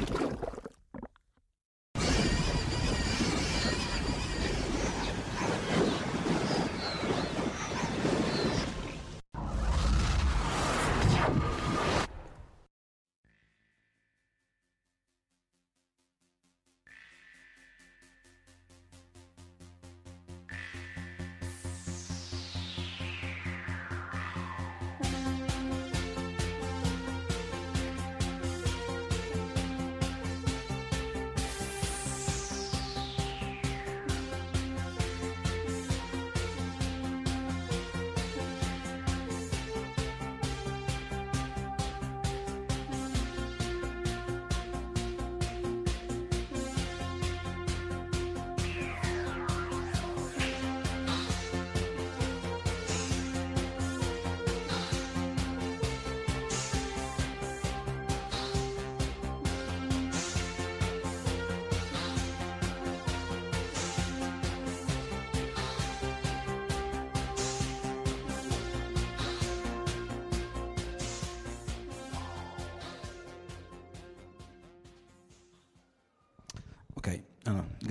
[0.00, 0.47] Ok,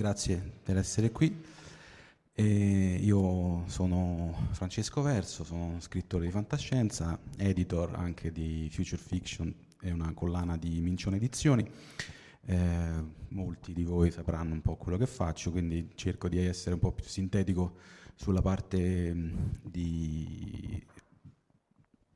[0.08, 1.44] grazie per essere qui.
[2.32, 9.90] E io sono Francesco Verso, sono scrittore di fantascienza, editor anche di Future Fiction e
[9.90, 11.68] una collana di Mincione Edizioni.
[12.46, 16.80] Eh, molti di voi sapranno un po' quello che faccio, quindi cerco di essere un
[16.80, 17.76] po' più sintetico
[18.14, 20.82] sulla parte mh, di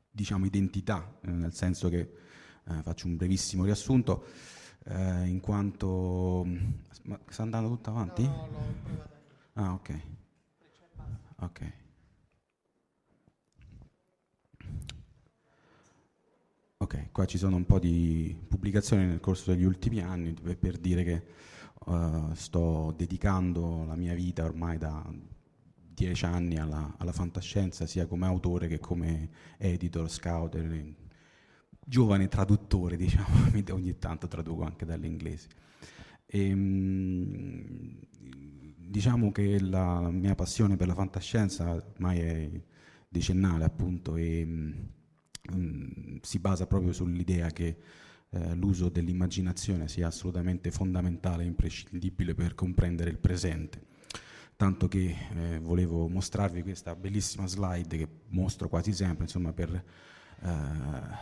[0.09, 4.25] diciamo identità, eh, nel senso che eh, faccio un brevissimo riassunto
[4.85, 6.45] eh, in quanto...
[7.03, 8.29] Ma sta andando tutto avanti?
[9.53, 10.01] Ah, ok.
[11.39, 11.73] Ok.
[16.77, 20.77] Ok, qua ci sono un po' di pubblicazioni nel corso degli ultimi anni per, per
[20.77, 21.23] dire che
[21.85, 25.01] uh, sto dedicando la mia vita ormai da
[25.93, 30.55] dieci anni alla, alla fantascienza, sia come autore che come editor, scout,
[31.85, 35.47] giovane traduttore, diciamo, ogni tanto traduco anche dall'inglese.
[36.25, 37.99] E, ehm,
[38.93, 42.49] diciamo che la mia passione per la fantascienza ormai è
[43.07, 44.43] decennale, appunto, e
[45.51, 47.77] um, si basa proprio sull'idea che
[48.29, 53.91] eh, l'uso dell'immaginazione sia assolutamente fondamentale e imprescindibile per comprendere il presente.
[54.55, 59.83] Tanto che eh, volevo mostrarvi questa bellissima slide che mostro quasi sempre, insomma, per
[60.41, 60.49] eh,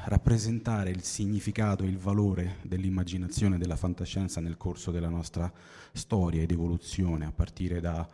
[0.06, 5.52] rappresentare il significato e il valore dell'immaginazione e della fantascienza nel corso della nostra
[5.94, 8.08] storia ed evoluzione, a partire dalla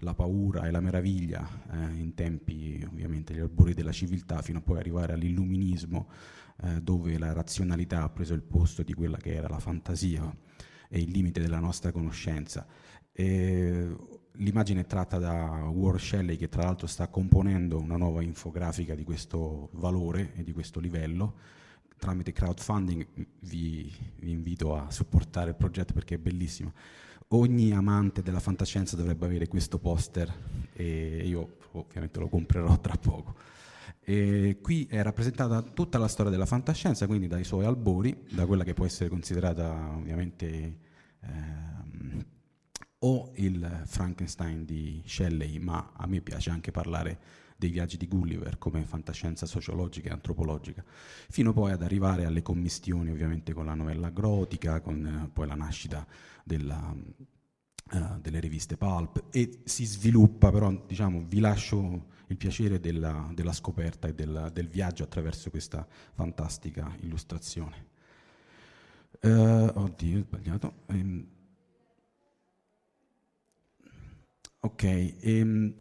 [0.00, 4.62] eh, paura e la meraviglia eh, in tempi ovviamente gli albori della civiltà, fino a
[4.62, 6.08] poi arrivare all'illuminismo,
[6.62, 10.34] eh, dove la razionalità ha preso il posto di quella che era la fantasia
[10.88, 12.66] e il limite della nostra conoscenza.
[13.12, 13.96] E
[14.38, 19.04] l'immagine è tratta da War Shelley che tra l'altro sta componendo una nuova infografica di
[19.04, 21.34] questo valore e di questo livello
[21.98, 23.06] tramite crowdfunding
[23.40, 26.72] vi, vi, invito a supportare il progetto perché è bellissimo.
[27.32, 30.32] Ogni amante della fantascienza dovrebbe avere questo poster
[30.72, 33.34] e io ovviamente lo comprerò tra poco.
[34.00, 38.64] E qui è rappresentata tutta la storia della fantascienza, quindi dai suoi albori, da quella
[38.64, 40.78] che può essere considerata ovviamente
[41.20, 41.77] ehm,
[43.00, 48.56] o il Frankenstein di Shelley, ma a me piace anche parlare dei viaggi di Gulliver
[48.56, 50.84] come fantascienza sociologica e antropologica,
[51.28, 55.56] fino poi ad arrivare alle commistioni ovviamente con la novella grotica, con eh, poi la
[55.56, 56.06] nascita
[56.44, 56.94] della,
[57.92, 63.52] uh, delle riviste pulp e si sviluppa, però diciamo vi lascio il piacere della, della
[63.52, 67.86] scoperta e del, del, viaggio attraverso questa fantastica illustrazione.
[69.20, 70.74] Uh, oddio, ho sbagliato.
[70.86, 71.26] Um,
[74.60, 75.74] ok, in,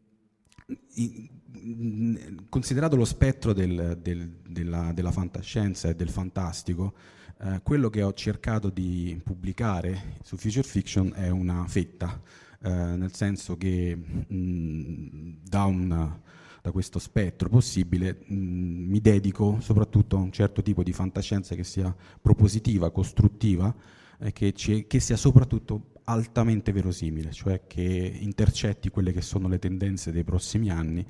[2.49, 6.93] considerato lo spettro del, del, della, della, fantascienza e del fantastico,
[7.39, 12.21] eh, quello che ho cercato di pubblicare su Future Fiction è una fetta,
[12.61, 16.21] eh, nel senso che mh, da, una,
[16.61, 21.63] da, questo spettro possibile mh, mi dedico soprattutto a un certo tipo di fantascienza che
[21.63, 23.73] sia propositiva, costruttiva,
[24.19, 30.11] e che, che sia soprattutto altamente verosimile, cioè che intercetti quelle che sono le tendenze
[30.11, 31.05] dei prossimi anni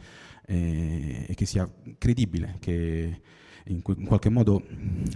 [0.45, 3.21] eh, e che sia credibile, che
[3.65, 4.63] in, in, qualche modo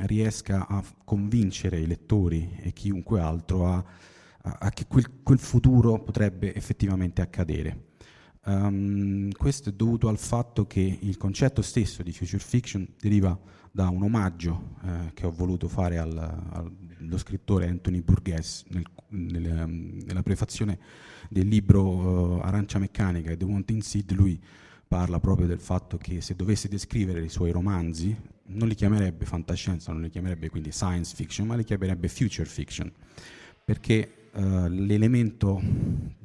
[0.01, 3.83] riesca a convincere i lettori e chiunque altro a,
[4.43, 7.89] a, a che quel, quel, futuro potrebbe effettivamente accadere.
[8.43, 13.39] Um, questo è dovuto al fatto che il concetto stesso di future fiction deriva
[13.71, 19.45] da un omaggio eh, che ho voluto fare al, allo scrittore Anthony Burgess nel, nel,
[19.45, 20.77] ehm, nella prefazione
[21.29, 24.11] del libro uh, Arancia Meccanica e The Wanting Seed.
[24.11, 24.39] Lui
[24.87, 28.13] parla proprio del fatto che se dovesse descrivere i suoi romanzi
[28.47, 32.91] non li chiamerebbe fantascienza, non li chiamerebbe quindi science fiction, ma li chiamerebbe future fiction,
[33.63, 35.61] perché uh, l'elemento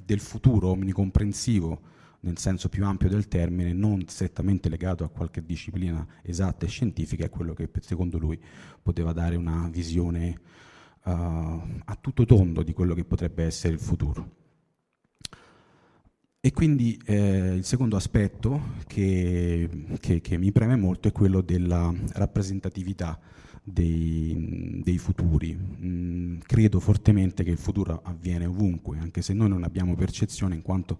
[0.04, 6.06] del futuro omnicomprensivo nel senso più ampio del termine, non strettamente legato a qualche disciplina
[6.22, 8.40] esatta e scientifica, è quello che secondo lui
[8.82, 10.40] poteva dare una visione
[11.04, 14.44] uh, a tutto tondo di quello che potrebbe essere il futuro.
[16.40, 21.92] E quindi eh, il secondo aspetto che, che, che, mi preme molto è quello della
[22.12, 23.18] rappresentatività
[23.64, 25.58] dei, dei futuri.
[25.58, 30.62] Mm, credo fortemente che il futuro avviene ovunque, anche se noi non abbiamo percezione in
[30.62, 30.98] quanto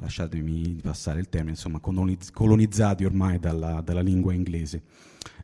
[0.00, 4.82] lasciatemi passare il termine, insomma, colonizzati ormai dalla, dalla lingua inglese.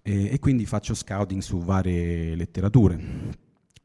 [0.02, 3.38] E, e, quindi faccio scouting su varie letterature.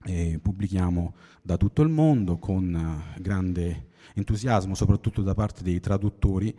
[0.06, 6.56] E pubblichiamo da tutto il mondo con grande entusiasmo, soprattutto da parte dei traduttori,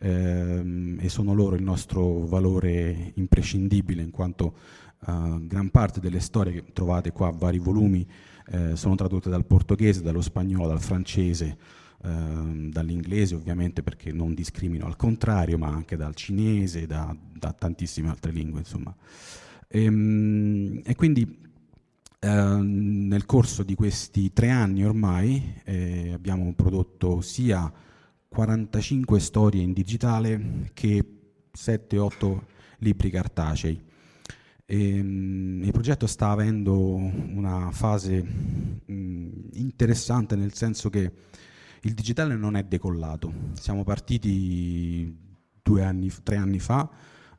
[0.00, 4.56] ehm, e sono loro il nostro valore imprescindibile, in quanto
[5.06, 8.06] uh, gran parte delle storie che trovate qua, vari volumi,
[8.50, 11.56] eh, sono tradotte dal portoghese, dallo spagnolo, dal francese,
[12.02, 18.08] ehm, dall'inglese ovviamente perché non discrimino al contrario, ma anche dal cinese, da, da tantissime
[18.08, 18.60] altre lingue.
[18.60, 18.94] Insomma.
[19.66, 21.46] E, ehm, e quindi
[22.20, 27.72] eh, nel corso di questi tre anni ormai eh, abbiamo prodotto sia
[28.28, 31.04] 45 storie in digitale che
[31.56, 32.40] 7-8
[32.78, 33.80] libri cartacei.
[34.64, 41.12] E, ehm, il progetto sta avendo una fase mh, interessante nel senso che
[41.82, 43.32] il digitale non è decollato.
[43.52, 45.16] Siamo partiti
[45.62, 46.88] due anni, tre anni fa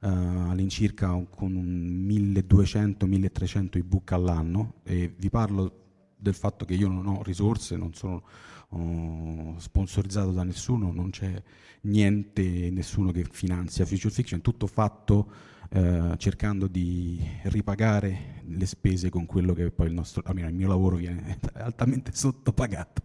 [0.01, 5.75] uh, all'incirca con 1200-1300 ebook all'anno e vi parlo
[6.15, 8.23] del fatto che io non ho risorse, non sono
[8.69, 11.41] uh, sponsorizzato da nessuno, non c'è
[11.81, 15.31] niente, nessuno che finanzia Future Fiction, tutto fatto
[15.69, 20.67] uh, cercando di ripagare le spese con quello che poi il nostro, almeno il mio
[20.67, 23.01] lavoro viene altamente sottopagato.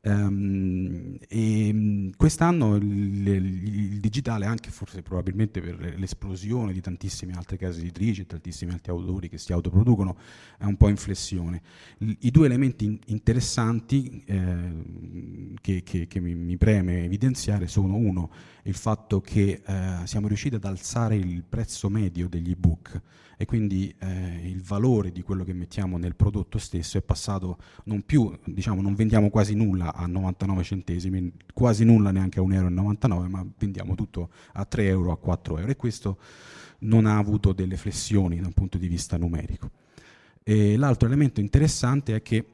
[0.00, 7.56] Um, e mm, quest'anno il, il, digitale, anche forse probabilmente per l'esplosione di tantissime altre
[7.56, 10.16] case editrici e tantissimi altri autori che si autoproducono,
[10.56, 11.60] è un po' in flessione.
[11.98, 18.30] I, i due elementi interessanti eh, che, che, che mi, mi, preme evidenziare sono uno,
[18.62, 23.00] il fatto che eh, siamo riusciti ad alzare il prezzo medio degli ebook
[23.40, 28.02] e quindi eh, il valore di quello che mettiamo nel prodotto stesso è passato non
[28.02, 33.28] più, diciamo, non vendiamo quasi nulla a 99 centesimi, quasi nulla neanche a 1,99 euro,
[33.28, 36.18] ma vendiamo tutto a 3 euro, a 4 euro e questo
[36.80, 39.70] non ha avuto delle flessioni da un punto di vista numerico.
[40.42, 42.44] E l'altro elemento interessante è che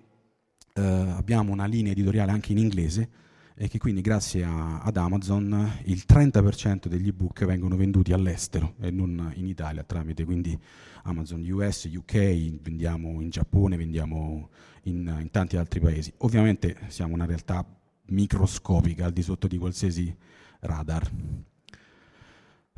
[0.75, 3.09] eh, abbiamo una linea editoriale anche in inglese
[3.57, 8.91] e che quindi grazie a, ad Amazon il 30% degli ebook vengono venduti all'estero e
[8.91, 10.59] non in Italia tramite quindi
[11.05, 14.49] Amazon US, UK, vendiamo in Giappone, vendiamo
[14.85, 16.13] in, in tanti altri paesi.
[16.19, 17.65] Ovviamente siamo una realtà
[18.07, 20.15] microscopica al di sotto di qualsiasi
[20.61, 21.11] radar.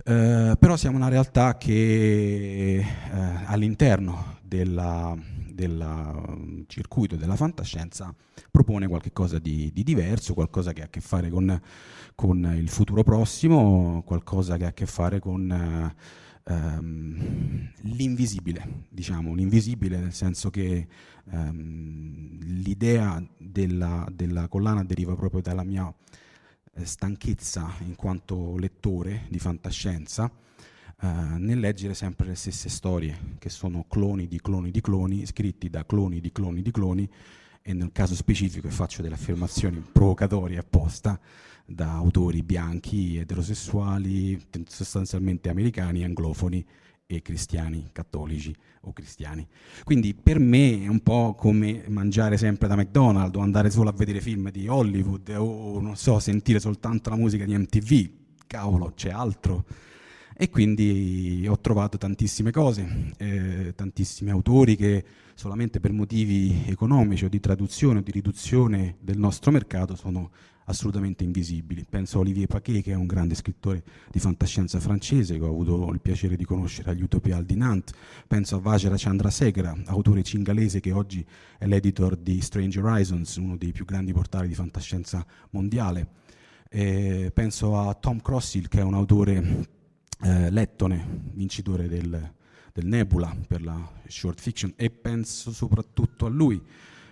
[0.08, 2.84] Eh, però siamo una realtà che eh,
[3.46, 5.24] all'interno del
[6.68, 8.14] circuito della fantascienza
[8.52, 11.60] propone qualcosa di, di, diverso, qualcosa che ha a che fare con,
[12.14, 15.50] con, il futuro prossimo, qualcosa che ha a che fare con
[16.44, 20.86] ehm, l'invisibile, diciamo, l'invisibile nel senso che
[21.32, 26.25] ehm, l'idea della, della collana deriva proprio dalla mia eh,
[26.84, 30.30] stanchezza in quanto lettore di fantascienza
[31.00, 35.68] eh, nel leggere sempre le stesse storie, che sono cloni di cloni di cloni, scritti
[35.68, 37.08] da cloni di cloni di cloni,
[37.62, 41.18] e nel caso specifico faccio delle affermazioni provocatorie apposta
[41.64, 46.64] da autori bianchi, eterosessuali, sostanzialmente americani, anglofoni
[47.06, 49.46] e cristiani, cattolici o cristiani.
[49.84, 53.92] Quindi per me è un po' come mangiare sempre da McDonald's o andare solo a
[53.92, 58.10] vedere film di Hollywood o non so, sentire soltanto la musica di MTV.
[58.46, 59.64] Cavolo, c'è altro.
[60.38, 67.28] E quindi ho trovato tantissime cose, eh, tantissimi autori che solamente per motivi economici o
[67.28, 70.30] di traduzione o di riduzione del nostro mercato sono
[70.66, 71.84] assolutamente invisibili.
[71.88, 75.90] Penso a Olivier Paquet, che è un grande scrittore di fantascienza francese, che ho avuto
[75.92, 77.94] il piacere di conoscere agli Utopial di Nantes.
[78.26, 81.24] Penso a Vajra Chandrasekhara, autore cingalese che oggi
[81.58, 86.24] è l'editor di Strange Horizons, uno dei più grandi portali di fantascienza mondiale.
[86.68, 89.68] E penso a Tom Crossil, che è un autore
[90.22, 92.32] eh, lettone, vincitore del,
[92.72, 96.60] del Nebula per la short fiction, e penso soprattutto a lui,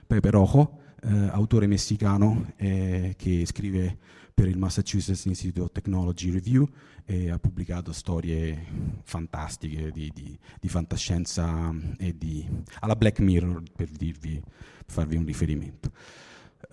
[0.06, 3.98] Pepe Rojo, eh, autore messicano eh, che scrive
[4.32, 6.68] per il Massachusetts Institute of Technology Review
[7.04, 8.66] e ha pubblicato storie
[9.04, 12.44] fantastiche di, di, di fantascienza e di,
[12.80, 15.92] alla Black Mirror per, dirvi, per farvi un riferimento.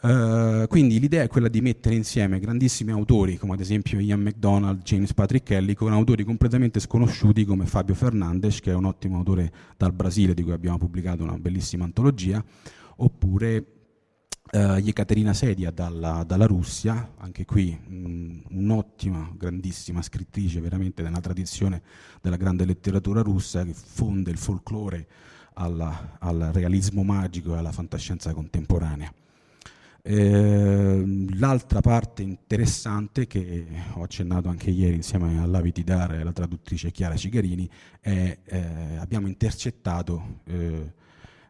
[0.01, 4.81] Uh, quindi l'idea è quella di mettere insieme grandissimi autori come ad esempio Ian McDonald,
[4.81, 9.51] James Patrick Kelly con autori completamente sconosciuti come Fabio Fernandes che è un ottimo autore
[9.77, 12.43] dal Brasile di cui abbiamo pubblicato una bellissima antologia
[12.95, 13.80] oppure
[14.53, 21.81] Uh, Yekaterina Sedia dalla, dalla, Russia, anche qui mh, un'ottima, grandissima scrittrice veramente nella tradizione
[22.21, 25.07] della grande letteratura russa che fonde il folklore
[25.53, 29.13] alla, al realismo magico e alla fantascienza contemporanea.
[30.03, 36.31] Eh, l'altra parte interessante che ho accennato anche ieri insieme a Lavi Tidar e alla
[36.33, 37.69] traduttrice Chiara Cigarini
[37.99, 40.93] è eh, abbiamo intercettato eh,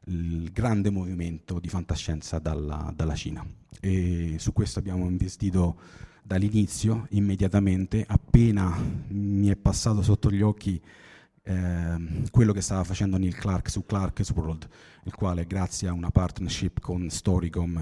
[0.05, 3.45] il grande movimento di fantascienza dalla, dalla Cina.
[3.79, 5.77] E su questo abbiamo investito
[6.23, 8.75] dall'inizio, immediatamente, appena
[9.09, 10.81] mi è passato sotto gli occhi
[11.43, 14.67] eh, quello che stava facendo Neil Clark su Clark's World,
[15.05, 17.77] il quale grazie a una partnership con Storycom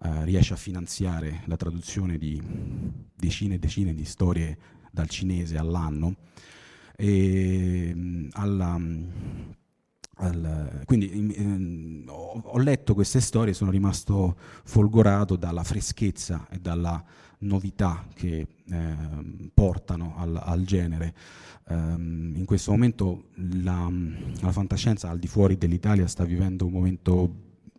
[0.00, 2.40] eh, riesce a finanziare la traduzione di
[3.14, 4.58] decine e decine di storie
[4.90, 6.16] dal cinese all'anno.
[6.96, 8.80] E, alla,
[10.18, 16.58] al, quindi in, ho, ho, letto queste storie e sono rimasto folgorato dalla freschezza e
[16.58, 17.02] dalla
[17.40, 18.96] novità che eh,
[19.52, 21.14] portano al, al genere.
[21.68, 23.24] Um, in questo momento
[23.62, 23.90] la,
[24.40, 27.34] la, fantascienza al di fuori dell'Italia sta vivendo un momento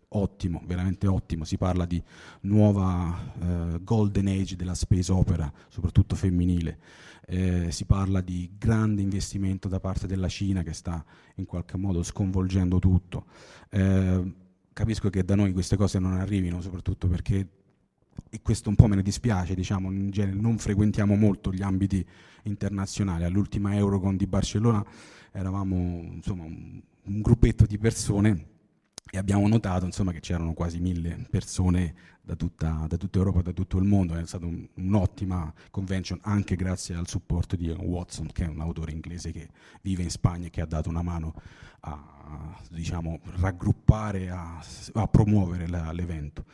[0.08, 1.44] ottimo, veramente ottimo.
[1.44, 2.02] Si parla di
[2.42, 6.78] nuova eh, golden age della space opera, soprattutto femminile
[7.30, 11.04] eh, si parla di grande investimento da parte della Cina che sta
[11.36, 13.26] in qualche modo sconvolgendo tutto.
[13.70, 14.34] Eh,
[14.72, 17.48] capisco che da noi queste cose non arrivino, soprattutto perché
[18.28, 22.04] e questo un po' me ne dispiace, diciamo, in genere non frequentiamo molto gli ambiti
[22.44, 23.22] internazionali.
[23.22, 24.84] All'ultima Eurocon di Barcellona
[25.30, 25.76] eravamo
[26.12, 28.46] insomma, un, un gruppetto di persone
[29.10, 33.52] e abbiamo notato insomma, che c'erano quasi mille persone da tutta, da tutta, Europa, da
[33.52, 38.44] tutto il mondo, è stata un, un'ottima convention anche grazie al supporto di Watson, che
[38.44, 39.48] è un autore inglese che
[39.82, 41.34] vive in Spagna e che ha dato una mano
[41.80, 44.62] a diciamo, raggruppare, a,
[44.92, 46.44] a promuovere la, l'evento.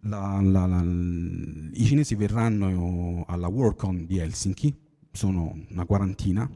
[0.00, 4.76] La, la, I cinesi verranno alla Worldcon di Helsinki,
[5.12, 6.50] sono una quarantina,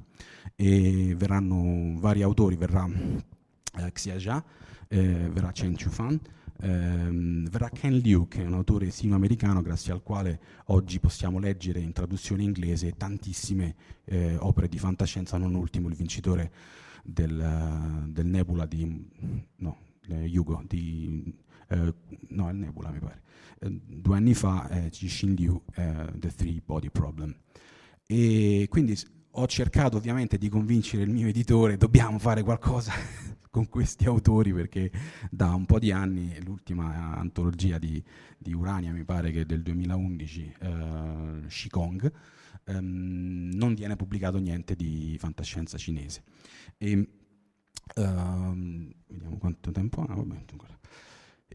[0.54, 2.86] e verranno vari autori, verrà
[3.78, 4.44] eh, Xia Jia,
[4.88, 6.18] eh, verrà Chen Chufan,
[6.60, 11.80] ehm, verrà Ken Liu, che è un autore sino-americano grazie al quale oggi possiamo leggere
[11.80, 13.74] in traduzione inglese tantissime
[14.04, 16.52] eh, opere di fantascienza, non ultimo il vincitore
[17.02, 19.08] del, del Nebula di,
[19.56, 19.78] no,
[20.08, 21.34] Hugo, di
[21.68, 21.94] eh,
[22.28, 23.22] no, il Nebula mi pare,
[23.60, 27.34] eh, due anni fa, eh, Jixin Liu, eh, The Three Body Problem.
[28.06, 28.96] E quindi
[29.38, 32.92] ho cercato ovviamente di convincere il mio editore, dobbiamo fare qualcosa
[33.50, 34.90] con questi autori perché
[35.30, 38.02] da un po' di anni, l'ultima antologia di,
[38.38, 42.12] di Urania mi pare che è del 2011, eh, Shikong,
[42.64, 46.22] ehm, non viene pubblicato niente di fantascienza cinese.
[46.78, 47.08] E,
[47.94, 50.44] ehm, vediamo quanto tempo ha, vabbè,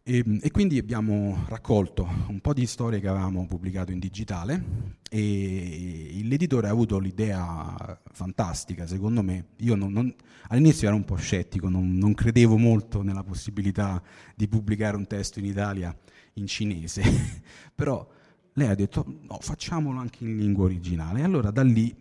[0.03, 4.99] e, ehm, e, quindi abbiamo raccolto un po' di storie che avevamo pubblicato in digitale
[5.09, 9.49] e l'editore ha avuto l'idea fantastica, secondo me.
[9.57, 10.13] Io non, non,
[10.47, 14.01] all'inizio ero un po' scettico, non, non, credevo molto nella possibilità
[14.35, 15.95] di pubblicare un testo in Italia
[16.33, 17.03] in cinese,
[17.75, 18.07] però
[18.53, 21.19] lei ha detto no, facciamolo anche in lingua originale.
[21.19, 21.95] E allora da lì,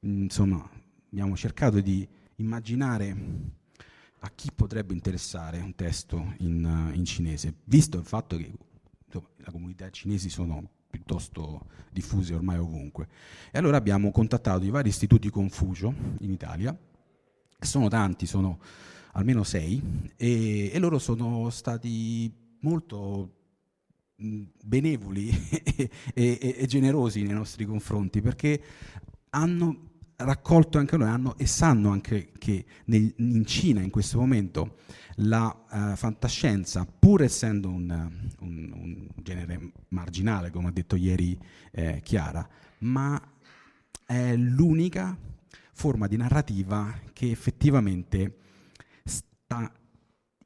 [0.00, 0.68] insomma,
[1.10, 2.06] abbiamo cercato di
[2.36, 3.16] immaginare
[4.24, 8.52] a chi potrebbe interessare un testo in, in cinese, visto il fatto che
[9.04, 13.08] insomma, le comunità cinesi sono piuttosto diffuse ormai ovunque.
[13.50, 16.76] E allora abbiamo contattato i vari istituti Confucio in Italia,
[17.58, 18.60] sono tanti, sono
[19.12, 23.40] almeno sei, e, e loro sono stati molto
[24.14, 25.30] benevoli
[25.74, 28.62] e, e, e, generosi nei nostri confronti perché
[29.30, 29.90] hanno
[30.24, 34.78] raccolto anche loro hanno, e sanno anche che nel, in Cina in questo momento
[35.16, 38.10] la uh, fantascienza, pur essendo un,
[38.40, 41.38] un, un, genere marginale, come ha detto ieri
[41.70, 42.46] eh, Chiara,
[42.78, 43.20] ma
[44.04, 45.16] è l'unica
[45.72, 48.38] forma di narrativa che effettivamente
[49.04, 49.70] sta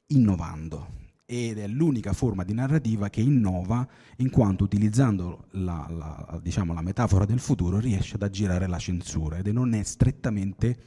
[0.07, 3.85] innovando ed è l'unica forma di narrativa che innova
[4.17, 9.35] in quanto utilizzando la, la, diciamo, la metafora del futuro riesce ad aggirare la censura
[9.37, 10.77] ed non è strettamente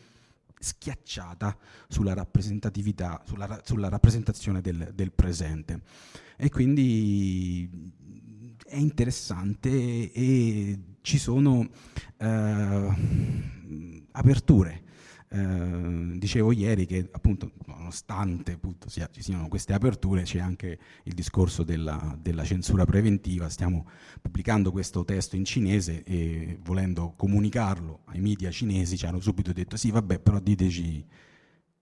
[0.59, 1.55] schiacciata
[1.89, 5.83] sulla rappresentatività, sulla, sulla rappresentazione del, del, presente.
[6.39, 7.69] E quindi
[8.65, 11.69] è interessante e ci sono
[12.17, 12.89] eh,
[14.13, 14.85] aperture
[15.33, 21.15] eh, dicevo ieri che appunto nonostante appunto, sia, ci siano queste aperture c'è anche il
[21.15, 23.89] discorso della, della, censura preventiva, stiamo
[24.21, 29.77] pubblicando questo testo in cinese e volendo comunicarlo ai media cinesi ci hanno subito detto
[29.77, 31.07] sì vabbè però diteci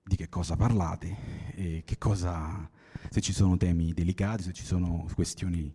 [0.03, 1.49] di che cosa parlate
[1.89, 2.71] che cosa,
[3.09, 5.75] se ci sono temi delicati, se ci sono questioni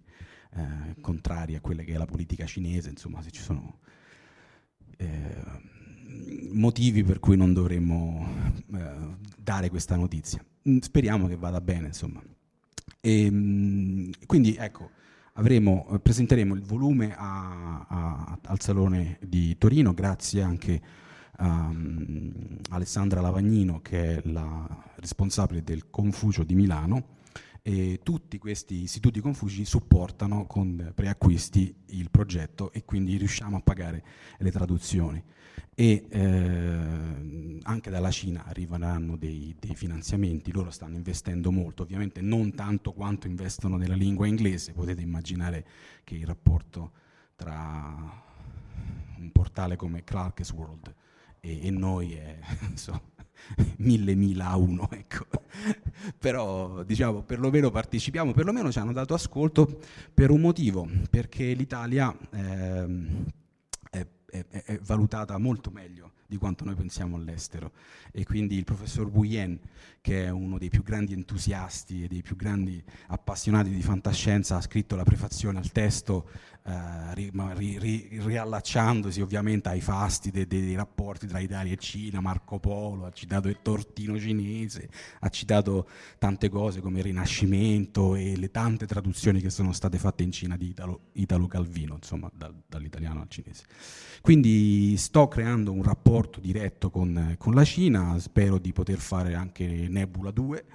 [0.52, 3.80] eh, contrarie a quelle che è la politica cinese, insomma se ci sono...
[4.98, 5.82] Eh,
[6.52, 8.28] motivi per cui non dovremmo
[8.74, 10.44] eh, dare questa notizia.
[10.70, 12.22] Mm, speriamo che vada bene, insomma.
[13.00, 14.90] E, ehm, quindi ecco,
[15.34, 20.82] avremo, eh, presenteremo il volume a, a, al Salone di Torino, grazie anche
[21.38, 22.32] a um,
[22.70, 27.22] Alessandra Lavagnino, che è la responsabile del Confucio di Milano.
[27.66, 34.04] E tutti questi istituti Confuci supportano con preacquisti il progetto e quindi riusciamo a pagare
[34.40, 35.24] le traduzioni.
[35.74, 42.54] E eh, anche dalla Cina arriveranno dei, dei, finanziamenti, loro stanno investendo molto, ovviamente non
[42.54, 45.66] tanto quanto investono nella lingua inglese, potete immaginare
[46.04, 46.92] che il rapporto
[47.36, 48.22] tra
[49.20, 50.94] un portale come Clark's World
[51.40, 52.38] e, e noi è
[52.70, 53.02] insomma,
[53.78, 55.26] mille mila a uno, ecco.
[56.18, 59.80] però diciamo perlomeno partecipiamo, perlomeno ci hanno dato ascolto
[60.14, 62.16] per un motivo, perché l'Italia...
[62.32, 63.42] Eh,
[64.34, 67.72] è, è, è, valutata molto meglio di quanto noi pensiamo all'estero.
[68.12, 69.60] E quindi il professor Bouyen,
[70.02, 74.62] che è uno dei più grandi entusiasti e dei più grandi appassionati di fantascienza, ha
[74.62, 76.28] scritto la prefazione al testo
[76.66, 77.30] eh, ri,
[77.78, 83.12] ri, riallacciandosi ovviamente ai fasti dei, dei rapporti tra Italia e Cina, Marco Polo, ha
[83.12, 89.42] citato il tortino cinese, ha citato tante cose come il Rinascimento e le tante traduzioni
[89.42, 93.66] che sono state fatte in Cina di Italo, Italo Calvino, insomma da, dall'italiano al cinese.
[94.22, 99.66] Quindi sto creando un rapporto diretto con, con la Cina, spero di poter fare anche
[99.66, 100.66] Nebula 2.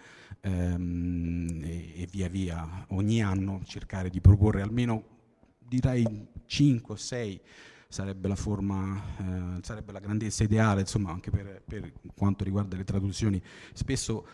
[0.40, 5.02] Ehm, e, e via via ogni anno cercare di proporre almeno
[5.58, 7.40] direi 5 o 6
[7.88, 12.84] sarebbe la forma, eh, sarebbe la grandezza ideale, insomma, anche per, per, quanto riguarda le
[12.84, 13.42] traduzioni.
[13.72, 14.26] Spesso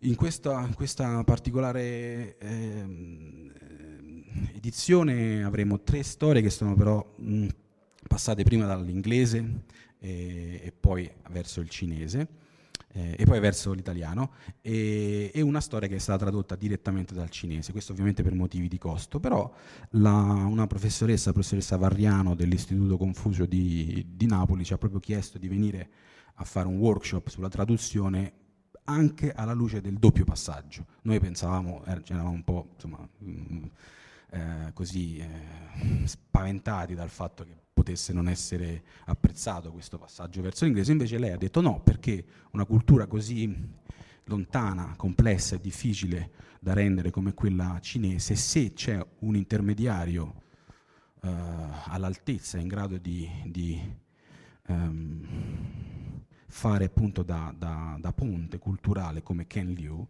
[0.00, 3.52] in questa, in questa particolare eh,
[4.54, 7.46] edizione avremo tre storie che sono però mh,
[8.06, 9.62] passate prima dall'inglese
[10.04, 12.28] e, e poi verso il cinese
[12.92, 17.30] eh, e poi verso l'italiano, e, e, una storia che è stata tradotta direttamente dal
[17.30, 19.52] cinese, questo ovviamente per motivi di costo, però
[19.90, 25.38] la, una professoressa, la professoressa Varriano dell'Istituto Confucio di, di Napoli ci ha proprio chiesto
[25.38, 25.88] di venire
[26.34, 28.32] a fare un workshop sulla traduzione
[28.84, 30.86] anche alla luce del doppio passaggio.
[31.02, 33.64] Noi pensavamo, er, eravamo un po' insomma, mh, mm,
[34.34, 40.90] eh, così eh, spaventati dal fatto che potesse non essere apprezzato questo passaggio verso l'inglese,
[40.90, 43.72] invece lei ha detto no, perché una cultura così
[44.24, 50.42] lontana, complessa e difficile da rendere come quella cinese, se c'è un intermediario
[51.22, 51.30] eh,
[51.86, 53.80] all'altezza, in grado di, di
[54.66, 55.26] um,
[56.46, 60.04] fare appunto da, da, da, ponte culturale come Ken Liu,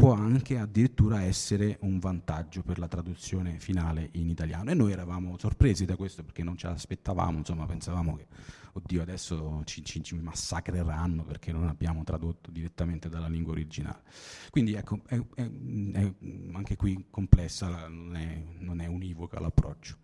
[0.00, 4.70] può anche addirittura essere un vantaggio per la traduzione finale in italiano.
[4.70, 8.26] E noi eravamo sorpresi da questo perché non ce l'aspettavamo, insomma pensavamo che,
[8.72, 14.00] oddio, adesso ci, ci, ci massacreranno perché non abbiamo tradotto direttamente dalla lingua originale.
[14.48, 15.50] Quindi ecco, è, è,
[15.92, 16.14] è
[16.52, 19.98] anche qui complessa, non è, non è univoca l'approccio.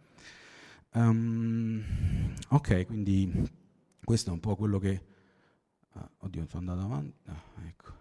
[0.92, 1.82] Um,
[2.50, 3.50] ok, quindi
[4.04, 5.04] questo è un po' quello che...
[5.92, 7.18] Ah, oddio, sono andato avanti.
[7.24, 7.95] Ah, ecco.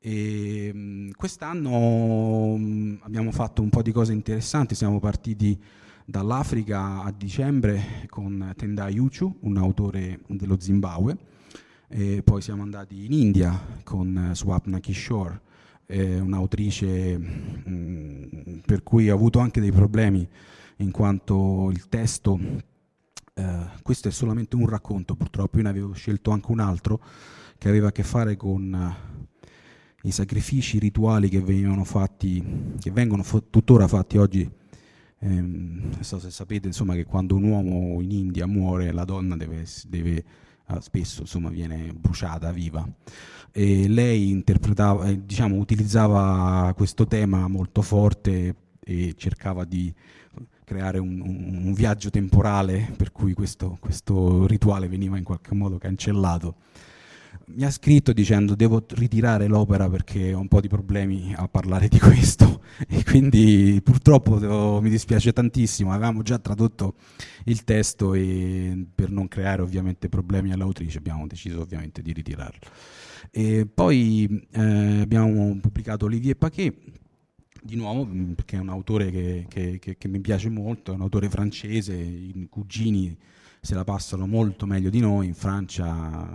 [0.00, 2.54] E, quest'anno
[3.00, 5.60] abbiamo fatto un po' di cose interessanti, siamo partiti
[6.04, 11.16] dall'Africa a dicembre con Tendai Yuchu, un autore dello Zimbabwe,
[11.88, 15.40] e poi siamo andati in India con Swapna Kishore,
[15.86, 20.26] eh, un'autrice mh, per cui ho avuto anche dei problemi
[20.76, 22.38] in quanto il testo,
[23.34, 25.16] eh, questo è solamente un racconto.
[25.16, 27.02] Purtroppo, io ne avevo scelto anche un altro
[27.58, 28.94] che aveva a che fare con
[30.08, 32.42] i sacrifici rituali che venivano fatti,
[32.80, 34.50] che vengono fo- tuttora fatti oggi.
[35.20, 39.66] Ehm, so se sapete insomma, che quando un uomo in India muore la donna deve,
[39.86, 40.24] deve
[40.66, 42.88] ah, spesso insomma, viene bruciata viva
[43.52, 49.92] e lei interpretava, eh, diciamo, utilizzava questo tema molto forte e cercava di
[50.64, 55.78] creare un, un, un viaggio temporale per cui questo, questo rituale veniva in qualche modo
[55.78, 56.56] cancellato
[57.54, 61.88] mi ha scritto dicendo devo ritirare l'opera perché ho un po' di problemi a parlare
[61.88, 66.94] di questo e quindi purtroppo mi dispiace tantissimo, avevamo già tradotto
[67.44, 72.68] il testo e per non creare ovviamente problemi all'autrice abbiamo deciso ovviamente di ritirarlo.
[73.30, 76.74] E poi eh, abbiamo pubblicato Olivier Paquet
[77.62, 80.94] di nuovo mm, perché è un autore che, che, che, che, mi piace molto, è
[80.94, 83.16] un autore francese, i cugini
[83.60, 86.26] se la passano molto meglio di noi, in Francia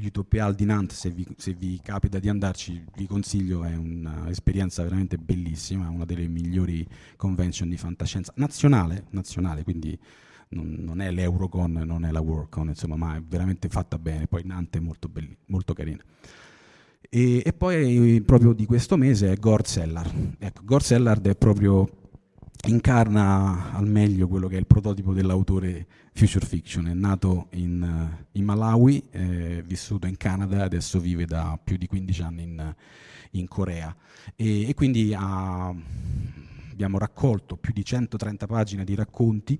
[0.00, 4.82] gli Utopial di Nantes, se vi, se vi capita di andarci, vi consiglio, è un'esperienza
[4.82, 6.86] veramente bellissima, una delle migliori
[7.16, 9.96] convention di fantascienza nazionale, nazionale quindi
[10.48, 14.42] non, non è l'Eurocon, non è la Worldcon, insomma, ma è veramente fatta bene, poi
[14.44, 16.02] Nantes è molto, belli, molto carina.
[17.08, 20.36] E, e, poi proprio di questo mese è Gord Sellard.
[20.38, 21.88] Ecco, Gord Sellard è proprio
[22.66, 26.88] incarna al meglio quello che è il prototipo dell'autore future fiction.
[26.88, 32.22] È nato in, in Malawi, è vissuto in Canada, adesso vive da più di 15
[32.22, 32.74] anni in,
[33.32, 33.94] in Corea.
[34.36, 35.74] E, e quindi ha,
[36.70, 39.58] abbiamo raccolto più di 130 pagine di racconti,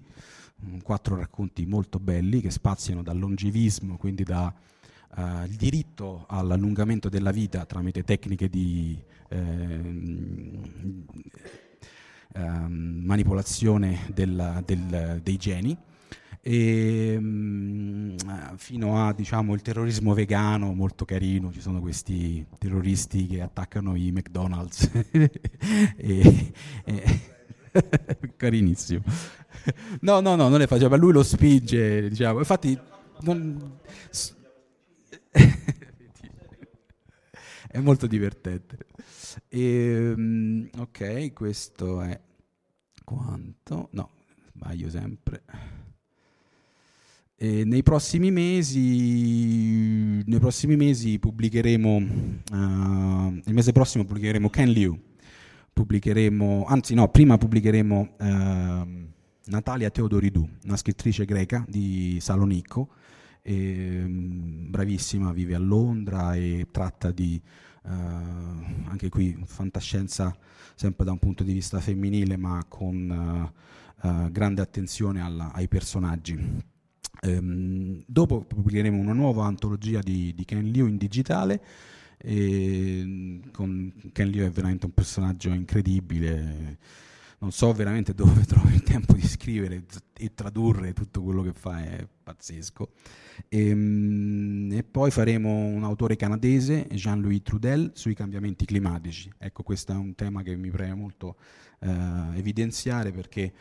[0.82, 4.52] quattro racconti molto belli che spaziano dal longevismo, quindi da
[5.12, 8.96] Uh, il diritto all'allungamento della vita tramite tecniche di
[9.28, 9.80] eh,
[12.32, 15.76] eh, manipolazione del, del, dei geni
[16.42, 18.16] e, mh, mm,
[18.56, 24.10] fino a diciamo, il terrorismo vegano molto carino, ci sono questi terroristi che attaccano i
[24.10, 24.90] McDonald's
[25.96, 26.52] e,
[26.84, 27.20] e
[28.36, 29.02] carinissimo.
[30.00, 32.38] No, no, no, non le faceva, lui lo spinge, diciamo.
[32.38, 32.78] Infatti
[33.20, 33.78] non,
[37.68, 38.78] è molto divertente.
[39.48, 42.18] E, um, ok, questo è
[43.04, 43.88] quanto.
[43.92, 44.10] No,
[44.52, 45.42] sbaglio sempre.
[47.42, 55.00] E nei prossimi mesi, nei prossimi mesi pubblicheremo, uh, il mese prossimo pubblicheremo Ken Liu,
[55.72, 59.08] pubblicheremo, anzi no, prima pubblicheremo uh,
[59.46, 62.90] Natalia Teodoridou, una scrittrice greca di Salonicco,
[63.42, 67.40] e, mm, bravissima, vive a Londra e tratta di
[67.82, 70.36] uh, anche qui fantascienza
[70.74, 73.52] sempre da un punto di vista femminile ma con
[74.02, 76.68] uh, uh, grande attenzione alla, ai personaggi.
[77.22, 81.62] Um, dopo pubblicheremo una nuova antologia di, di Ken Liu in digitale
[82.16, 83.50] Ken
[84.12, 86.78] Liu è veramente un personaggio incredibile
[87.40, 89.84] non so veramente dove trovi il tempo di scrivere
[90.16, 92.90] e tradurre tutto quello che fa, è pazzesco.
[93.48, 99.31] E, ehm, e poi faremo un autore canadese, Jean-Louis Trudel, sui cambiamenti climatici.
[99.38, 101.37] Ecco, questo è un tema che mi preme molto
[101.81, 101.88] eh,
[102.35, 103.53] evidenziare perché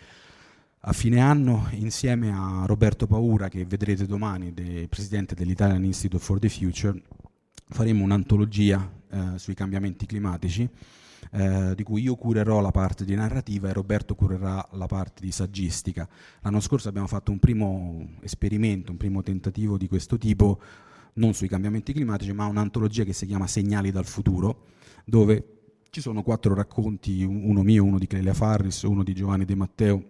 [0.83, 4.53] a fine anno, insieme a Roberto Paura, che vedrete domani,
[4.87, 7.01] presidente dell'Italian Institute for the Future,
[7.67, 10.69] faremo un'antologia eh, sui cambiamenti climatici,
[11.31, 15.31] eh, di cui io curerò la parte di narrativa e Roberto curerà la parte di
[15.31, 16.07] saggistica.
[16.41, 20.59] L'anno scorso abbiamo fatto un primo esperimento, un primo tentativo di questo tipo,
[21.13, 24.65] non sui cambiamenti climatici, ma un'antologia che si chiama Segnali dal futuro,
[25.05, 29.55] dove ci sono quattro racconti, uno mio, uno di Clelia Farris, uno di Giovanni De
[29.55, 30.03] Matteo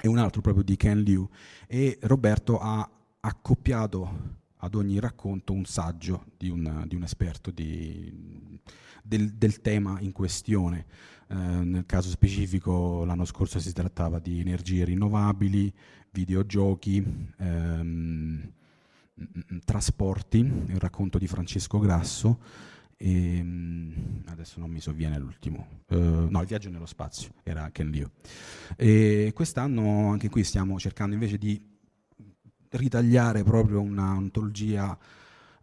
[0.00, 1.28] e un altro proprio di Ken Liu.
[1.66, 2.88] E Roberto ha
[3.20, 8.58] accoppiato ad ogni racconto un saggio di un, di un esperto di,
[9.02, 10.86] del, del, tema in questione.
[11.28, 15.72] Eh, nel caso specifico l'anno scorso si trattava di energie rinnovabili,
[16.10, 17.04] videogiochi,
[17.38, 18.52] ehm,
[19.64, 22.40] trasporti, il racconto di Francesco Grasso.
[22.96, 27.90] E, ehm, adesso non mi sovviene l'ultimo, uh, no, il viaggio nello spazio era Ken
[27.90, 28.08] Liu.
[28.76, 31.72] E quest'anno anche qui stiamo cercando invece di
[32.74, 34.96] ritagliare proprio un'antologia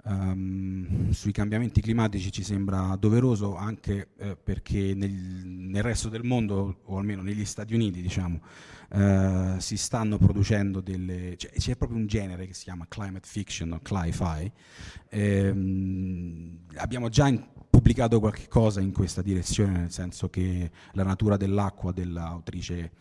[0.04, 6.82] um, sui cambiamenti climatici ci sembra doveroso anche eh, perché nel, nel, resto del mondo,
[6.86, 8.41] o almeno negli Stati Uniti, diciamo,
[8.93, 11.36] eh, si stanno producendo delle...
[11.38, 14.52] Cioè, c'è proprio un genere che si chiama climate fiction o cli-fi.
[15.10, 21.38] Ehm, abbiamo già in, pubblicato qualche cosa in questa direzione, nel senso che la natura
[21.38, 22.91] dell'acqua dell'autrice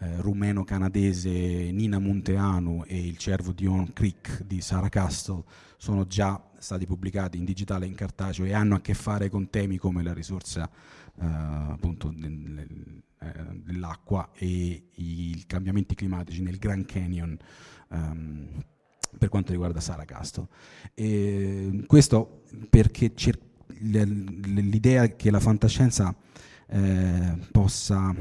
[0.00, 1.30] eh, rumeno-canadese
[1.70, 5.44] Nina Munteanu e Il cervo di On Creek di Sarah Castle
[5.76, 9.50] sono già stati pubblicati in digitale e in cartaceo e hanno a che fare con
[9.50, 10.70] temi come la risorsa
[11.20, 13.32] eh, appunto del, eh,
[13.64, 17.36] dell'acqua e i cambiamenti climatici nel Grand Canyon
[17.88, 18.48] um,
[19.18, 20.46] per quanto riguarda Sarah Castle.
[20.94, 23.12] E questo perché
[23.80, 26.14] l'idea che la fantascienza
[26.66, 28.14] eh, possa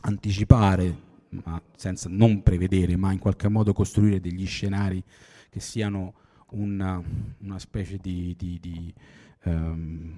[0.00, 1.08] anticipare,
[1.44, 5.02] ma senza non prevedere, ma in qualche modo costruire degli scenari
[5.48, 6.14] che siano
[6.50, 7.02] una,
[7.38, 8.94] una specie di, di, di
[9.44, 10.14] um,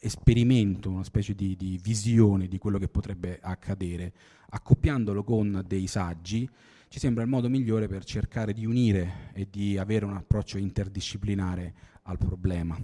[0.00, 4.12] esperimento, una specie di, di, visione di quello che potrebbe accadere,
[4.50, 6.48] accoppiandolo con dei saggi,
[6.88, 11.74] ci sembra il modo migliore per cercare di unire e di avere un approccio interdisciplinare
[12.02, 12.78] al problema.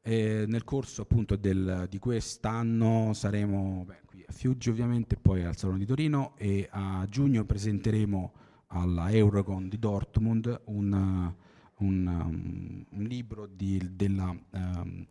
[0.00, 5.78] E nel corso appunto del, di quest'anno saremo beh, a Fiuggi ovviamente, poi al Salone
[5.78, 8.32] di Torino e a giugno presenteremo
[8.68, 11.32] alla Eurocon di Dortmund un,
[11.76, 15.06] un, um, un libro di, della, um,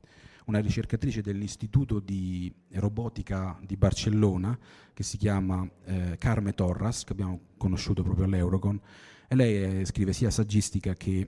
[0.45, 4.57] una ricercatrice dell'Istituto di Robotica di Barcellona
[4.93, 8.79] che si chiama eh, Carme Torras, che abbiamo conosciuto proprio all'Eurocon,
[9.27, 11.27] e lei eh, scrive sia saggistica che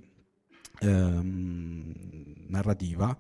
[0.80, 1.94] ehm,
[2.48, 3.18] narrativa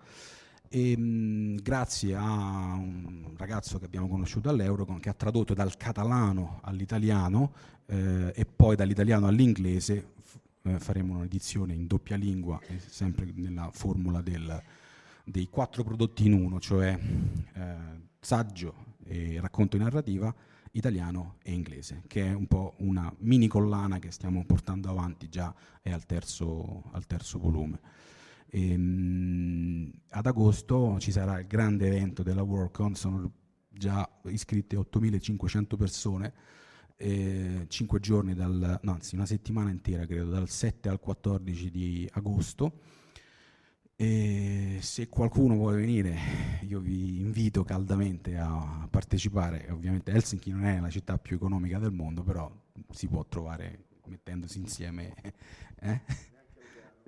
[0.69, 6.60] e, mh, grazie a un ragazzo che abbiamo conosciuto all'Eurocon che ha tradotto dal catalano
[6.63, 7.53] all'italiano
[7.86, 14.21] eh, e poi dall'italiano all'inglese f- eh, faremo un'edizione in doppia lingua sempre nella formula
[14.21, 14.62] del,
[15.23, 16.97] dei quattro prodotti in uno cioè
[17.53, 17.75] eh,
[18.19, 20.34] saggio e racconto e narrativa
[20.71, 25.53] italiano e inglese che è un po' una mini collana che stiamo portando avanti già
[25.82, 27.80] è al terzo, al terzo volume
[28.49, 33.31] e, ehm, ad agosto ci sarà il grande evento della WorldCon, sono
[33.69, 36.33] già iscritte 8.500 persone,
[36.97, 42.10] eh, 5 giorni, dal, no, anzi una settimana intera credo, dal 7 al 14 di
[42.13, 42.79] agosto.
[43.99, 46.15] E se qualcuno vuole venire,
[46.67, 49.71] io vi invito caldamente a partecipare.
[49.71, 52.51] Ovviamente Helsinki non è la città più economica del mondo, però
[52.91, 55.13] si può trovare mettendosi insieme.
[55.79, 56.01] Eh?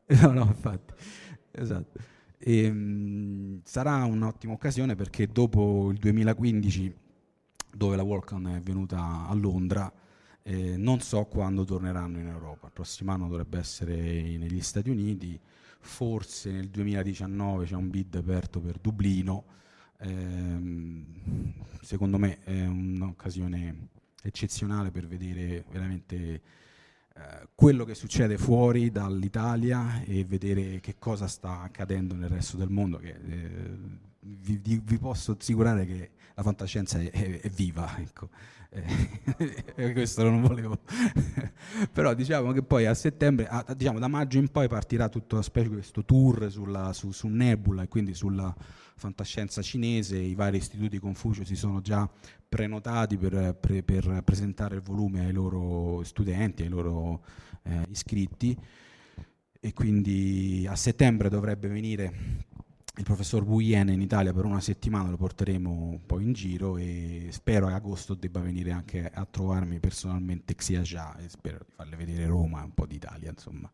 [0.22, 0.94] No, no, infatti.
[1.52, 2.00] Esatto.
[2.38, 6.96] E, ehm, mh, sarà un'ottima occasione perché dopo il 2015,
[7.76, 9.92] dove la Worldcon è venuta a Londra,
[10.42, 12.68] eh, non so quando torneranno in Europa.
[12.68, 15.40] Il prossimo anno dovrebbe essere negli Stati Uniti,
[15.80, 19.46] forse nel 2019 c'è un bid aperto per Dublino.
[20.00, 21.06] Eh,
[21.82, 23.90] secondo me è un'occasione
[24.24, 26.42] eccezionale per vedere veramente
[27.56, 32.98] quello che succede fuori dall'Italia e vedere che cosa sta accadendo nel resto del mondo.
[32.98, 33.78] Che, eh,
[34.22, 37.98] vi, vi, posso assicurare che la fantascienza è, è, è viva.
[37.98, 38.30] Ecco.
[38.72, 40.80] Eh, questo non volevo.
[41.92, 46.06] Però diciamo che poi a settembre, a, diciamo da maggio in poi partirà tutto questo
[46.06, 48.56] tour sulla, su, su Nebula e quindi sulla
[49.00, 52.08] fantascienza cinese, i vari istituti Confucio si sono già
[52.48, 57.24] prenotati per, per, per presentare il volume ai loro studenti, ai loro
[57.64, 58.58] eh, iscritti
[59.62, 62.48] e quindi a settembre dovrebbe venire
[62.96, 67.30] il professor Buyen in Italia per una settimana, lo porteremo un po' in giro e
[67.32, 71.96] spero che agosto debba venire anche a trovarmi personalmente Xia Xia e spero di farle
[71.96, 73.72] vedere Roma un po' d'Italia insomma.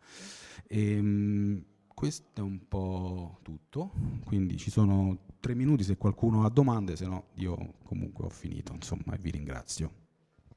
[0.68, 1.64] E, ehm,
[1.96, 3.94] questo è un po' tutto,
[4.26, 8.74] quindi ci sono tre minuti se qualcuno ha domande, se no io comunque ho finito,
[8.74, 9.92] insomma, e vi ringrazio.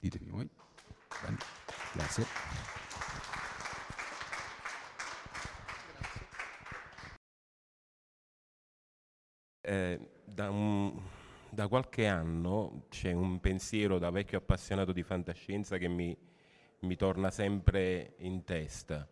[0.01, 0.49] Ditemi voi.
[1.23, 1.39] Bene.
[1.95, 2.25] Grazie.
[9.61, 11.01] Eh, da, un,
[11.51, 16.17] da, qualche anno c'è un pensiero da vecchio appassionato di fantascienza che mi,
[16.81, 19.09] mi torna sempre in testa.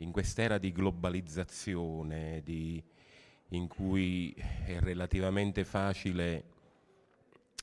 [0.00, 2.82] In quest'era di globalizzazione, di,
[3.48, 4.32] in cui
[4.64, 6.44] è relativamente facile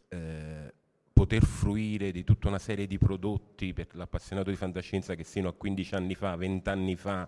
[0.10, 0.74] eh,
[1.14, 5.54] poter fruire di tutta una serie di prodotti per l'appassionato di fantascienza che sino a
[5.54, 7.28] 15 anni fa, 20 anni fa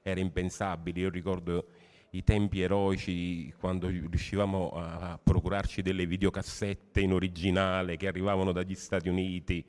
[0.00, 1.00] era impensabile.
[1.00, 1.66] Io ricordo
[2.10, 9.10] i tempi eroici quando riuscivamo a procurarci delle videocassette in originale che arrivavano dagli Stati
[9.10, 9.62] Uniti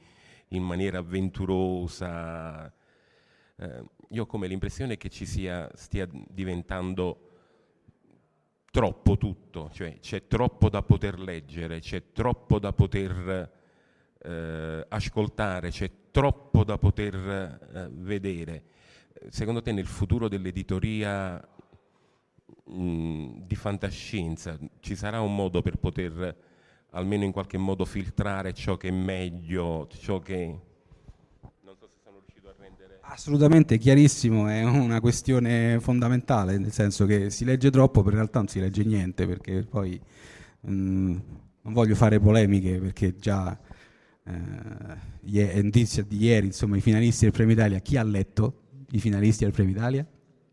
[0.50, 2.72] in maniera avventurosa.
[3.60, 7.22] Eh, io ho come l'impressione che ci sia, stia diventando
[8.70, 13.52] troppo tutto, cioè c'è troppo da poter leggere, c'è troppo da poter
[14.20, 18.64] eh, ascoltare, c'è troppo da poter eh, vedere.
[19.30, 21.46] Secondo te nel futuro dell'editoria
[22.64, 26.36] di fantascienza, ci sarà un modo per poter
[26.92, 30.60] almeno in qualche modo filtrare ciò che è meglio, ciò che...
[31.62, 32.97] Non so se sono riuscito a rendere...
[33.10, 38.40] Assolutamente, chiarissimo, è una questione fondamentale, nel senso che si legge troppo, però in realtà
[38.40, 40.00] non si legge niente, perché poi
[40.62, 43.58] mh, non voglio fare polemiche, perché già
[44.24, 49.46] eh, notizia di ieri, insomma, i finalisti del Premio Italia, chi ha letto i finalisti
[49.46, 50.06] del Premio Italia?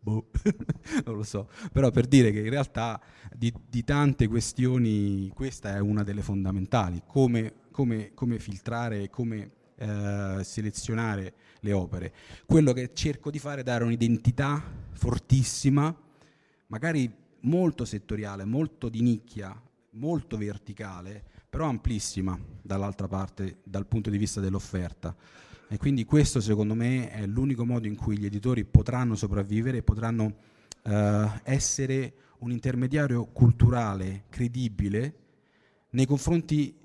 [0.05, 0.29] boh,
[1.05, 3.01] non lo so, però per dire che in realtà
[3.35, 10.39] di, di tante questioni questa è una delle fondamentali, come, come, come filtrare, come eh,
[10.43, 11.33] selezionare
[11.65, 12.13] le opere.
[12.45, 15.93] Quello che cerco di fare è dare un'identità fortissima,
[16.67, 19.59] magari molto settoriale, molto di nicchia,
[19.91, 25.15] molto verticale, però amplissima dall'altra parte dal punto di vista dell'offerta.
[25.67, 29.83] E quindi questo secondo me è l'unico modo in cui gli editori potranno sopravvivere e
[29.83, 30.35] potranno
[30.83, 35.15] eh, essere un intermediario culturale credibile
[35.91, 36.77] nei confronti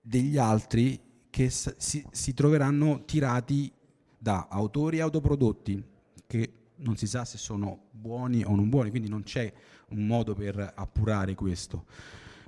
[0.00, 3.70] degli altri che si, si troveranno tirati
[4.18, 5.82] da autori autoprodotti
[6.26, 9.52] che non si sa se sono buoni o non buoni, quindi non c'è
[9.90, 11.84] un modo per appurare questo.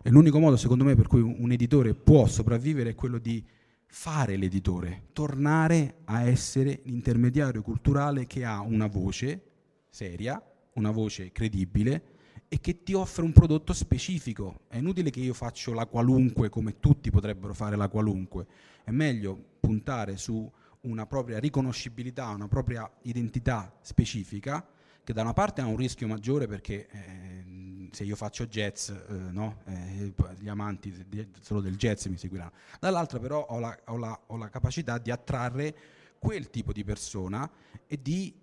[0.03, 3.45] E l'unico modo, secondo me, per cui un editore può sopravvivere è quello di
[3.91, 9.43] fare l'editore, tornare a essere l'intermediario culturale che ha una voce
[9.89, 10.43] seria,
[10.75, 12.17] una voce credibile
[12.49, 14.61] e che ti offre un prodotto specifico.
[14.69, 18.47] È inutile che io faccia la qualunque come tutti potrebbero fare la qualunque.
[18.85, 20.51] È meglio puntare su
[20.83, 24.67] una propria riconoscibilità, una propria identità specifica
[25.09, 28.95] che da una parte ha un rischio maggiore perché eh, se io faccio jazz, eh,
[29.09, 29.63] no?
[29.65, 30.93] eh, gli amanti
[31.41, 35.11] solo del jazz mi seguiranno, dall'altra però ho la, ho, la, ho la, capacità di
[35.11, 35.75] attrarre
[36.19, 37.51] quel tipo di persona
[37.87, 38.35] e di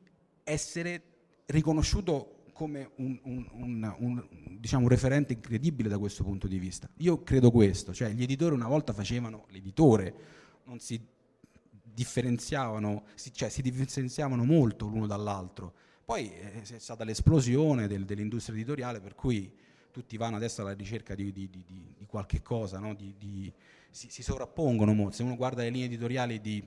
[0.44, 1.04] essere
[1.46, 6.90] riconosciuto come un, un, un, un diciamo, referente incredibile da questo punto di vista.
[6.98, 10.16] Io credo questo, cioè gli editori una volta facevano l'editore,
[10.64, 11.00] non si
[11.96, 15.74] differenziavano, cioè si differenziavano molto l'uno dall'altro
[16.06, 19.52] poi eh, è stata l'esplosione del, dell'industria editoriale per cui
[19.90, 21.64] tutti vanno adesso alla ricerca di, di, di,
[21.98, 22.96] di qualche cosa, no?
[23.90, 25.16] si, si, sovrappongono molto.
[25.16, 26.64] Se uno guarda le linee editoriali di,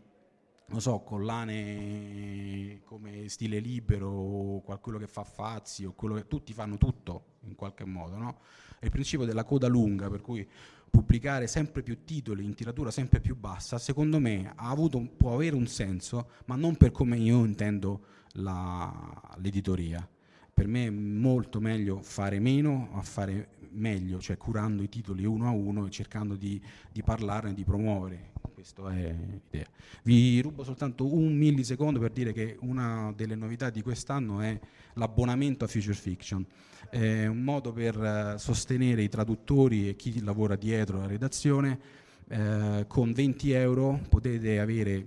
[0.66, 6.52] non so, collane come Stile Libero o qualcuno che fa Fazzi o quello che tutti
[6.52, 8.38] fanno tutto in qualche modo, no?
[8.80, 10.48] È il principio della coda lunga, per cui
[10.90, 15.66] pubblicare sempre più titoli in tiratura sempre più bassa, secondo me avuto, può avere un
[15.66, 20.06] senso, ma non per come io intendo la, l'editoria.
[20.52, 25.46] Per me è molto meglio fare meno a fare meglio, cioè curando i titoli uno
[25.46, 28.32] a uno e cercando di, di parlarne, di promuovere.
[28.58, 29.68] Questa è l'idea.
[30.02, 34.58] Vi rubo soltanto un millisecondo per dire che una delle novità di quest'anno è
[34.94, 36.44] l'abbonamento a Future Fiction.
[36.90, 41.78] È un modo per eh, sostenere i traduttori e chi lavora dietro la redazione.
[42.26, 45.06] Eh, con 20 euro potete avere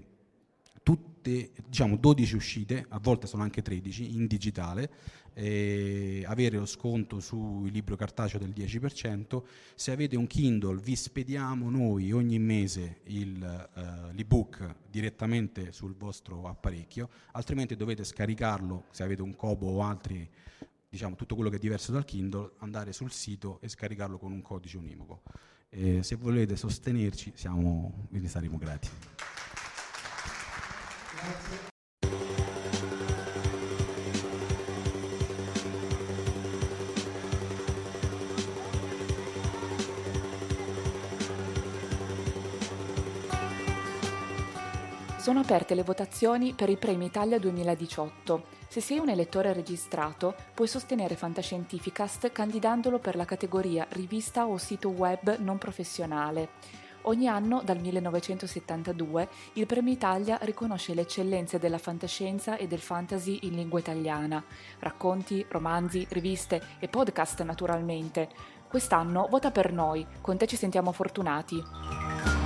[0.81, 4.89] tutte, diciamo 12 uscite, a volte sono anche 13, in digitale,
[5.33, 9.43] eh, avere lo sconto sul libro cartaceo del 10%,
[9.75, 16.47] se avete un Kindle vi spediamo noi ogni mese il, eh, l'ebook direttamente sul vostro
[16.47, 20.27] apparecchio, altrimenti dovete scaricarlo, se avete un Kobo o altri,
[20.89, 24.41] diciamo tutto quello che è diverso dal Kindle, andare sul sito e scaricarlo con un
[24.41, 25.21] codice univoco.
[25.69, 28.89] Eh, se volete sostenerci siamo, vi ne saremo grati.
[45.31, 48.43] Sono aperte le votazioni per i Premi Italia 2018.
[48.67, 54.89] Se sei un elettore registrato, puoi sostenere Fantascientificast candidandolo per la categoria rivista o sito
[54.89, 56.49] web non professionale.
[57.03, 63.39] Ogni anno, dal 1972, il Premio Italia riconosce le eccellenze della fantascienza e del fantasy
[63.43, 64.43] in lingua italiana.
[64.79, 68.27] Racconti, romanzi, riviste e podcast naturalmente.
[68.67, 72.40] Quest'anno vota per noi, con te ci sentiamo fortunati.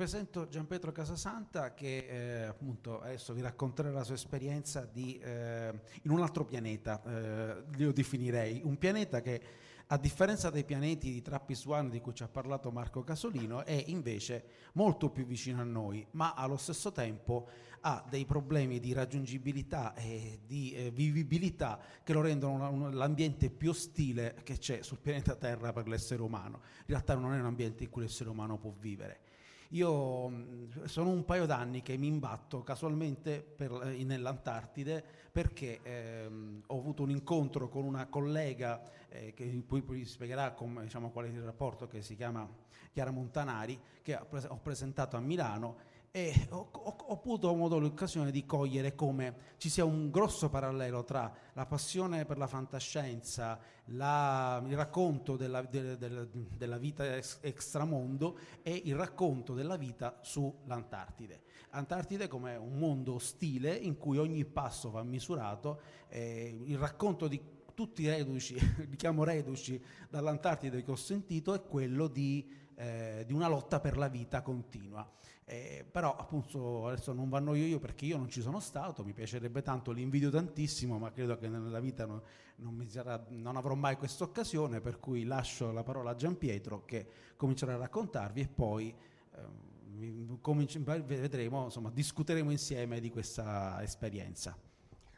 [0.00, 6.10] Presento Gianpietro Casasanta che eh, appunto adesso vi racconterà la sua esperienza di, eh, in
[6.10, 9.42] un altro pianeta, eh, lo definirei, un pianeta che
[9.88, 13.84] a differenza dei pianeti di Trappist One di cui ci ha parlato Marco Casolino è
[13.88, 17.46] invece molto più vicino a noi, ma allo stesso tempo
[17.80, 23.50] ha dei problemi di raggiungibilità e di eh, vivibilità che lo rendono una, un, l'ambiente
[23.50, 26.62] più ostile che c'è sul pianeta Terra per l'essere umano.
[26.78, 29.28] In realtà non è un ambiente in cui l'essere umano può vivere.
[29.72, 36.62] Io mm, sono un paio d'anni che mi imbatto casualmente per, eh, nell'Antartide perché ehm,
[36.66, 41.26] ho avuto un incontro con una collega eh, che poi, poi spiegherà com, diciamo, qual
[41.26, 42.48] è il rapporto che si chiama
[42.92, 45.76] Chiara Montanari che ho presentato a Milano
[46.12, 51.04] e ho, ho, ho avuto modo l'occasione di cogliere come ci sia un grosso parallelo
[51.04, 57.38] tra la passione per la fantascienza, la, il racconto della, de, de, della vita ex,
[57.42, 61.42] extramondo e il racconto della vita sull'Antartide.
[61.70, 67.40] Antartide come un mondo ostile in cui ogni passo va misurato, eh, il racconto di
[67.80, 68.58] tutti reduci,
[68.90, 73.96] li chiamo reduci dall'Antartide che ho sentito, è quello di, eh, di una lotta per
[73.96, 75.10] la vita continua.
[75.46, 79.62] Eh, però appunto adesso non vanno io perché io non ci sono stato, mi piacerebbe
[79.62, 82.20] tanto, li tantissimo, ma credo che nella vita non,
[82.56, 86.84] non, sarà, non avrò mai questa occasione, per cui lascio la parola a Gian Pietro
[86.84, 88.94] che comincerà a raccontarvi e poi
[89.34, 94.54] eh, vedremo, insomma, discuteremo insieme di questa esperienza.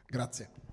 [0.05, 0.72] Grazie.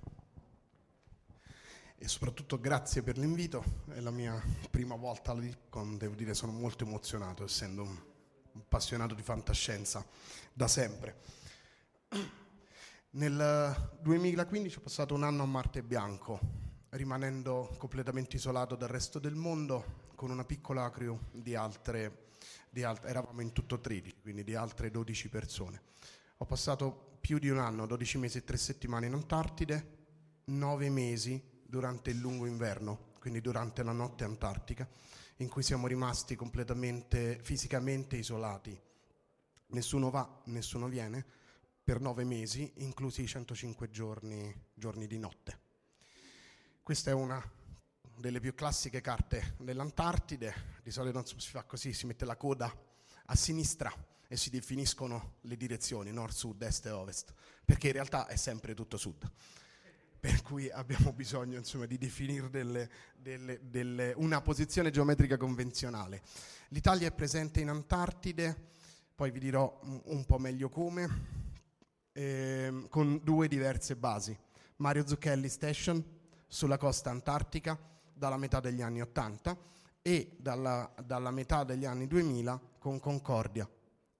[2.03, 5.55] E soprattutto grazie per l'invito, è la mia prima volta lì,
[5.99, 7.95] devo dire sono molto emozionato essendo un
[8.55, 10.03] appassionato di fantascienza
[10.51, 11.21] da sempre.
[13.11, 16.41] Nel 2015 ho passato un anno a Marte Bianco,
[16.89, 22.31] rimanendo completamente isolato dal resto del mondo con una piccola crew di altre,
[22.71, 25.83] di alt- eravamo in tutto 13, quindi di altre 12 persone.
[26.39, 29.99] Ho passato più di un anno, 12 mesi e 3 settimane in Antartide,
[30.45, 34.87] 9 mesi durante il lungo inverno, quindi durante la notte antartica,
[35.37, 38.79] in cui siamo rimasti completamente fisicamente isolati.
[39.69, 41.25] Nessuno va, nessuno viene,
[41.83, 45.59] per nove mesi, inclusi i 105 giorni, giorni di notte.
[46.83, 47.43] Questa è una
[48.17, 52.71] delle più classiche carte dell'Antartide, di solito non si fa così, si mette la coda
[53.27, 53.91] a sinistra
[54.27, 57.33] e si definiscono le direzioni, nord, sud, est e ovest,
[57.65, 59.31] perché in realtà è sempre tutto sud
[60.21, 66.21] per cui abbiamo bisogno insomma, di definire delle, delle, delle, una posizione geometrica convenzionale.
[66.69, 68.69] L'Italia è presente in Antartide,
[69.15, 71.09] poi vi dirò un po' meglio come,
[72.13, 74.37] eh, con due diverse basi.
[74.77, 76.05] Mario Zucchelli Station
[76.47, 77.79] sulla costa antartica
[78.13, 79.57] dalla metà degli anni 80
[80.03, 83.69] e dalla, dalla metà degli anni 2000 con Concordia,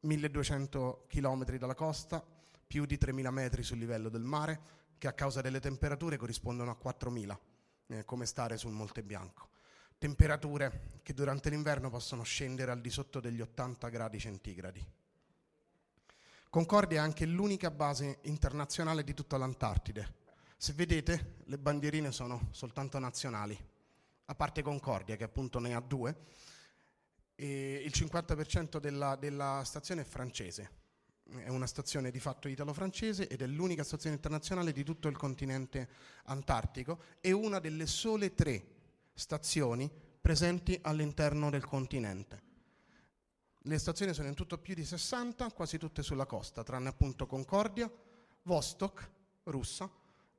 [0.01, 2.25] 1200 km dalla costa,
[2.67, 6.77] più di 3000 metri sul livello del mare, che a causa delle temperature corrispondono a
[6.79, 7.39] 4.000,
[7.87, 9.49] eh, come stare sul Monte Bianco.
[9.97, 14.87] Temperature che durante l'inverno possono scendere al di sotto degli 80 gradi centigradi.
[16.51, 20.17] Concordia è anche l'unica base internazionale di tutta l'Antartide.
[20.59, 23.59] Se vedete, le bandierine sono soltanto nazionali,
[24.27, 26.15] a parte Concordia, che appunto ne ha due,
[27.37, 30.80] e il 50% della, della stazione è francese,
[31.39, 35.89] è una stazione di fatto italo-francese ed è l'unica stazione internazionale di tutto il continente
[36.25, 38.65] antartico e una delle sole tre
[39.15, 42.49] stazioni presenti all'interno del continente.
[43.65, 47.91] Le stazioni sono in tutto più di 60, quasi tutte sulla costa, tranne appunto Concordia,
[48.43, 49.11] Vostok,
[49.45, 49.91] russa,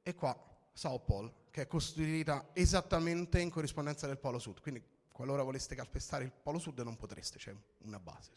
[0.01, 0.35] e qua
[0.73, 4.59] Sao Paulo, che è costruita esattamente in corrispondenza del Polo Sud.
[4.59, 8.31] Quindi qualora voleste calpestare il Polo Sud non potreste, c'è una base.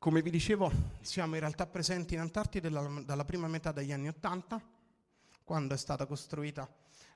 [0.00, 0.72] Come vi dicevo,
[1.02, 4.58] siamo in realtà presenti in Antartide dalla, dalla prima metà degli anni Ottanta,
[5.44, 6.66] quando è stata costruita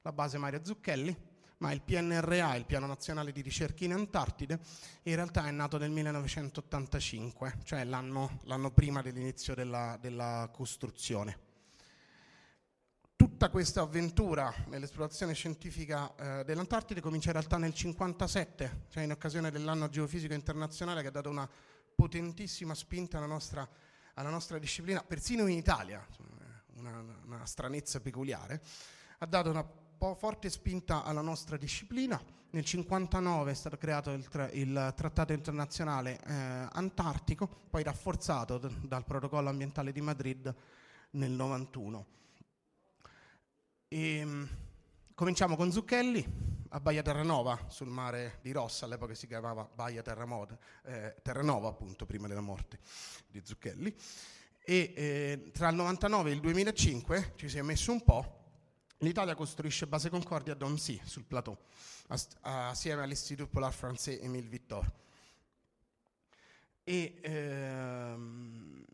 [0.02, 1.16] la base Mario Zucchelli,
[1.58, 4.60] ma il PNRA, il Piano Nazionale di Ricerca in Antartide,
[5.04, 11.38] in realtà è nato nel 1985, cioè l'anno, l'anno prima dell'inizio della, della costruzione.
[13.16, 19.50] Tutta questa avventura nell'esplorazione scientifica eh, dell'Antartide comincia in realtà nel 1957, cioè in occasione
[19.50, 21.48] dell'anno geofisico internazionale che ha dato una
[21.94, 23.68] potentissima spinta alla nostra,
[24.14, 26.06] alla nostra disciplina, persino in Italia,
[26.76, 28.62] una, una stranezza peculiare,
[29.18, 29.64] ha dato una
[30.04, 32.16] po' forte spinta alla nostra disciplina.
[32.16, 38.86] Nel 1959 è stato creato il, tra- il Trattato internazionale eh, antartico, poi rafforzato d-
[38.86, 40.44] dal Protocollo ambientale di Madrid
[41.12, 42.06] nel 1991.
[43.88, 44.48] E, ehm,
[45.14, 50.58] cominciamo con Zucchelli a Baia Terranova, sul mare di Rossa, all'epoca si chiamava Baia Terramode,
[50.82, 52.80] eh, Terranova appunto, prima della morte
[53.28, 53.94] di Zucchelli.
[54.58, 58.42] E eh, tra il 99 e il 2005 ci si è messo un po',
[58.98, 61.56] l'Italia costruisce base Concordia a Donzy, sul plateau,
[62.40, 64.90] assieme all'Istitut Polar Français Émile Victor.
[66.82, 68.84] E ehm,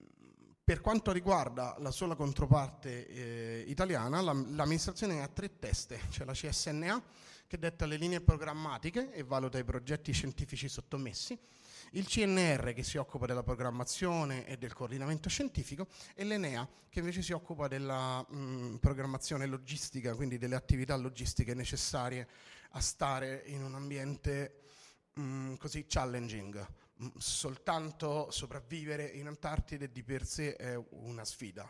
[0.62, 6.34] per quanto riguarda la sola controparte eh, italiana, la, l'amministrazione ha tre teste, c'è la
[6.34, 11.36] CSNA che detta le linee programmatiche e valuta i progetti scientifici sottomessi,
[11.94, 17.22] il CNR che si occupa della programmazione e del coordinamento scientifico e l'Enea che invece
[17.22, 22.28] si occupa della mh, programmazione logistica, quindi delle attività logistiche necessarie
[22.70, 24.60] a stare in un ambiente
[25.14, 26.64] mh, così challenging.
[27.16, 31.68] soltanto sopravvivere in Antartide di per sé è una sfida.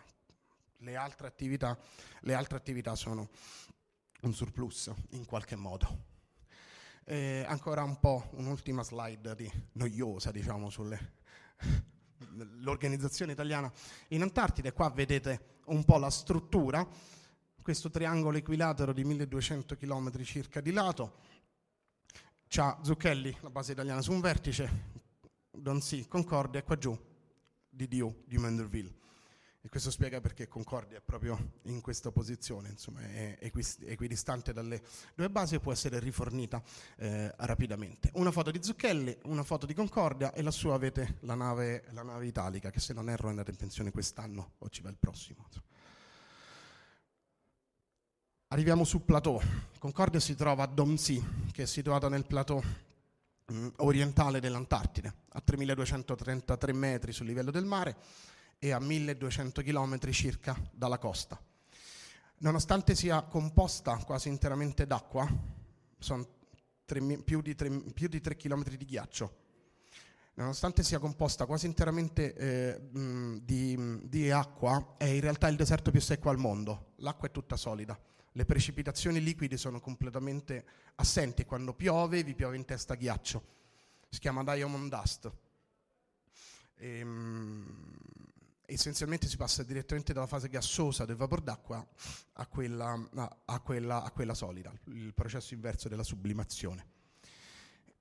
[0.83, 1.78] Le altre attività,
[2.20, 3.31] le altre attività sono
[4.23, 6.09] un surplus in qualche modo.
[7.05, 13.73] E ancora un po' un'ultima slide di noiosa, diciamo, sull'organizzazione italiana
[14.09, 14.73] in Antartide.
[14.73, 16.87] Qua vedete un po' la struttura,
[17.62, 21.18] questo triangolo equilatero di 1200 km circa di lato.
[22.47, 24.99] C'ha Zucchelli, la base italiana, su un vertice,
[25.51, 26.99] Donzy, Concordia e qua giù
[27.68, 29.00] DDU di Manderville.
[29.63, 34.81] E questo spiega perché Concordia è proprio in questa posizione, insomma, è equidistante dalle
[35.15, 36.63] due basi e può essere rifornita
[36.97, 38.11] eh, rapidamente.
[38.15, 42.25] Una foto di Zucchelli, una foto di Concordia e lassù avete la nave, la nave
[42.25, 45.47] italica che se non erro è andata in pensione quest'anno o ci va il prossimo.
[48.49, 49.39] Arriviamo sul plateau.
[49.79, 52.63] Concordia si trova a Domsi, che è situato nel plateau
[53.53, 57.97] mm, orientale dell'Antartide, a 3233 metri sul livello del mare
[58.63, 61.41] e a 1200 km circa dalla costa.
[62.39, 65.27] Nonostante sia composta quasi interamente d'acqua,
[65.99, 66.29] sono
[66.85, 69.37] tre, più, di 3, più di 3 km di ghiaccio,
[70.35, 72.81] nonostante sia composta quasi interamente eh,
[73.43, 76.93] di, di, acqua, è in realtà il deserto più secco al mondo.
[76.97, 77.99] L'acqua è tutta solida.
[78.33, 80.65] Le precipitazioni liquide sono completamente
[80.97, 81.45] assenti.
[81.45, 83.43] Quando piove, vi piove in testa ghiaccio.
[84.09, 85.31] Si chiama diamond dust.
[86.77, 88.20] E, mh,
[88.73, 91.87] essenzialmente si passa direttamente dalla fase gassosa del vapor d'acqua
[92.35, 93.09] a quella,
[93.45, 96.99] a, quella, a quella, solida, il processo inverso della sublimazione.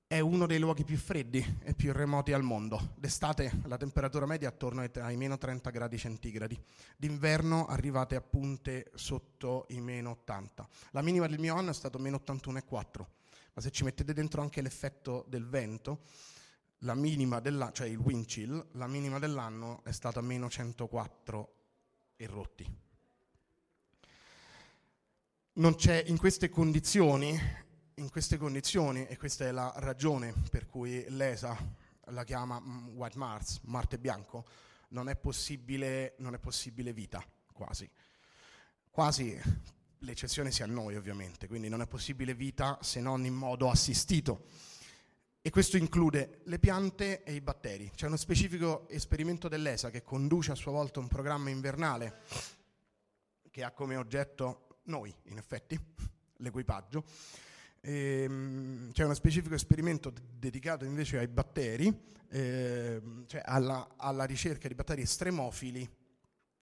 [0.05, 2.93] È uno dei luoghi più freddi e più remoti al mondo.
[2.95, 6.59] D'estate la temperatura media è attorno ai meno 30 gradi centigradi.
[6.97, 10.67] D'inverno arrivate a punte sotto i meno 80.
[10.91, 13.05] La minima del mio anno è stato meno 81,4.
[13.53, 16.01] Ma se ci mettete dentro anche l'effetto del vento,
[16.79, 21.53] la minima dell'anno, cioè il wind chill, la minima dell'anno è stata meno 104
[22.15, 22.77] e rotti.
[25.53, 27.37] Non c'è in queste condizioni,
[27.95, 31.57] in queste condizioni, e questa è la ragione per cui l'ESA
[32.11, 34.45] la chiama mm, White Mars, Marte bianco,
[34.89, 37.89] non è possibile, non è possibile vita, quasi.
[38.89, 39.39] Quasi
[39.99, 44.45] l'eccezione sia noi ovviamente, quindi non è possibile vita se non in modo assistito
[45.49, 47.89] e questo include le piante e i batteri.
[47.95, 52.19] C'è uno specifico esperimento dell'ESA che conduce a sua volta un programma invernale
[53.49, 55.75] che ha come oggetto noi, in effetti,
[56.37, 57.03] l'equipaggio.
[57.81, 64.75] Ehm, c'è uno specifico esperimento dedicato invece ai batteri, ehm, cioè alla, alla, ricerca di
[64.75, 65.89] batteri estremofili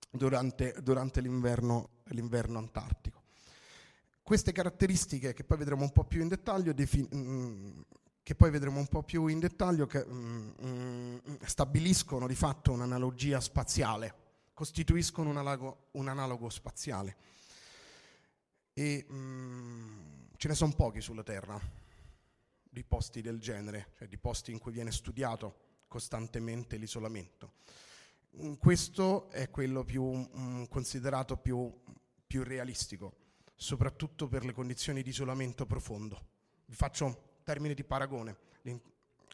[0.09, 3.23] durante, durante l'inverno, l'inverno, antartico.
[4.23, 8.77] Queste caratteristiche, che poi vedremo un po' più in dettaglio, defin- mh, che poi vedremo
[8.77, 14.13] un po' più in dettaglio, che mm, mm, stabiliscono di fatto un'analogia spaziale,
[14.53, 17.15] costituiscono un analogo, un analogo spaziale.
[18.73, 19.99] E mm,
[20.35, 21.57] ce ne sono pochi sulla Terra
[22.69, 27.53] di posti del genere, cioè di posti in cui viene studiato costantemente l'isolamento.
[28.41, 31.73] Mm, questo è quello più, mm, considerato più,
[32.27, 33.13] più realistico
[33.55, 36.35] soprattutto per le condizioni di isolamento profondo.
[36.65, 38.35] Vi faccio termine di paragone.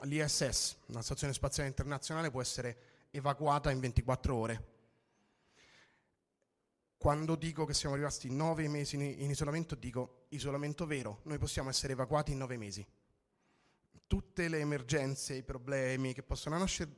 [0.03, 4.67] L'ISS, una stazione spaziale internazionale, può essere evacuata in 24 ore.
[6.95, 11.21] Quando dico che siamo rimasti nove mesi in isolamento, dico isolamento vero.
[11.23, 12.85] Noi possiamo essere evacuati in nove mesi.
[14.05, 16.91] Tutte le emergenze, i problemi che possono nascere,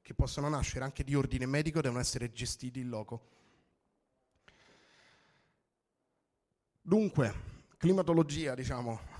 [0.00, 3.28] che possono nascere anche di ordine medico devono essere gestiti in loco.
[6.80, 7.34] Dunque,
[7.76, 9.19] climatologia, diciamo,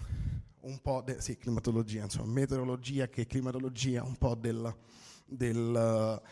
[0.63, 4.75] un po' de- sì, climatologia, insomma, meteorologia che climatologia, un po' del,
[5.25, 6.23] del,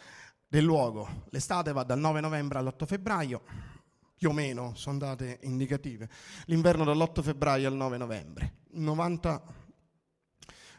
[0.47, 1.25] del luogo.
[1.31, 3.43] L'estate va dal 9 novembre all'8 febbraio,
[4.17, 6.09] più o meno, sono date indicative.
[6.47, 8.57] L'inverno dall'8 febbraio al 9 novembre.
[8.71, 9.67] 90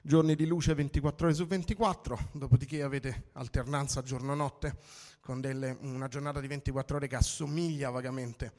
[0.02, 4.78] giorni di luce 24 ore su 24, dopodiché avete alternanza giorno-notte
[5.20, 8.54] con delle, una giornata di 24 ore che assomiglia vagamente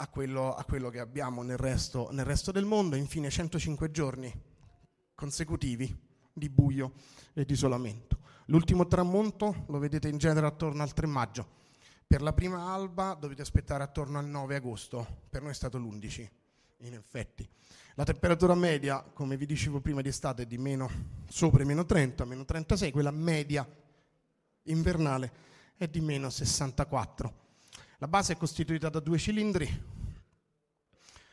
[0.00, 4.32] a quello, a quello che abbiamo nel resto, nel resto del mondo, infine 105 giorni
[5.14, 6.92] consecutivi di buio
[7.34, 8.20] e di isolamento.
[8.46, 11.56] L'ultimo tramonto lo vedete in genere attorno al 3 maggio.
[12.06, 16.28] Per la prima alba dovete aspettare attorno al 9 agosto, per noi è stato l'11,
[16.78, 17.46] in effetti.
[17.94, 20.88] La temperatura media, come vi dicevo prima di estate, è di meno,
[21.28, 23.68] sopra i meno 30, meno 36, quella media
[24.62, 25.32] invernale
[25.76, 27.46] è di meno 64.
[28.00, 29.68] La base è costituita da due cilindri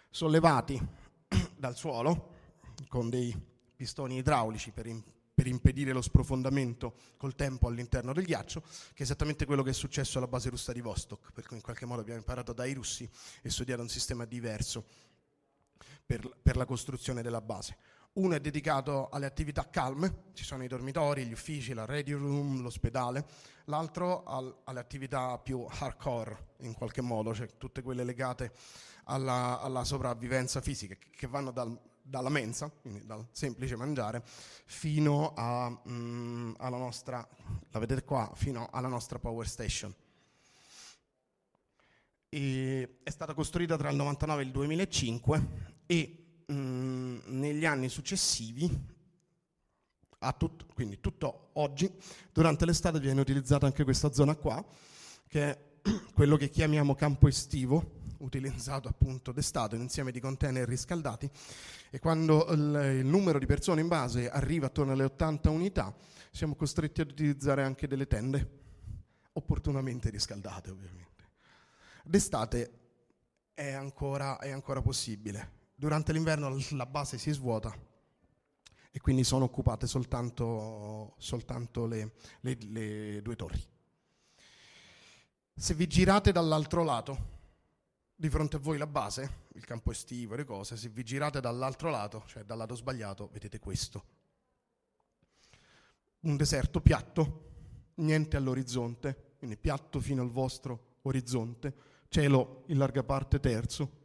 [0.09, 0.81] sollevati
[1.55, 2.33] dal suolo
[2.87, 3.39] con dei
[3.75, 9.01] pistoni idraulici per, in, per, impedire lo sprofondamento col tempo all'interno del ghiaccio, che è
[9.03, 12.01] esattamente quello che è successo alla base russa di Vostok, per cui in qualche modo
[12.01, 13.07] abbiamo imparato dai russi
[13.43, 14.85] e studiato un sistema diverso
[16.03, 17.77] per, per la costruzione della base.
[18.15, 22.61] Uno è dedicato alle attività calme, ci sono i dormitori, gli uffici, la radio room,
[22.61, 23.25] l'ospedale,
[23.65, 28.53] l'altro al, alle attività più hardcore in qualche modo, cioè tutte quelle legate
[29.05, 35.69] alla, alla sopravvivenza fisica, che vanno dal, dalla mensa, quindi dal semplice mangiare, fino a,
[35.89, 37.27] mm, alla nostra,
[37.69, 39.93] la vedete qua, fino alla nostra power station.
[42.29, 45.47] E è stata costruita tra il 99 e il 2005
[45.85, 48.69] e mm, negli anni successivi,
[50.37, 51.91] tut- quindi tutto oggi,
[52.31, 54.63] durante l'estate viene utilizzata anche questa zona qua,
[55.27, 55.59] che è
[56.13, 61.29] quello che chiamiamo campo estivo, utilizzato appunto d'estate, un insieme di container riscaldati
[61.89, 65.93] e quando il, il, numero di persone in base arriva attorno alle 80 unità
[66.31, 68.63] siamo costretti ad utilizzare anche delle tende
[69.33, 71.23] opportunamente riscaldate ovviamente.
[72.03, 72.79] D'estate
[73.53, 77.77] è ancora, è ancora possibile, durante l'inverno la base si svuota
[78.91, 83.61] e quindi sono occupate soltanto, soltanto le, le, le due torri.
[85.53, 87.33] Se vi girate dall'altro lato,
[88.15, 91.41] di fronte a voi la base, il campo estivo e le cose, se vi girate
[91.41, 94.05] dall'altro lato, cioè dal lato sbagliato, vedete questo.
[96.21, 97.51] Un deserto piatto,
[97.95, 101.75] niente all'orizzonte, quindi piatto fino al vostro orizzonte,
[102.07, 104.04] cielo in larga parte terzo,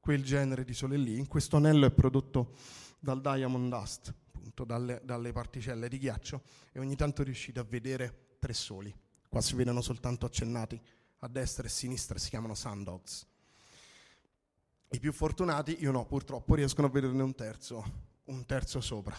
[0.00, 1.18] quel genere di sole lì.
[1.18, 2.56] In questo anello è prodotto
[2.98, 6.42] dal diamond dust, appunto dalle, dalle particelle di ghiaccio,
[6.72, 8.92] e ogni tanto riuscite a vedere tre soli.
[9.28, 10.80] Qua si vedono soltanto accennati
[11.18, 13.26] a destra e a sinistra, si chiamano sundogs.
[14.92, 17.84] I più fortunati, io no, purtroppo riescono a vederne un terzo,
[18.24, 19.16] un terzo sopra.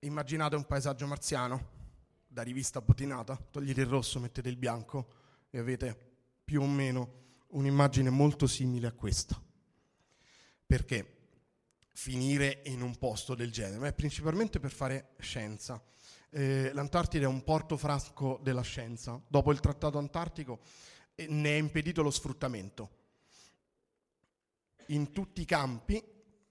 [0.00, 1.80] Immaginate un paesaggio marziano,
[2.26, 5.06] da rivista bottinata, togliete il rosso, mettete il bianco
[5.48, 5.96] e avete
[6.44, 7.20] più o meno
[7.52, 9.40] un'immagine molto simile a questa.
[10.66, 11.16] Perché
[11.94, 13.78] finire in un posto del genere?
[13.78, 15.82] Beh, principalmente per fare scienza.
[16.30, 19.20] Eh, L'Antartide è un porto frasco della scienza.
[19.26, 20.60] Dopo il Trattato Antartico
[21.14, 23.00] eh, ne è impedito lo sfruttamento
[24.86, 26.02] in tutti i campi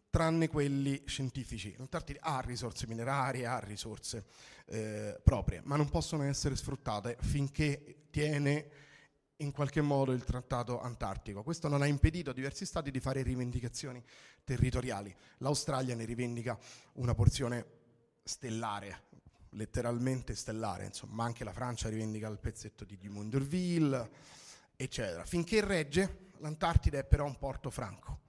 [0.10, 1.74] tranne quelli scientifici.
[1.78, 4.26] L'Antartide ha risorse minerarie, ha risorse
[4.66, 8.70] eh, proprie, ma non possono essere sfruttate finché tiene
[9.42, 11.44] in qualche modo il trattato antartico.
[11.44, 14.02] Questo non ha impedito a diversi stati di fare rivendicazioni
[14.44, 15.14] territoriali.
[15.40, 16.58] L'Australia ne rivendica
[16.94, 17.66] una porzione
[18.24, 19.04] stellare,
[19.52, 24.10] letteralmente stellare, insomma, ma anche la Francia rivendica il pezzetto di Dumont d'Urville,
[24.76, 25.26] eccetera.
[25.26, 28.20] Finché regge, l'Antartide è però un porto franco,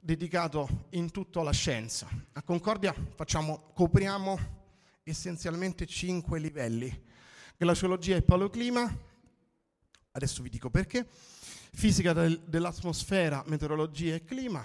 [0.00, 2.08] dedicato in tutto alla scienza.
[2.32, 4.38] A Concordia facciamo, copriamo
[5.02, 7.02] essenzialmente cinque livelli.
[7.56, 9.12] Glaciologia e paleoclima,
[10.16, 11.06] Adesso vi dico perché.
[11.08, 14.64] Fisica del, dell'atmosfera, meteorologia e clima,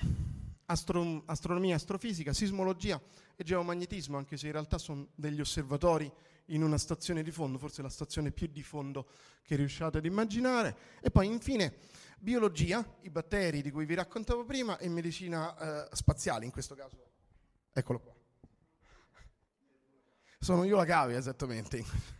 [0.66, 3.02] astro, astronomia, astrofisica, sismologia
[3.36, 6.12] e geomagnetismo, anche se in realtà sono degli osservatori
[6.48, 9.08] in una stazione di fondo, forse la stazione più di fondo
[9.42, 10.76] che riusciate ad immaginare.
[11.02, 11.78] E poi infine
[12.20, 16.96] biologia, i batteri di cui vi raccontavo prima, e medicina eh, spaziale, in questo caso.
[17.74, 18.14] Eccolo qua.
[20.38, 22.18] Sono io la cavia, esattamente.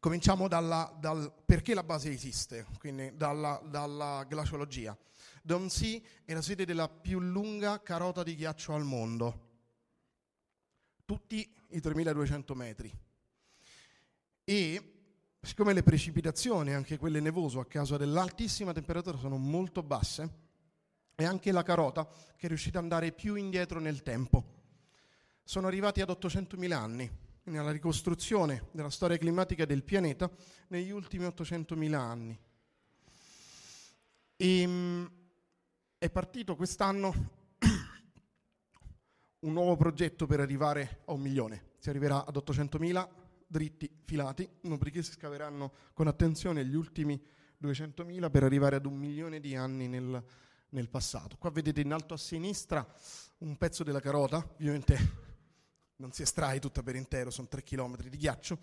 [0.00, 4.96] Cominciamo dalla, dal perché la base esiste, quindi dalla, dalla glaciologia.
[5.42, 9.48] Dom-Sea è la sede della più lunga carota di ghiaccio al mondo,
[11.04, 12.90] tutti i 3200 metri.
[14.42, 14.92] E
[15.38, 20.30] siccome le precipitazioni, anche quelle nevoso a causa dell'altissima temperatura, sono molto basse,
[21.14, 24.58] è anche la carota che è riuscita ad andare più indietro nel tempo.
[25.44, 27.10] Sono arrivati ad 800.000 anni,
[27.50, 30.30] nella ricostruzione della storia climatica del pianeta
[30.68, 32.38] negli ultimi 800.000 anni.
[34.36, 35.10] E, ehm,
[35.98, 37.12] è partito quest'anno
[39.40, 41.72] un nuovo progetto per arrivare a un milione.
[41.78, 43.08] Si arriverà ad 800.000
[43.46, 47.20] dritti filati, dopodiché si scaveranno con attenzione gli ultimi
[47.60, 50.24] 200.000 per arrivare ad un milione di anni nel,
[50.70, 51.36] nel passato.
[51.36, 52.86] Qua vedete in alto a sinistra
[53.38, 55.28] un pezzo della carota, ovviamente
[56.00, 58.58] non si estrae tutta per intero, sono 3 km di ghiaccio.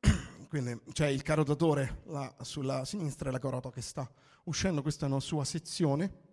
[0.48, 2.02] Quindi c'è il carotatore
[2.40, 4.10] sulla sinistra e la carota che sta
[4.44, 6.30] uscendo, questa è una sua sezione.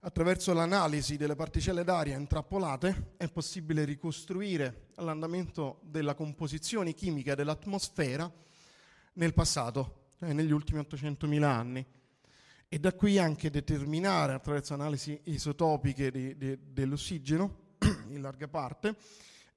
[0.00, 8.30] Attraverso l'analisi delle particelle d'aria intrappolate è possibile ricostruire l'andamento della composizione chimica dell'atmosfera
[9.14, 11.86] nel passato, cioè negli ultimi 800.000 anni.
[12.68, 17.62] E da qui anche determinare, attraverso analisi isotopiche di, di, dell'ossigeno,
[18.08, 18.96] in larga parte,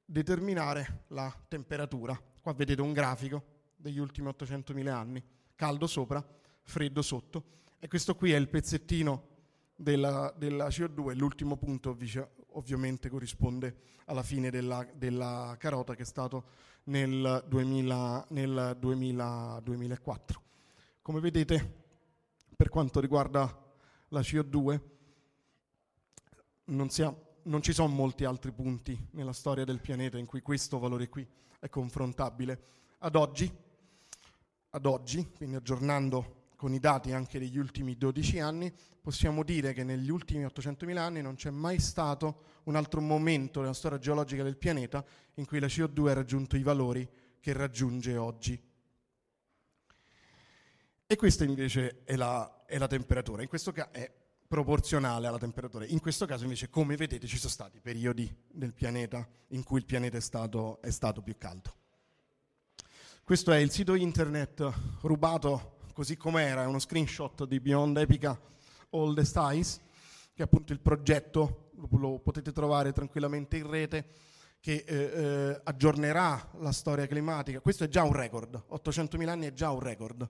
[0.06, 2.20] determinare la temperatura.
[2.42, 3.44] Qua vedete un grafico
[3.76, 5.24] degli ultimi 800.000 anni,
[5.56, 6.26] caldo sopra,
[6.64, 7.44] freddo sotto,
[7.80, 9.36] e questo qui è il pezzettino
[9.76, 11.96] della, della CO2, l'ultimo punto
[12.52, 13.76] ovviamente corrisponde
[14.06, 16.46] alla fine della, della carota che è stato
[16.86, 20.42] nel, 2000, nel 2000, 2004.
[21.02, 21.86] Come vedete,
[22.56, 23.66] per quanto riguarda
[24.10, 24.80] la CO2,
[26.66, 27.16] non, ha,
[27.48, 31.26] non ci sono molti altri punti nella storia del pianeta in cui questo valore qui
[31.60, 32.62] è confrontabile.
[33.00, 33.52] Ad oggi,
[34.70, 39.84] ad oggi quindi aggiornando con i dati anche degli ultimi 12 anni, possiamo dire che
[39.84, 44.58] negli ultimi 800.000 anni non c'è mai stato un altro momento nella storia geologica del
[44.58, 47.08] pianeta in cui la CO2 ha raggiunto i valori
[47.40, 48.62] che raggiunge oggi.
[51.10, 54.12] E questa invece è la, è la temperatura, in questo caso è
[54.48, 55.86] proporzionale alla temperatura.
[55.86, 59.86] In questo caso invece, come vedete, ci sono stati periodi del pianeta in cui il
[59.86, 61.76] pianeta è stato, è stato più caldo.
[63.24, 64.72] Questo è il sito internet
[65.02, 68.40] rubato così com'era, è uno screenshot di Beyond Epica
[68.92, 69.82] Oldest Eyes,
[70.34, 74.08] che è appunto il progetto, lo potete trovare tranquillamente in rete,
[74.62, 77.60] che eh, eh, aggiornerà la storia climatica.
[77.60, 80.30] Questo è già un record, 800.000 anni è già un record.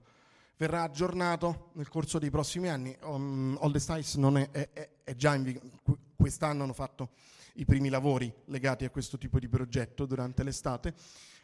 [0.57, 2.95] Verrà aggiornato nel corso dei prossimi anni.
[3.03, 5.69] Um, Oldest Eyes è, è, è, è, già in vigore,
[6.15, 7.11] quest'anno hanno fatto
[7.55, 10.95] i primi lavori legati a questo tipo di progetto durante l'estate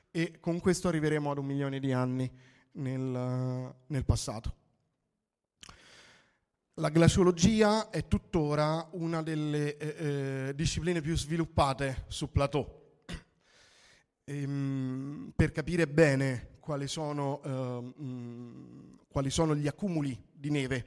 [0.09, 2.32] e con questo arriveremo ad un milione di anni
[2.74, 4.55] nel, nel passato.
[6.78, 12.82] La glaciologia è tuttora una delle eh, eh, discipline più sviluppate su plateau.
[14.26, 20.86] Ehm, per capire bene quali sono, mh, quali sono, gli accumuli di neve,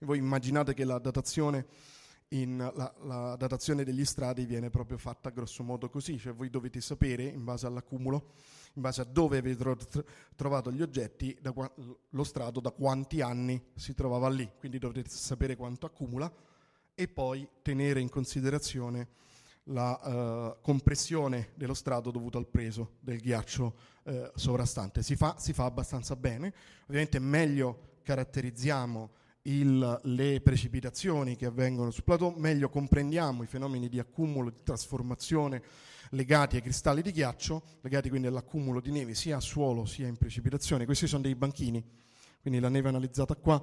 [0.00, 1.66] voi immaginate che la datazione,
[2.28, 6.82] in, la, la datazione degli strati viene proprio fatta grosso modo così, cioè voi dovete
[6.82, 8.32] sapere in base all'accumulo
[8.74, 10.04] in base a dove avete
[10.36, 11.72] trovato gli oggetti, qua,
[12.10, 16.30] lo strato da quanti anni si trovava lì, quindi dovrete sapere quanto accumula
[16.94, 19.08] e poi tenere in considerazione
[19.68, 25.02] la uh, compressione dello strato dovuto al peso del ghiaccio uh, sovrastante.
[25.02, 26.52] Si fa, si fa, abbastanza bene,
[26.84, 29.10] ovviamente meglio caratterizziamo
[29.42, 35.62] il, le precipitazioni che avvengono sul plateau, meglio comprendiamo i fenomeni di accumulo, di trasformazione
[36.10, 40.16] legati ai cristalli di ghiaccio, legati quindi all'accumulo di neve sia a suolo sia in
[40.16, 40.86] precipitazione.
[40.86, 41.84] Questi sono dei banchini,
[42.40, 43.62] quindi la neve analizzata qua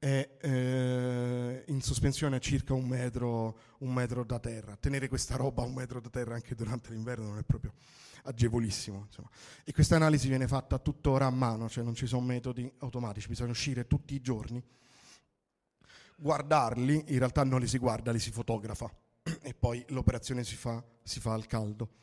[0.00, 4.74] è eh, in sospensione a circa un metro, un metro, da terra.
[4.76, 7.74] Tenere questa roba a un metro da terra anche durante l'inverno non è proprio
[8.22, 9.04] agevolissimo.
[9.06, 9.28] Insomma.
[9.62, 13.50] E questa analisi viene fatta tuttora a mano, cioè non ci sono metodi automatici, bisogna
[13.50, 14.64] uscire tutti i giorni,
[16.16, 18.90] guardarli, in realtà non li si guarda, li si fotografa
[19.42, 21.98] e poi l'operazione si fa, si fa al caldo.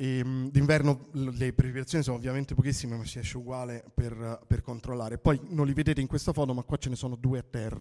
[0.00, 5.18] E, ehm, d'inverno le precipitazioni sono ovviamente pochissime, ma si esce uguale per, per, controllare.
[5.18, 7.78] Poi non li vedete in questa foto, ma qua ce ne sono due a terra.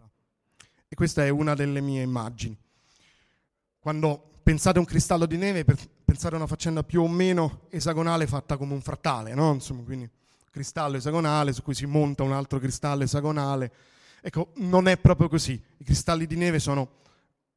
[0.90, 2.58] E questa è una delle mie immagini.
[3.80, 8.28] Quando pensate a un cristallo di neve, pensate a una faccenda più o meno esagonale
[8.28, 9.54] fatta come un frattale, no?
[9.54, 10.10] Insomma, quindi
[10.52, 13.72] cristallo esagonale su cui si monta un altro cristallo esagonale.
[14.20, 15.54] Ecco, non è proprio così.
[15.78, 16.98] I cristalli di neve sono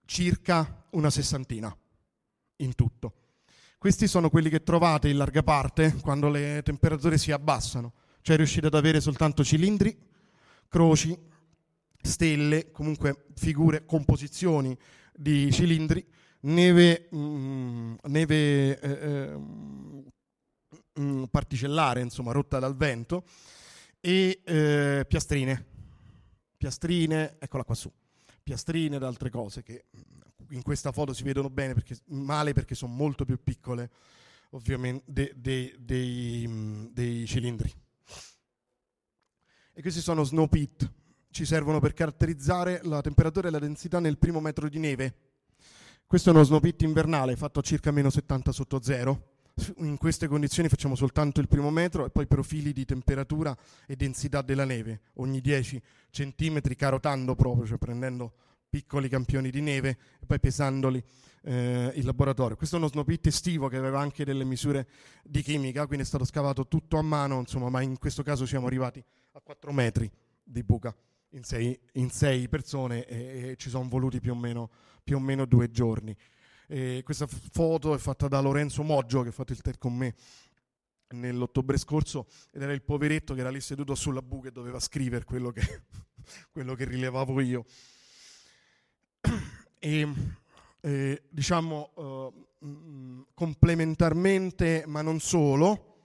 [0.05, 1.77] circa una sessantina
[2.59, 3.22] in tutto.
[3.83, 8.69] Questi sono quelli che trovate in larga parte quando le temperature si abbassano, cioè riuscite
[8.69, 9.99] ad avere soltanto cilindri,
[10.69, 11.19] croci,
[12.01, 14.79] stelle, comunque figure, composizioni
[15.13, 16.07] di cilindri,
[16.43, 19.37] neve, mm, neve eh,
[20.95, 23.25] eh, particellare, insomma, rotta dal vento,
[23.99, 25.67] e eh, piastrine,
[26.57, 27.91] piastrine, eccola qua su,
[28.45, 29.87] piastrine ed altre cose che
[30.53, 33.91] in questa foto si vedono bene perché, male perché sono molto più piccole
[34.51, 37.73] ovviamente de, de, dei, mm, dei cilindri.
[39.75, 40.91] E questi sono snow pit,
[41.31, 45.15] ci servono per caratterizzare la temperatura e la densità nel primo metro di neve.
[46.07, 49.31] Questo è uno snow pit invernale fatto a circa meno 70 sotto zero.
[49.79, 54.43] In queste condizioni facciamo soltanto il primo metro e poi profili di temperatura e densità
[54.43, 58.35] della neve ogni 10 centimetri, carotando proprio, cioè prendendo
[58.73, 61.05] piccoli campioni di neve e poi pesandoli
[61.43, 62.57] eh, in laboratorio.
[62.57, 64.89] Questo è uno snow pit estivo che aveva anche delle misure
[65.23, 68.67] di chimica, quindi è stato scavato tutto a mano, insomma, ma in questo caso siamo
[68.69, 70.11] arrivati a 4 metri
[70.43, 70.97] di buca
[71.33, 74.71] in sei, in sei persone e, e, ci sono voluti più o meno,
[75.05, 76.17] più o meno due giorni.
[76.67, 80.15] E questa foto è fatta da Lorenzo Moggio che ha fatto il TED con me
[81.11, 85.27] nell'ottobre scorso ed era il poveretto che era lì seduto sulla buca e doveva scrivere
[85.27, 85.61] quello che,
[86.51, 87.67] quello che rilevavo io
[89.85, 90.09] e
[90.81, 95.97] eh, diciamo eh, complementarmente, ma non solo,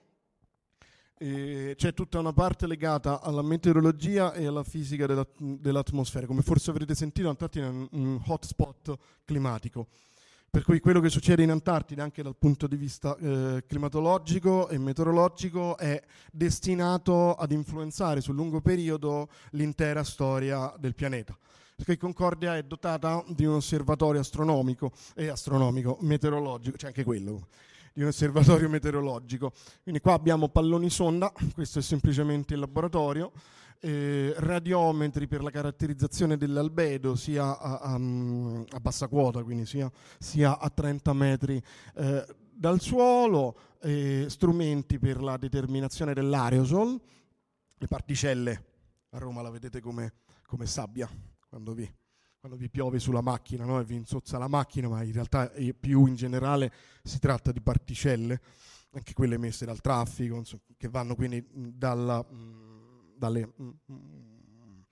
[1.16, 6.26] eh, c'è tutta una parte legata alla meteorologia e alla fisica della, dell'atmosfera.
[6.26, 9.86] Come forse avrete sentito, l'Antartide è un, un hotspot climatico.
[10.50, 14.78] Per cui quello che succede in Antartide, anche dal punto di vista eh, climatologico e
[14.78, 16.02] meteorologico, è
[16.32, 21.38] destinato ad influenzare sul lungo periodo l'intera storia del pianeta
[21.78, 27.46] perché Concordia è dotata di un osservatorio astronomico e astronomico, meteorologico, c'è anche quello,
[27.92, 29.52] di un osservatorio meteorologico.
[29.84, 33.30] Quindi qua abbiamo palloni sonda, questo è semplicemente il laboratorio,
[33.78, 40.58] eh, radiometri per la caratterizzazione dell'albedo sia a, a, a bassa quota, quindi sia, sia
[40.58, 41.62] a 30 metri
[41.94, 47.00] eh, dal suolo, eh, strumenti per la determinazione dell'aerosol,
[47.76, 48.64] le particelle,
[49.10, 50.14] a Roma la vedete come,
[50.44, 51.08] come sabbia,
[51.48, 51.90] quando vi,
[52.38, 53.80] quando vi piove sulla macchina no?
[53.80, 56.72] e vi insozza la macchina, ma in realtà più in generale
[57.02, 58.40] si tratta di particelle,
[58.92, 60.42] anche quelle emesse dal traffico,
[60.76, 64.84] che vanno quindi dalla, mh, dalle, mh,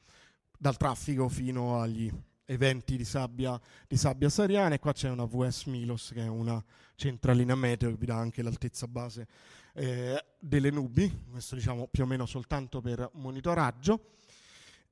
[0.58, 2.10] dal traffico fino agli
[2.46, 6.62] eventi di sabbia, di sabbia sariana e qua c'è una VS Milos che è una
[6.94, 9.26] centralina meteo che vi dà anche l'altezza base
[9.74, 14.12] eh, delle nubi, questo diciamo più o meno soltanto per monitoraggio.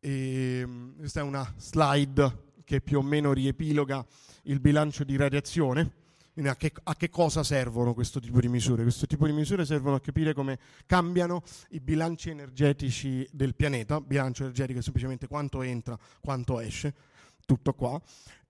[0.05, 4.05] E, ehm, questa è una slide che più o meno riepiloga
[4.43, 6.03] il bilancio di radiazione.
[6.45, 8.83] A che, a che, cosa servono questo tipo di misure?
[8.83, 14.01] Questo tipo di misure servono a capire come cambiano i bilanci energetici del pianeta.
[14.01, 16.93] Bilancio energetico è semplicemente quanto entra, quanto esce,
[17.47, 17.99] tutto qua.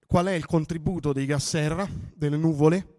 [0.06, 2.93] Qual è il contributo dei gas serra, delle nuvole,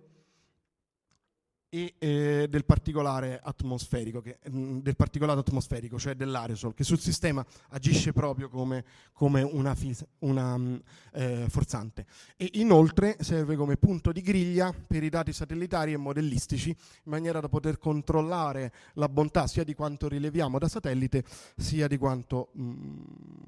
[1.70, 7.00] e eh, del particolare atmosferico, che, mh, mm, del particolare atmosferico, cioè dell'aerosol, che sul
[7.00, 10.76] sistema agisce proprio come, come una, fis- una mh, mm,
[11.14, 12.06] eh, forzante.
[12.38, 17.40] E inoltre serve come punto di griglia per i dati satellitari e modellistici, in maniera
[17.40, 21.24] da poter controllare la bontà sia di quanto rileviamo da satellite,
[21.58, 23.04] sia di quanto, mh, mm,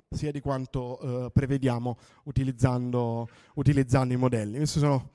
[0.10, 4.58] sia di quanto eh, prevediamo utilizzando, utilizzando i modelli.
[4.58, 5.12] Queste sono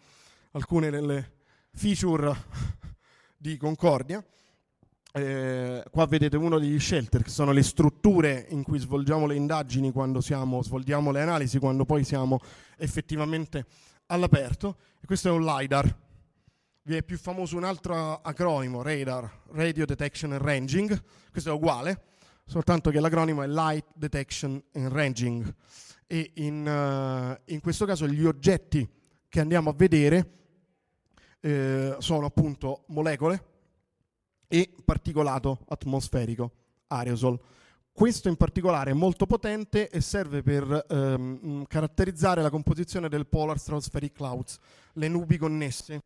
[0.52, 1.40] alcune delle
[1.74, 2.34] feature
[3.36, 4.24] di Concordia.
[5.14, 9.92] Eh, qua vedete uno degli shelter, che sono le strutture in cui svolgiamo le indagini
[9.92, 12.38] quando siamo, svolgiamo le analisi, quando poi siamo
[12.78, 13.66] effettivamente
[14.06, 14.78] all'aperto.
[15.00, 15.98] E questo è un LiDAR.
[16.84, 21.02] Vi è più famoso un altro acronimo, radar, Radio Detection and Ranging.
[21.30, 22.02] Questo è uguale,
[22.46, 25.54] soltanto che l'acronimo è Light Detection and Ranging.
[26.06, 28.88] E in, uh, in questo caso gli oggetti
[29.28, 30.41] che andiamo a vedere
[31.42, 33.50] eh, sono appunto molecole
[34.46, 36.52] e particolato atmosferico,
[36.86, 37.38] aerosol.
[37.92, 43.58] Questo in particolare è molto potente e serve per ehm, caratterizzare la composizione del Polar
[43.58, 44.58] Stratospheric Clouds,
[44.94, 46.04] le nubi connesse,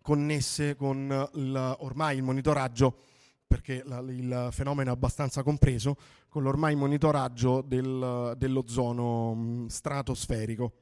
[0.00, 2.96] connesse con il, ormai il monitoraggio,
[3.46, 5.96] perché la, il fenomeno è abbastanza compreso,
[6.28, 10.72] con l'ormai monitoraggio del, dell'ozono mh, stratosferico.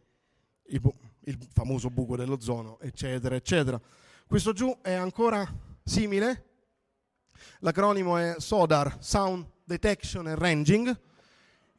[0.68, 0.80] Il,
[1.26, 3.80] il famoso buco dell'ozono, eccetera, eccetera.
[4.26, 5.46] Questo giù è ancora
[5.84, 6.46] simile
[7.60, 11.00] L'acronimo è SODAR, Sound Detection and Ranging.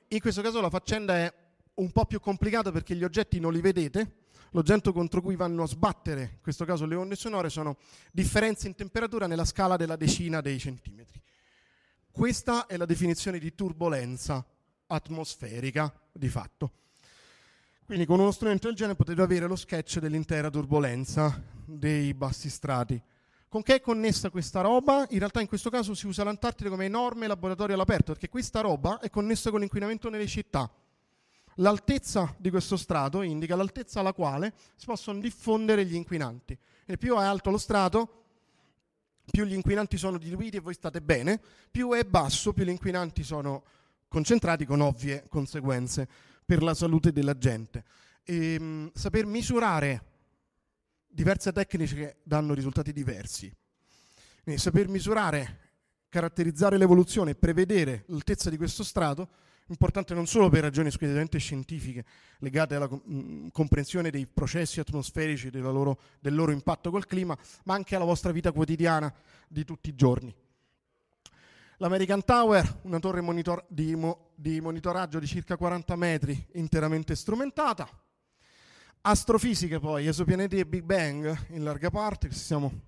[0.10, 1.34] In questo caso la faccenda è
[1.76, 5.68] un po' più complicata perché gli oggetti non li vedete, l'oggetto contro cui vanno a
[5.68, 7.78] sbattere, in questo caso le onde sonore, sono
[8.12, 11.22] differenze in temperatura nella scala della decina dei centimetri.
[12.10, 14.44] Questa è la definizione di turbolenza
[14.88, 16.72] atmosferica, di fatto.
[17.88, 23.02] Quindi con uno strumento del genere potete avere lo sketch dell'intera turbolenza dei bassi strati.
[23.48, 25.08] Con che è connessa questa roba?
[25.12, 29.00] In realtà in questo caso si usa l'Antartide come enorme laboratorio all'aperto, perché questa roba
[29.00, 30.70] è connessa con l'inquinamento nelle città.
[31.56, 36.58] L'altezza di questo strato indica l'altezza alla quale si possono diffondere gli inquinanti.
[36.86, 38.24] E più è alto lo strato,
[39.32, 41.40] più gli inquinanti sono diluiti e voi state bene,
[41.72, 43.64] più è basso, più gli inquinanti sono
[44.10, 47.84] concentrati con ovvie conseguenze per la salute della gente.
[48.24, 50.04] E, ehm, mh, saper misurare
[51.06, 53.54] diverse tecniche che danno risultati diversi.
[54.44, 55.60] Quindi saper misurare,
[56.08, 59.28] caratterizzare l'evoluzione e prevedere l'altezza di questo strato
[59.70, 62.06] importante non solo per ragioni squisitamente scientifiche
[62.40, 67.98] legate alla mh, comprensione dei processi atmosferici, loro, del loro impatto col clima, ma anche
[67.98, 69.14] alla vostra vita quotidiana
[69.50, 70.34] di tutti i giorni.
[71.80, 77.88] L'American Tower, una torre monitor- di, mo- di monitoraggio di circa 40 metri, interamente strumentata.
[79.02, 82.82] Astrofisiche poi, esopianeti e Big Bang in larga parte, siamo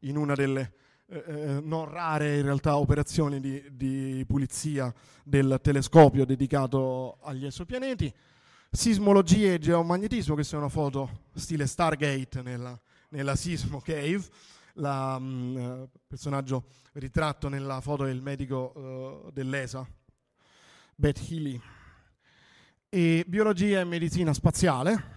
[0.00, 0.72] in una delle
[1.06, 8.12] eh, eh, non rare in realtà operazioni di, di, pulizia del telescopio dedicato agli esopianeti,
[8.68, 12.76] sismologia e geomagnetismo, è una foto stile Stargate nella,
[13.10, 14.24] nella Sismo Cave,
[14.76, 19.86] il mm, eh, personaggio ritratto nella foto del medico uh, dell'ESA,
[20.94, 21.60] Beth Healy.
[22.88, 25.14] E biologia e medicina spaziale,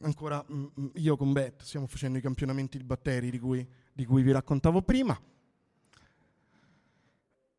[0.00, 4.04] ancora mm, mm, io con Beth stiamo facendo i campionamenti di batteri di cui di
[4.04, 5.18] cui vi raccontavo prima.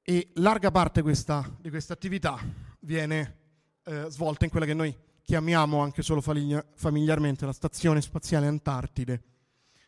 [0.07, 2.37] E larga parte questa, di questa attività
[2.81, 3.37] viene
[3.85, 9.23] eh, svolta in quella che noi chiamiamo anche solo familiarmente la Stazione Spaziale Antartide.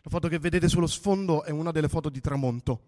[0.08, 2.82] La foto che vedete sullo sfondo è una delle foto di tramonto.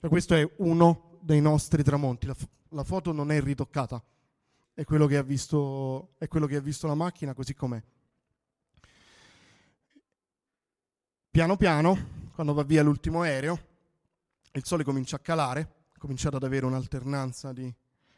[0.00, 2.26] E questo è uno dei nostri tramonti.
[2.26, 2.34] La,
[2.70, 4.02] la foto non è ritoccata,
[4.74, 7.80] è quello, che ha visto, è quello che ha visto la macchina così com'è.
[11.30, 11.96] Piano piano
[12.34, 13.66] quando va via l'ultimo aereo,
[14.54, 17.72] il sole comincia a calare, cominciate ad avere un'alternanza di,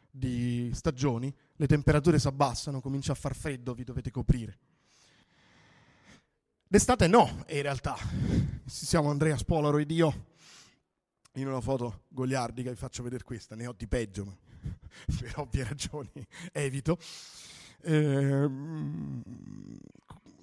[0.09, 4.57] di stagioni, le temperature si abbassano, comincia a far freddo, vi dovete coprire.
[6.71, 7.97] D'estate no, in realtà.
[8.65, 10.27] Siamo Andrea Spolaro ed io
[11.33, 14.37] in una foto goliardica, vi faccio vedere questa, ne ho di peggio, ma
[15.19, 16.09] per ovvie ragioni
[16.53, 16.97] evito.
[17.81, 18.49] Eh,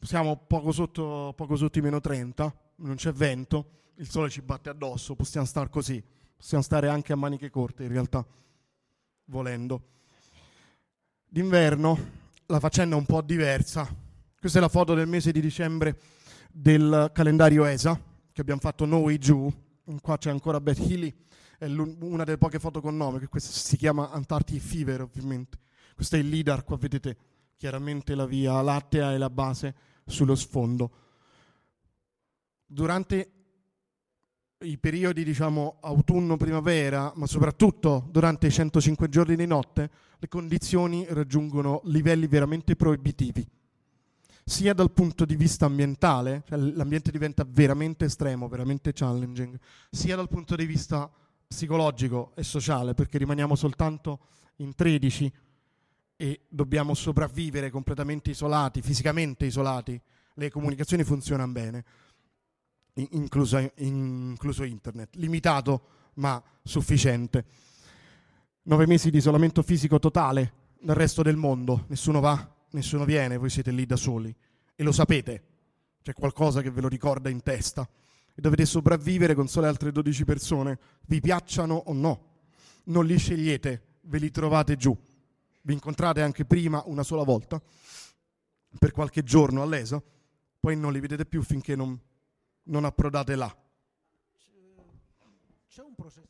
[0.02, 4.68] siamo poco sotto, poco sotto i meno 30, non c'è vento, il sole ci batte
[4.68, 6.04] addosso, possiamo stare così,
[6.36, 8.22] possiamo stare anche a maniche corte in realtà,
[9.24, 9.82] volendo.
[11.26, 12.10] D'inverno
[12.44, 13.88] la faccenda è un po' diversa.
[14.38, 16.16] Questa è la foto del mese di dicembre
[16.60, 18.00] del calendario ESA
[18.32, 19.52] che abbiamo fatto noi giù.
[20.00, 21.14] Qua c'è ancora Beth Healy,
[21.58, 25.58] è una delle poche foto con nome, che questa si chiama Antarctic Fever ovviamente.
[25.94, 27.16] Questo è il LIDAR, qua vedete
[27.56, 30.90] chiaramente la via lattea e la base sullo sfondo
[32.70, 33.32] durante
[34.60, 41.80] i periodi diciamo autunno-primavera, ma soprattutto durante i 105 giorni di notte, le condizioni raggiungono
[41.84, 43.46] livelli veramente proibitivi,
[44.48, 49.58] sia dal punto di vista ambientale, cioè l'ambiente diventa veramente estremo, veramente challenging,
[49.90, 51.10] sia dal punto di vista
[51.46, 54.20] psicologico e sociale, perché rimaniamo soltanto
[54.56, 55.32] in 13
[56.16, 60.00] e dobbiamo sopravvivere completamente isolati, fisicamente isolati,
[60.34, 61.84] le comunicazioni funzionano bene
[63.10, 65.82] incluso, incluso internet, limitato
[66.14, 67.44] ma sufficiente.
[68.62, 73.50] Nove mesi di isolamento fisico totale dal resto del mondo, nessuno va, nessuno viene, voi
[73.50, 74.34] siete lì da soli.
[74.74, 75.42] E lo sapete,
[76.02, 77.88] c'è qualcosa che ve lo ricorda in testa.
[78.34, 82.26] E dovete sopravvivere con sole altre 12 persone, vi piacciono o no,
[82.84, 84.96] non li scegliete, ve li trovate giù,
[85.62, 87.60] vi incontrate anche prima una sola volta
[88.78, 90.00] per qualche giorno all'ESA,
[90.60, 91.98] poi non li vedete più finché non
[92.68, 93.54] non approdate là.
[95.68, 96.27] C'è un processo,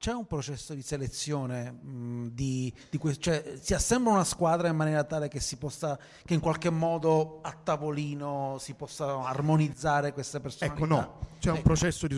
[0.00, 4.74] c'è un processo di selezione mh, di, di que- cioè si assembla una squadra in
[4.74, 10.40] maniera tale che si possa, che in qualche modo a tavolino si possa armonizzare queste
[10.40, 10.72] persone.
[10.72, 11.58] Ecco no, c'è ecco.
[11.58, 12.16] un processo di,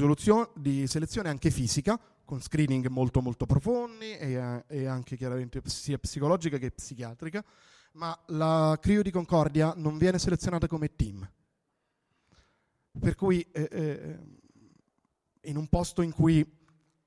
[0.54, 6.58] di, selezione anche fisica, con screening molto molto profondi e, e anche chiaramente sia psicologica
[6.58, 7.44] che psichiatrica,
[7.94, 11.28] ma la Crio di Concordia non viene selezionata come team
[13.00, 14.18] per cui eh, eh,
[15.48, 16.60] in un posto in cui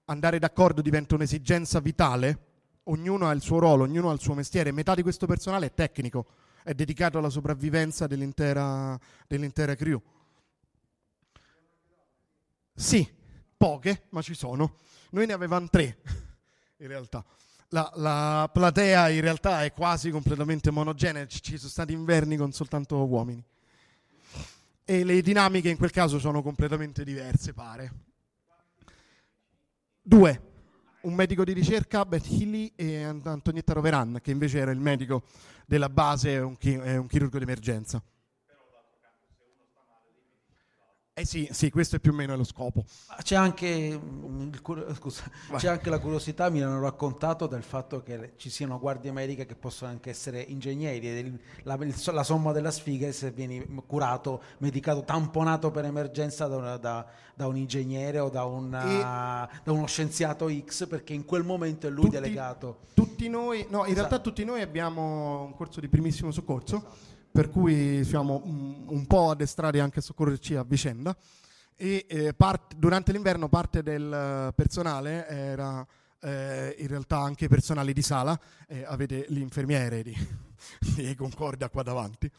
[0.05, 2.39] andare d'accordo diventa un'esigenza vitale,
[2.83, 5.73] ognuno ha il suo ruolo, ognuno ha il suo mestiere, metà di questo personale è
[5.73, 6.25] tecnico,
[6.63, 10.01] è dedicato alla sopravvivenza dell'intera, dell'intera crew.
[12.73, 13.07] Sì,
[13.55, 14.75] poche, ma ci sono.
[15.11, 15.97] Noi ne avevamo tre,
[16.77, 17.23] in realtà.
[17.69, 23.03] La, la, platea in realtà è quasi completamente monogenea, ci sono stati inverni con soltanto
[23.05, 23.43] uomini.
[24.87, 28.04] E le dinamiche in quel caso sono completamente diverse, pare.
[30.07, 30.39] Due,
[31.01, 35.23] un medico di ricerca, Beth Healy e Antonietta Roveran, che invece era il medico
[35.65, 38.03] della base un, chi- un chirurgo di emergenza.
[41.17, 42.83] Eh sì, sì, questo è più o meno lo scopo.
[43.23, 44.51] C'è anche, mm,
[44.99, 45.23] scusa,
[45.55, 49.55] c'è anche, la curiosità, mi hanno raccontato del fatto che ci siano guardie mediche che
[49.55, 51.79] possono anche essere ingegneri, la,
[52.11, 57.05] la somma della sfiga è se vieni curato, medicato, tamponato per emergenza da, una, da,
[57.33, 61.91] da un ingegnere o da, una, da, uno scienziato X, perché in quel momento è
[61.91, 62.79] lui tutti, delegato.
[62.93, 63.93] Tutti noi, no, in esatto.
[63.93, 69.79] realtà tutti noi abbiamo un corso di primissimo soccorso per cui siamo un, po' addestrati
[69.79, 71.13] anche a soccorrerci a vicenda.
[71.75, 75.85] E eh, part, durante l'inverno parte del personale era
[76.21, 80.15] eh, in realtà anche personale di sala, eh, avete l'infermiere di,
[80.95, 82.31] di Concordia qua davanti.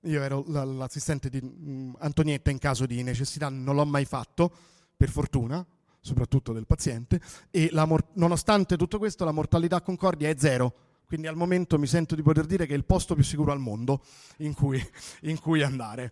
[0.00, 4.52] Io ero l'assistente di mh, Antonietta in caso di necessità, non l'ho mai fatto,
[4.96, 5.64] per fortuna,
[6.00, 7.20] soprattutto del paziente,
[7.52, 10.74] e mor- nonostante tutto questo la mortalità a Concordia è zero
[11.14, 13.60] quindi al momento mi sento di poter dire che è il posto più sicuro al
[13.60, 14.04] mondo
[14.38, 14.84] in cui,
[15.22, 16.10] in cui andare.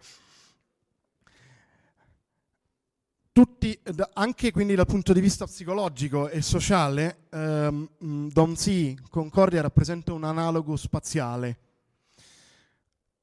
[3.32, 3.76] Tutti,
[4.12, 10.76] anche quindi dal punto di vista psicologico e sociale, ehm, Domsi Concordia rappresenta un analogo
[10.76, 11.58] spaziale.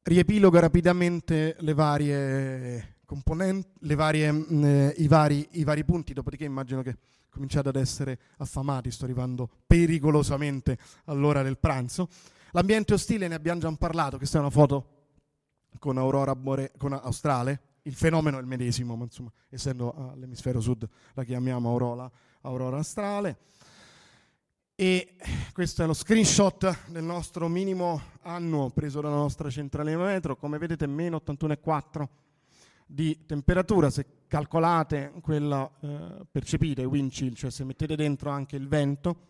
[0.01, 6.81] Riepilogo rapidamente le varie componenti, le varie, mh, i, vari, i vari punti, dopodiché immagino
[6.81, 6.97] che
[7.29, 12.09] cominciate ad essere affamati, sto arrivando pericolosamente all'ora del pranzo.
[12.51, 14.97] L'ambiente ostile ne abbiamo già parlato, questa è una foto
[15.77, 20.87] con aurora bore- con australe, il fenomeno è il medesimo, ma insomma, essendo all'emisfero sud
[21.13, 22.09] la chiamiamo aurora,
[22.41, 23.37] aurora astrale.
[24.75, 25.15] E
[25.51, 30.87] questo è lo screenshot del nostro minimo annuo preso dalla nostra centrale metro, come vedete
[30.87, 32.07] meno 81,4
[32.91, 38.67] di temperatura, se calcolate quella eh, percepite, wind chill, cioè se mettete dentro anche il
[38.67, 39.27] vento,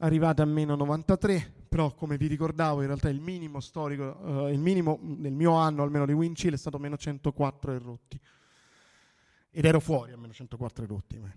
[0.00, 4.58] arrivate a meno 93, però come vi ricordavo in realtà il minimo storico, eh, il
[4.58, 8.20] minimo nel mio anno almeno di wind chill è stato meno 104 e rotti.
[9.52, 11.16] Ed ero fuori a meno 104 e rotti.
[11.16, 11.28] Ho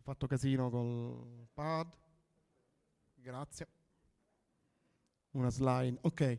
[0.00, 1.94] fatto casino col pad.
[3.14, 3.66] Grazie.
[5.32, 5.98] Una slide.
[6.00, 6.38] Ok.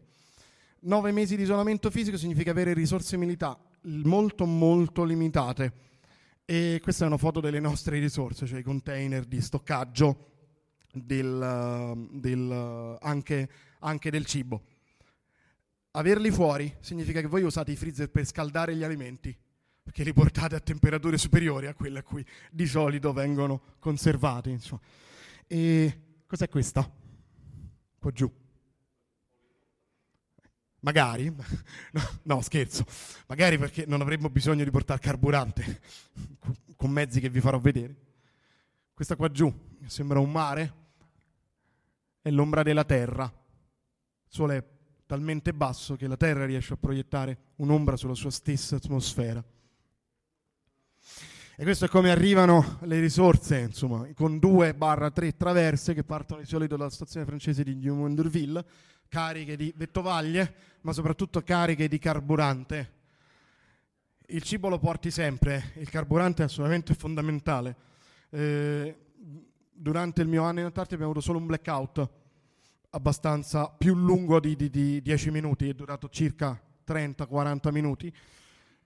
[0.82, 5.88] Nove mesi di isolamento fisico significa avere risorse militari molto molto limitate.
[6.46, 10.28] E questa è una foto delle nostre risorse, cioè i container di stoccaggio
[10.92, 13.50] del, del, anche,
[13.80, 14.64] anche del cibo.
[15.92, 19.36] Averli fuori significa che voi usate i freezer per scaldare gli alimenti,
[19.84, 24.50] perché li portate a temperature superiori a quelle a cui di solito vengono conservati.
[24.50, 24.82] Insomma.
[25.46, 26.92] E cos'è questa?
[28.00, 28.32] Qua giù.
[30.82, 31.30] Magari,
[31.92, 32.86] no, no, scherzo,
[33.28, 35.82] magari perché non avremmo bisogno di portare carburante
[36.76, 37.96] con mezzi che vi farò vedere.
[38.94, 39.54] Questa qua giù
[39.86, 40.74] sembra un mare,
[42.22, 43.26] è l'ombra della Terra.
[43.26, 44.64] Il sole è
[45.06, 49.44] talmente basso che la Terra riesce a proiettare un'ombra sulla sua stessa atmosfera.
[51.56, 56.78] E questo è come arrivano le risorse, insomma, con 2-3 traverse che partono di solito
[56.78, 58.66] dalla stazione francese di Dumont-Durville,
[59.10, 62.98] cariche di vettovaglie, ma soprattutto cariche di carburante.
[64.28, 67.76] Il cibo lo porti sempre, il carburante è assolutamente fondamentale.
[68.30, 68.96] Eh,
[69.72, 72.10] durante il mio anno in Antartide abbiamo avuto solo un blackout
[72.92, 78.14] abbastanza più lungo di, di, di 10 minuti, è durato circa 30-40 minuti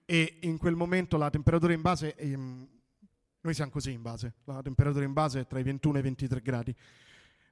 [0.05, 4.61] e in quel momento la temperatura in base, è, noi siamo così in base, la
[4.61, 6.75] temperatura in base è tra i 21 e i 23 gradi.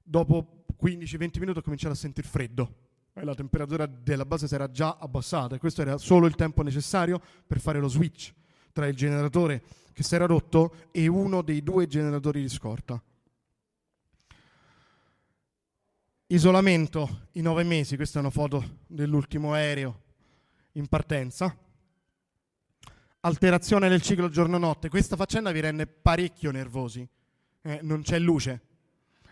[0.03, 2.75] Dopo 15-20 minuti ho cominciato a sentire freddo
[3.13, 6.61] e la temperatura della base si era già abbassata e questo era solo il tempo
[6.63, 8.33] necessario per fare lo switch
[8.71, 9.61] tra il generatore
[9.93, 13.01] che si era rotto e uno dei due generatori di scorta.
[16.27, 20.01] Isolamento i nove mesi, questa è una foto dell'ultimo aereo
[20.73, 21.53] in partenza
[23.21, 24.89] alterazione del ciclo giorno-notte.
[24.89, 27.07] Questa faccenda vi rende parecchio nervosi.
[27.61, 28.61] Eh, non c'è luce.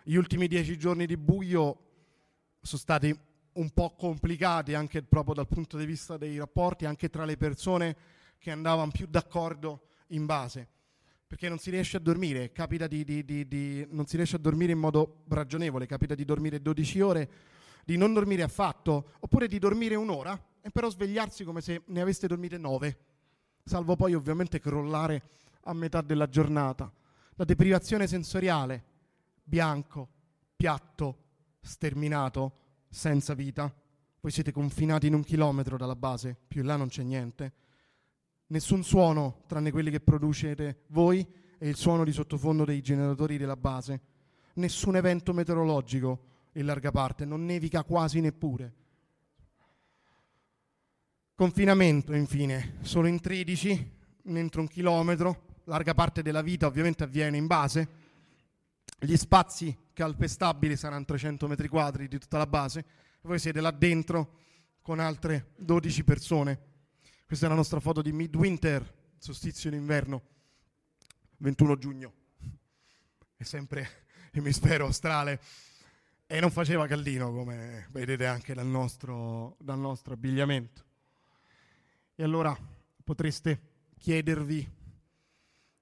[0.03, 1.77] Gli ultimi dieci giorni di buio
[2.61, 3.17] sono stati
[3.53, 7.95] un po' complicati anche proprio dal punto di vista dei rapporti, anche tra le persone
[8.37, 10.67] che andavano più d'accordo in base,
[11.27, 14.39] perché non si riesce a dormire, capita di, di, di, di, non si riesce a
[14.39, 17.29] dormire in modo ragionevole, capita di dormire 12 ore,
[17.83, 22.27] di non dormire affatto, oppure di dormire un'ora e però svegliarsi come se ne aveste
[22.27, 22.97] dormite 9,
[23.63, 25.23] salvo poi ovviamente crollare
[25.63, 26.91] a metà della giornata.
[27.35, 28.83] La deprivazione sensoriale,
[29.49, 30.07] bianco,
[30.55, 31.17] piatto,
[31.59, 32.53] sterminato,
[32.87, 33.73] senza vita.
[34.21, 37.53] Voi siete confinati in un chilometro dalla base, più in là non c'è niente.
[38.47, 41.25] Nessun suono tranne quelli che producete voi
[41.57, 44.01] e il suono di sottofondo dei generatori della base.
[44.53, 48.73] Nessun evento meteorologico in larga parte, non nevica quasi neppure.
[51.35, 53.91] Confinamento, infine, solo in 13,
[54.23, 57.98] entro un chilometro, larga parte della vita ovviamente avviene in base.
[59.01, 62.85] Gli spazi calpestabili saranno 300 metri quadri di tutta la base.
[63.21, 64.37] Voi siete là dentro
[64.81, 66.59] con altre 12 persone.
[67.25, 70.21] Questa è la nostra foto di midwinter, solstizio d'inverno,
[71.37, 72.13] 21 giugno.
[73.37, 73.87] È sempre
[74.31, 75.39] emisfero australe
[76.27, 80.83] e non faceva caldino come vedete anche dal nostro, dal nostro abbigliamento.
[82.15, 82.55] E allora
[83.03, 83.61] potreste
[83.97, 84.69] chiedervi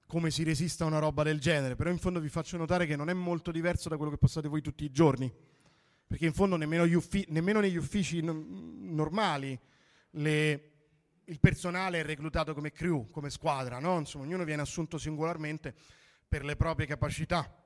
[0.08, 2.96] come si resista a una roba del genere, però in fondo vi faccio notare che
[2.96, 5.30] non è molto diverso da quello che passate voi tutti i giorni,
[6.06, 9.56] perché in fondo nemmeno, uffi- nemmeno negli uffici n- normali
[10.12, 10.70] le,
[11.24, 13.98] il personale è reclutato come crew, come squadra, no?
[13.98, 15.74] Insomma, ognuno viene assunto singolarmente
[16.26, 17.62] per le proprie capacità.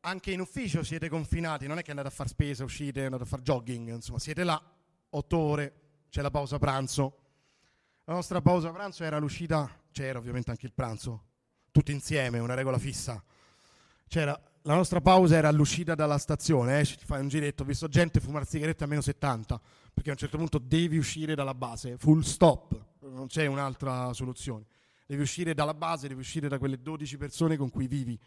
[0.00, 3.26] Anche in ufficio siete confinati, non è che andate a fare spesa, uscite, andate a
[3.26, 4.62] fare jogging, insomma, siete là
[5.08, 5.74] otto ore,
[6.10, 7.16] c'è la pausa pranzo.
[8.04, 11.26] La nostra pausa pranzo era l'uscita c'era ovviamente anche il pranzo,
[11.70, 13.22] tutti insieme, una regola fissa.
[14.08, 18.18] C'era, la nostra pausa era all'uscita dalla stazione, ti fai un giretto, ho visto gente
[18.18, 19.60] fumare sigarette a meno 70,
[19.94, 24.66] perché a un certo punto devi uscire dalla base, full stop, non c'è un'altra soluzione.
[25.06, 28.18] Devi uscire dalla base, devi uscire da quelle 12 persone con cui vivi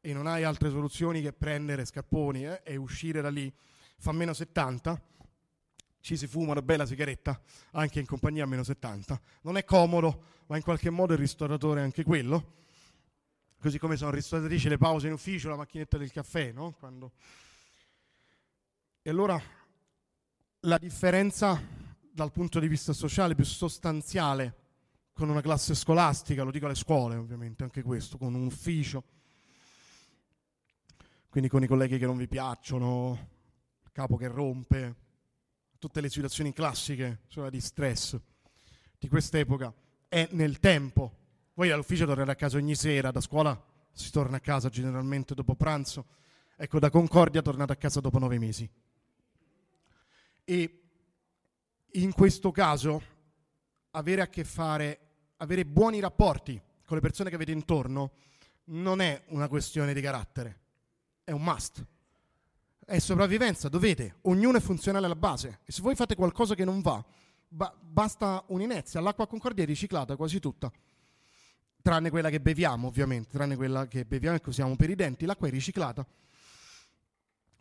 [0.00, 3.52] e non hai altre soluzioni che prendere scapponi eh, e uscire da lì.
[3.98, 5.00] Fa meno 70,
[6.02, 9.20] ci si fuma una bella sigaretta, anche in compagnia a meno 70.
[9.42, 12.60] Non è comodo, ma in qualche modo il ristoratore è anche quello.
[13.60, 16.72] Così come sono ristoratrici le pause in ufficio, la macchinetta del caffè, no?
[16.72, 17.12] Quando...
[19.00, 19.40] E allora
[20.60, 21.60] la differenza
[22.00, 24.56] dal punto di vista sociale più sostanziale
[25.12, 29.04] con una classe scolastica, lo dico alle scuole ovviamente, anche questo, con un ufficio,
[31.28, 33.28] quindi con i colleghi che non vi piacciono,
[33.84, 35.01] il capo che rompe,
[35.82, 38.16] tutte le situazioni classiche cioè di stress
[38.96, 39.74] di quest'epoca
[40.08, 41.18] è nel tempo.
[41.54, 43.60] Voi all'ufficio tornate a casa ogni sera, da scuola
[43.90, 46.06] si torna a casa generalmente dopo pranzo.
[46.54, 48.70] Ecco, da Concordia tornate a casa dopo nove mesi.
[50.44, 50.82] E
[51.90, 53.02] in questo caso
[53.90, 55.00] avere a che fare,
[55.38, 58.12] avere buoni rapporti con le persone che avete intorno
[58.66, 60.60] non è una questione di carattere,
[61.24, 61.84] è un must
[62.84, 66.80] è sopravvivenza, dovete, ognuno è funzionale alla base e se voi fate qualcosa che non
[66.80, 67.04] va,
[67.48, 70.70] ba- basta un'inezia, l'acqua concordia è riciclata quasi tutta,
[71.80, 75.26] tranne quella che beviamo ovviamente, tranne quella che beviamo e che usiamo per i denti,
[75.26, 76.06] l'acqua è riciclata.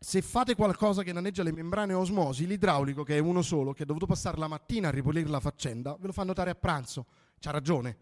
[0.04, 3.86] Se fate qualcosa che danneggia le membrane osmosi, l'idraulico, che è uno solo, che ha
[3.86, 7.06] dovuto passare la mattina a ripulire la faccenda, ve lo fa notare a pranzo.
[7.40, 7.98] C'ha ragione,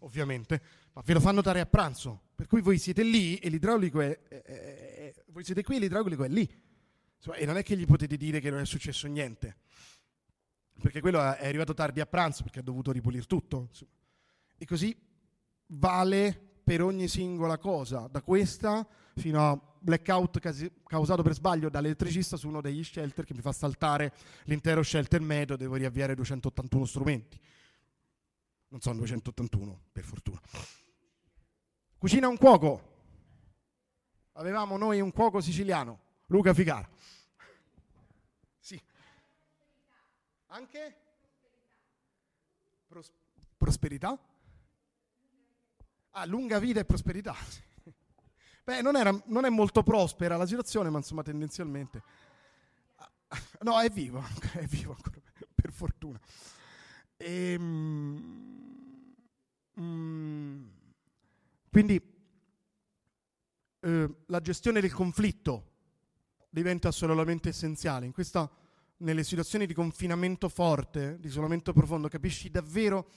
[0.00, 0.60] ovviamente,
[0.92, 2.22] ma ve lo fa notare a pranzo.
[2.34, 6.24] Per cui voi siete lì e l'idraulico è, è, è voi siete qui e l'idraulico
[6.24, 6.48] è lì.
[7.16, 9.56] Insomma, e non è che gli potete dire che non è successo niente.
[10.80, 13.66] Perché quello è arrivato tardi a pranzo perché ha dovuto ripulire tutto.
[13.68, 13.90] Insomma.
[14.56, 14.96] E così
[15.66, 18.86] vale per ogni singola cosa, da questa
[19.16, 20.38] fino a blackout
[20.84, 24.12] causato per sbaglio dall'elettricista su uno degli shelter che mi fa saltare
[24.44, 27.38] l'intero shelter medio, devo riavviare 281 strumenti.
[28.74, 30.40] Non sono 281, per fortuna.
[31.96, 32.92] Cucina un cuoco.
[34.32, 36.88] Avevamo noi un cuoco siciliano, Luca Figara.
[38.58, 38.82] Sì.
[40.46, 40.96] Anche?
[42.88, 43.12] Pros-
[43.56, 44.18] prosperità?
[46.10, 47.36] Ah, lunga vita e prosperità.
[48.64, 52.02] Beh, non, era, non, è molto prospera la situazione, ma insomma tendenzialmente.
[53.60, 54.20] No, è vivo,
[54.54, 55.20] è vivo ancora,
[55.54, 56.20] per fortuna.
[57.16, 59.14] Ehm,
[59.80, 60.64] mm,
[61.70, 62.00] quindi
[63.80, 65.72] eh, la gestione del conflitto
[66.48, 68.06] diventa assolutamente essenziale.
[68.06, 68.50] In questa,
[68.98, 73.08] nelle situazioni di confinamento forte, di isolamento profondo, capisci davvero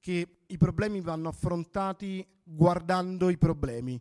[0.00, 4.00] che i problemi vanno affrontati guardando i problemi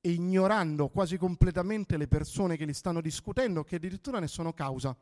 [0.00, 4.96] e ignorando quasi completamente le persone che li stanno discutendo, che addirittura ne sono causa.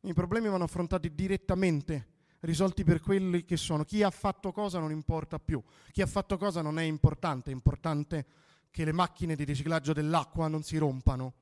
[0.00, 2.13] I problemi vanno affrontati direttamente
[2.44, 3.84] risolti per quelli che sono.
[3.84, 5.62] Chi ha fatto cosa non importa più.
[5.90, 8.26] Chi ha fatto cosa non è importante, è importante
[8.70, 11.34] che le macchine di riciclaggio dell'acqua non si rompano,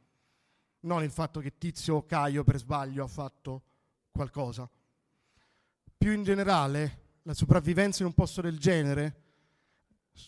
[0.80, 3.62] non il fatto che Tizio o Caio per sbaglio ha fatto
[4.10, 4.68] qualcosa.
[5.96, 9.20] Più in generale, la sopravvivenza in un posto del genere,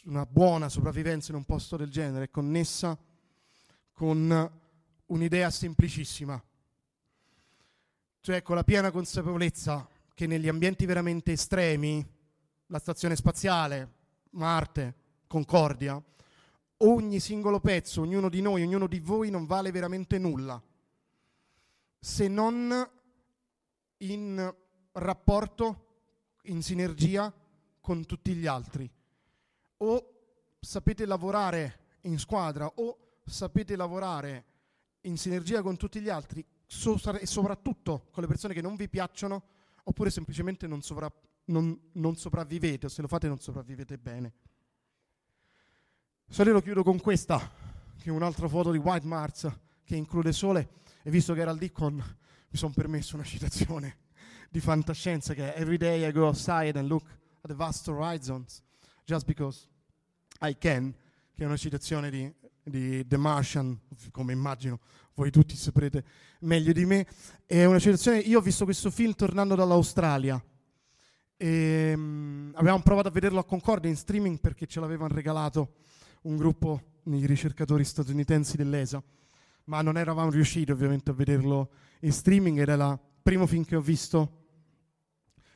[0.05, 2.97] una buona sopravvivenza in un posto del genere, è connessa
[3.93, 4.61] con
[5.07, 6.43] un'idea semplicissima,
[8.21, 12.05] cioè con la piena consapevolezza che negli ambienti veramente estremi,
[12.67, 13.93] la stazione spaziale,
[14.31, 14.95] Marte,
[15.27, 16.01] Concordia,
[16.79, 20.63] ogni singolo pezzo, ognuno di noi, ognuno di voi non vale veramente nulla,
[21.99, 22.91] se non
[23.99, 24.55] in
[24.93, 25.83] rapporto,
[26.43, 27.33] in sinergia
[27.81, 28.89] con tutti gli altri.
[29.79, 30.13] O
[30.61, 34.45] sapete lavorare in squadra o sapete lavorare
[35.03, 39.43] in sinergia con tutti gli altri e soprattutto con le persone che non vi piacciono
[39.85, 41.13] oppure semplicemente non, sovra-
[41.47, 44.33] non, non sopravvivete o se lo fate non sopravvivete bene.
[46.29, 47.39] Se lo chiudo con questa,
[47.99, 49.51] che è un'altra foto di White Mars
[49.85, 50.69] che include sole
[51.03, 53.99] e visto che era il Deacon mi sono permesso una citazione
[54.51, 57.05] di fantascienza che è Every day I go outside and look
[57.41, 58.63] at the vast horizons
[59.05, 59.69] just because
[60.41, 60.95] I can,
[61.35, 62.33] che è una citazione di,
[62.63, 63.79] di The Martian,
[64.11, 64.81] come immagino
[65.15, 66.05] voi tutti saprete
[66.41, 67.07] meglio di me.
[67.47, 70.43] È una citazione, io ho visto questo film tornando dall'Australia.
[71.37, 75.75] E, um, avevamo provato a vederlo a Concordia in streaming perché ce l'avevano regalato
[76.23, 79.03] un gruppo di ricercatori statunitensi dell'ESA,
[79.65, 81.71] ma non eravamo riusciti ovviamente a vederlo
[82.01, 84.47] in streaming, era il primo film che ho visto,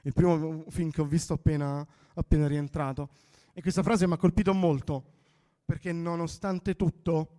[0.02, 3.10] il primo film che ho visto appena, appena rientrato.
[3.54, 5.04] E questa frase mi ha colpito molto,
[5.64, 7.37] perché nonostante tutto,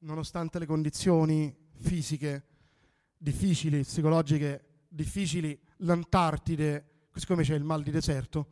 [0.00, 2.44] nonostante le condizioni fisiche
[3.16, 8.46] difficili, psicologiche difficili, l'Antartide, così come c'è il mal di deserto,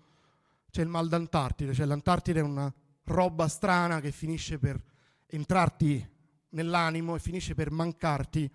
[0.70, 2.72] c'è il mal d'Antartide, cioè l'Antartide è una
[3.04, 4.82] roba strana che finisce per
[5.26, 6.14] entrarti
[6.50, 8.50] nell'animo e finisce per mancarti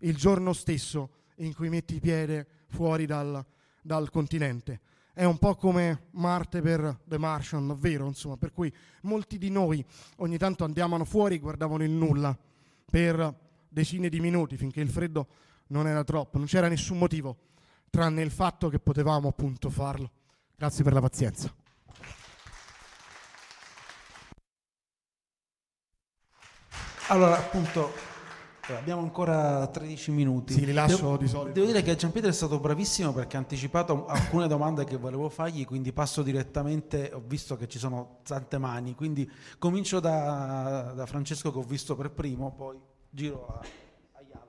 [0.00, 3.44] il giorno stesso in cui metti piede fuori dal,
[3.82, 4.80] dal continente
[5.16, 8.70] è un po' come Marte per The Martian, davvero, insomma, per cui
[9.04, 9.82] molti di noi
[10.16, 12.36] ogni tanto andavano fuori e guardavano il nulla
[12.84, 13.34] per
[13.66, 15.26] decine di minuti finché il freddo
[15.68, 17.38] non era troppo, non c'era nessun motivo
[17.88, 20.10] tranne il fatto che potevamo appunto farlo.
[20.54, 21.50] Grazie per la pazienza.
[27.06, 27.90] Allora, appunto,
[28.74, 30.52] Abbiamo ancora 13 minuti.
[30.54, 31.52] Sì, li lascio devo, di solito.
[31.52, 35.64] Devo dire che Gianpietro è stato bravissimo perché ha anticipato alcune domande che volevo fargli,
[35.64, 41.52] quindi passo direttamente, ho visto che ci sono tante mani, quindi comincio da, da Francesco
[41.52, 42.76] che ho visto per primo, poi
[43.08, 44.46] giro a, a Iala.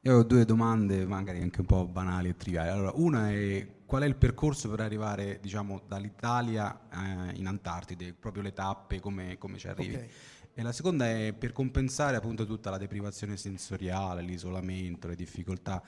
[0.00, 2.70] Io ho due domande, magari anche un po' banali e triviali.
[2.70, 8.42] Allora, una è qual è il percorso per arrivare diciamo, dall'Italia eh, in Antartide, proprio
[8.42, 9.94] le tappe, come, come ci arrivi?
[9.94, 10.10] Okay.
[10.54, 15.82] E la seconda è per compensare appunto tutta la deprivazione sensoriale, l'isolamento, le difficoltà.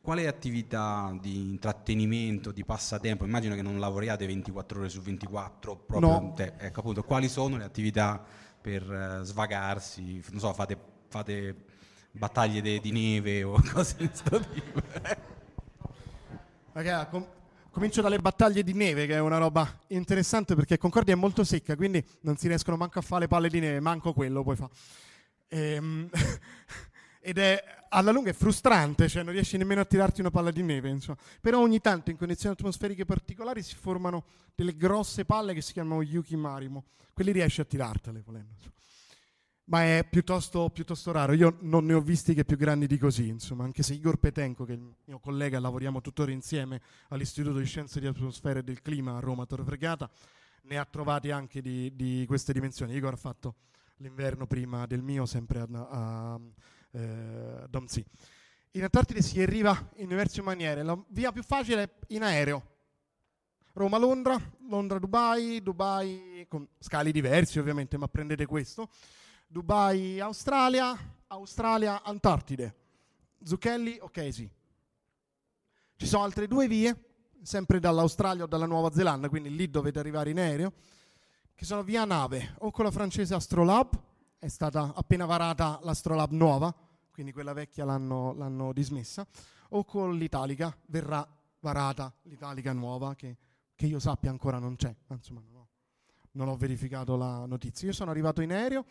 [0.00, 3.24] Quale attività di intrattenimento, di passatempo?
[3.24, 6.32] Immagino che non lavoriate 24 ore su 24 proprio no.
[6.34, 6.54] te.
[6.58, 8.20] Ecco appunto, quali sono le attività
[8.60, 10.20] per uh, svagarsi?
[10.30, 10.76] Non so, fate,
[11.06, 11.54] fate
[12.10, 14.82] battaglie de, di neve o cose di questo tipo?
[16.72, 17.26] Ragazzi, com-
[17.78, 21.76] Comincio dalle battaglie di neve, che è una roba interessante perché Concordia è molto secca,
[21.76, 24.68] quindi non si riescono manco a fare le palle di neve, manco quello poi fa.
[25.46, 26.10] Ehm,
[27.22, 30.64] ed è alla lunga è frustrante, cioè non riesci nemmeno a tirarti una palla di
[30.64, 31.18] neve, insomma.
[31.40, 34.24] Però ogni tanto in condizioni atmosferiche particolari si formano
[34.56, 36.86] delle grosse palle che si chiamano Yuki Marimo.
[37.12, 38.54] Quelli riesci a tirartele volendo.
[38.56, 38.77] Insomma
[39.68, 41.32] ma è piuttosto, piuttosto, raro.
[41.32, 44.64] Io non ne ho visti che più grandi di così, insomma, anche se Igor Petenko,
[44.64, 48.80] che è il mio collega, lavoriamo tuttora insieme all'Istituto di Scienze di Atmosfera e del
[48.80, 50.10] Clima a Roma Tor Vergata,
[50.62, 52.94] ne ha trovati anche di, di, queste dimensioni.
[52.94, 53.56] Igor ha fatto
[53.96, 56.40] l'inverno prima del mio, sempre a, a
[56.92, 58.04] eh, Domzi.
[58.72, 60.82] In Antartide si arriva in diverse maniere.
[60.82, 62.76] La via più facile è in aereo.
[63.74, 68.88] Roma-Londra, Londra-Dubai, Dubai con scali diversi ovviamente, ma prendete questo
[69.50, 70.94] Dubai, Australia,
[71.28, 72.74] Australia, Antartide.
[73.42, 73.98] Zucchelli,
[74.30, 74.50] sì.
[75.96, 77.04] Ci sono altre due vie,
[77.40, 80.72] sempre dall'Australia o dalla Nuova Zelanda, quindi lì dovete arrivare in aereo,
[81.54, 83.98] che sono via nave, o con la francese Astrolab,
[84.38, 86.72] è stata appena varata l'Astrolab nuova,
[87.10, 89.26] quindi quella vecchia l'hanno, l'hanno dismessa,
[89.70, 91.26] o con l'Italica, verrà
[91.60, 93.38] varata l'Italica nuova, che,
[93.74, 95.68] che io sappia ancora non c'è, insomma ho,
[96.32, 97.88] non ho verificato la notizia.
[97.88, 98.84] Io sono arrivato in aereo,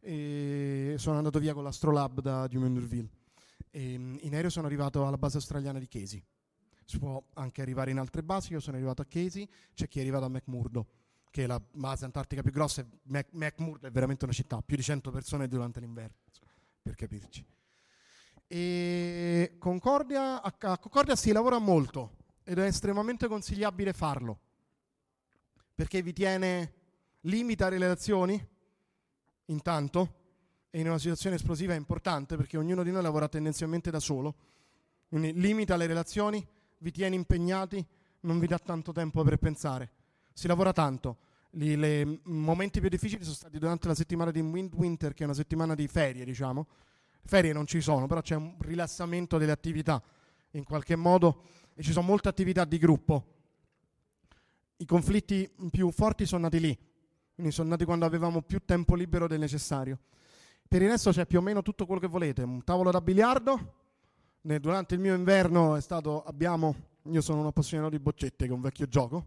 [0.00, 3.08] e sono andato via con l'Astrolab da Dumont-Durville.
[3.76, 6.22] Mm, in aereo sono arrivato alla base australiana di Casey.
[6.84, 10.00] si può anche arrivare in altre basi, io sono arrivato a Casey, c'è chi è
[10.00, 10.86] arrivato a McMurdo,
[11.30, 14.82] che è la base antartica più grossa, Mac- McMurdo è veramente una città, più di
[14.82, 16.16] 100 persone durante l'inverno,
[16.82, 17.46] per capirci.
[18.48, 24.40] E Concordia, a Concordia si lavora molto ed è estremamente consigliabile farlo,
[25.72, 26.72] perché vi tiene,
[27.20, 28.48] limita le relazioni,
[29.50, 30.14] intanto,
[30.70, 34.34] e in una situazione esplosiva è importante perché ognuno di noi lavora tendenzialmente da solo,
[35.08, 36.46] quindi limita le relazioni,
[36.78, 37.84] vi tiene impegnati,
[38.20, 39.90] non vi dà tanto tempo per pensare.
[40.32, 41.18] Si lavora tanto.
[41.52, 45.34] I momenti più difficili sono stati durante la settimana di Wind Winter, che è una
[45.34, 46.68] settimana di ferie, diciamo.
[47.24, 50.00] Ferie non ci sono, però c'è un rilassamento delle attività
[50.52, 51.42] in qualche modo
[51.74, 53.34] e ci sono molte attività di gruppo.
[54.76, 56.78] I conflitti più forti sono nati lì,
[57.40, 59.98] quindi sono nati quando avevamo più tempo libero del necessario.
[60.68, 63.74] Per il resto c'è più o meno tutto quello che volete, un tavolo da biliardo,
[64.42, 68.54] durante il mio inverno è stato, abbiamo, io sono un appassionato di boccette, che è
[68.54, 69.26] un vecchio gioco,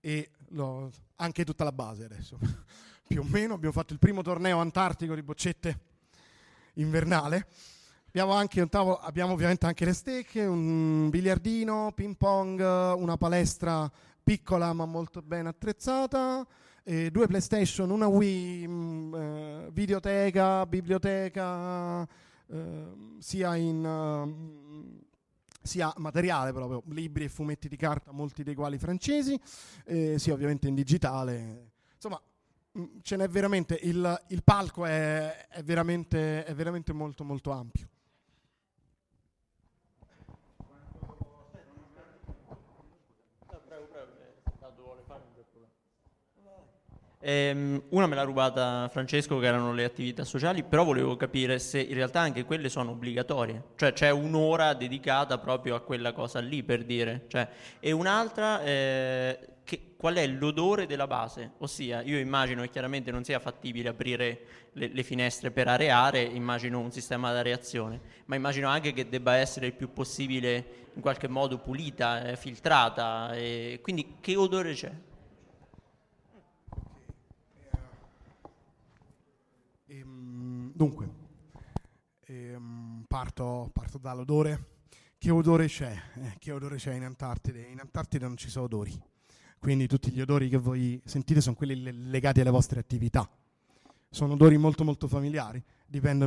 [0.00, 2.36] e lo, anche tutta la base adesso,
[3.06, 5.80] più o meno, abbiamo fatto il primo torneo antartico di boccette
[6.74, 7.46] invernale.
[8.08, 12.58] Abbiamo, anche un tavolo, abbiamo ovviamente anche le stecche, un biliardino, ping pong,
[12.96, 13.88] una palestra
[14.20, 16.44] piccola ma molto ben attrezzata,
[16.82, 22.08] due PlayStation, una Wii, mh, mm, eh, videoteca, biblioteca,
[22.52, 25.08] Ehm, sia in uh,
[25.62, 29.38] sia materiale proprio, libri e fumetti di carta, molti dei quali francesi,
[29.84, 31.70] eh, sia ovviamente in digitale.
[31.94, 32.20] Insomma,
[32.72, 37.50] mh, mm, ce n'è veramente, il, il palco è, è, veramente, è veramente molto molto
[37.50, 37.88] ampio.
[47.22, 51.78] Ehm, una me l'ha rubata Francesco che erano le attività sociali, però volevo capire se
[51.78, 56.62] in realtà anche quelle sono obbligatorie, cioè c'è un'ora dedicata proprio a quella cosa lì
[56.62, 57.46] per dire, cioè,
[57.78, 63.22] e un'altra eh, che, qual è l'odore della base, ossia io immagino che chiaramente non
[63.22, 64.40] sia fattibile aprire
[64.72, 69.34] le, le finestre per areare, immagino un sistema da reazione, ma immagino anche che debba
[69.34, 73.34] essere il più possibile in qualche modo pulita, eh, filtrata,
[73.82, 75.08] quindi che odore c'è?
[80.80, 81.10] Dunque,
[82.20, 84.78] ehm, parto, parto, dall'odore.
[85.18, 85.94] Che odore c'è?
[86.14, 87.60] Eh, che odore c'è in Antartide?
[87.60, 88.98] In Antartide non ci sono odori,
[89.58, 93.28] quindi tutti gli odori che voi sentite sono quelli legati alle vostre attività.
[94.08, 96.26] Sono odori molto molto familiari, dipende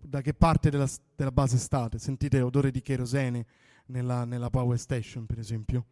[0.00, 2.00] da che parte della, della base state.
[2.00, 3.46] Sentite odore di kerosene
[3.86, 5.86] nella, nella power station, per esempio,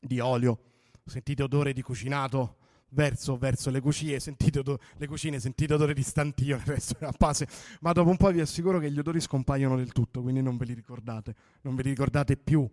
[0.00, 0.62] di olio,
[1.04, 2.56] sentite odore di cucinato
[2.92, 6.60] verso, verso le cucine, sentite odore, le cucine, sentite odore di stantio
[7.00, 7.46] a base,
[7.80, 10.64] ma dopo un po' vi assicuro che gli odori scompaiono del tutto, quindi non ve
[10.66, 12.68] li ricordate, non ve li ricordate più.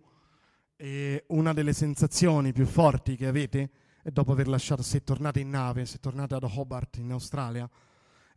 [0.76, 3.70] E una delle sensazioni più forti che avete
[4.02, 7.68] è dopo aver lasciato, se tornate in nave, se tornate ad Hobart in Australia,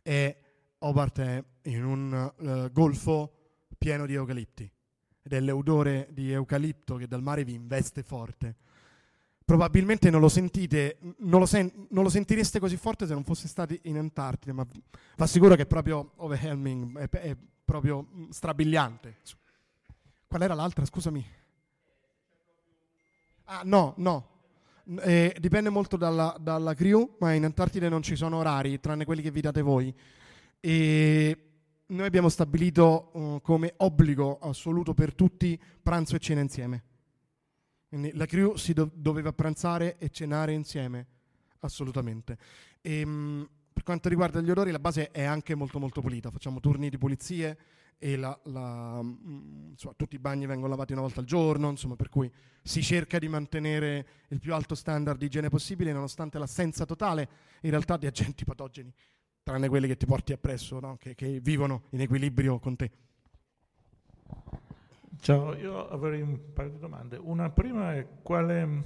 [0.02, 0.36] è
[0.78, 3.32] Hobart è in un uh, golfo
[3.78, 4.70] pieno di eucalipti.
[5.22, 8.56] Ed è l'odore di eucalipto che dal mare vi investe forte
[9.44, 13.46] probabilmente non lo sentite, non lo, sen- non lo, sentireste così forte se non fosse
[13.46, 14.82] stati in Antartide, ma vi
[15.18, 19.16] assicuro che è proprio overwhelming, è, è proprio mm, strabiliante.
[20.26, 21.24] Qual era l'altra, scusami?
[23.44, 24.28] Ah, no, no.
[25.00, 29.22] Eh, dipende molto dalla, dalla, crew, ma in Antartide non ci sono orari, tranne quelli
[29.22, 29.94] che vi date voi.
[30.60, 31.38] E
[31.86, 36.82] noi abbiamo stabilito uh, come obbligo assoluto per tutti pranzo e cena insieme.
[37.94, 41.06] Quindi la crew si do- doveva pranzare e cenare insieme,
[41.60, 42.36] assolutamente.
[42.80, 46.28] E, ehm, mh, per quanto riguarda gli odori, la base è anche molto molto pulita.
[46.32, 47.56] Facciamo turni di pulizie
[47.96, 51.70] e la, la, mh, mm, insomma, tutti i bagni vengono lavati una volta al giorno,
[51.70, 52.28] insomma, per cui
[52.64, 57.28] si cerca di mantenere il più alto standard di igiene possibile, nonostante l'assenza totale
[57.60, 58.92] in realtà di agenti patogeni,
[59.44, 60.96] tranne quelli che ti porti appresso, no?
[60.96, 62.90] che, che vivono in equilibrio con te.
[65.24, 67.16] Ciao, io avrei un paio di domande.
[67.16, 68.82] Una prima è quale,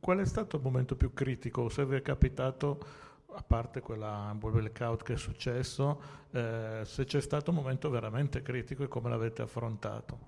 [0.00, 2.80] qual è stato il momento più critico, se vi è capitato,
[3.28, 6.02] a parte quella blackout che è successo,
[6.32, 10.18] eh, se c'è stato un momento veramente critico e come l'avete affrontato?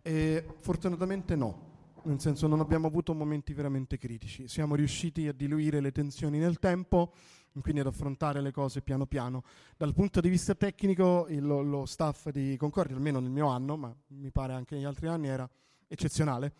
[0.00, 1.72] Eh, fortunatamente no,
[2.04, 6.58] nel senso non abbiamo avuto momenti veramente critici, siamo riusciti a diluire le tensioni nel
[6.58, 7.12] tempo
[7.60, 9.44] quindi ad affrontare le cose piano piano.
[9.76, 13.94] Dal punto di vista tecnico, il, lo staff di Concordia, almeno nel mio anno, ma
[14.08, 15.48] mi pare anche negli altri anni, era
[15.86, 16.52] eccezionale.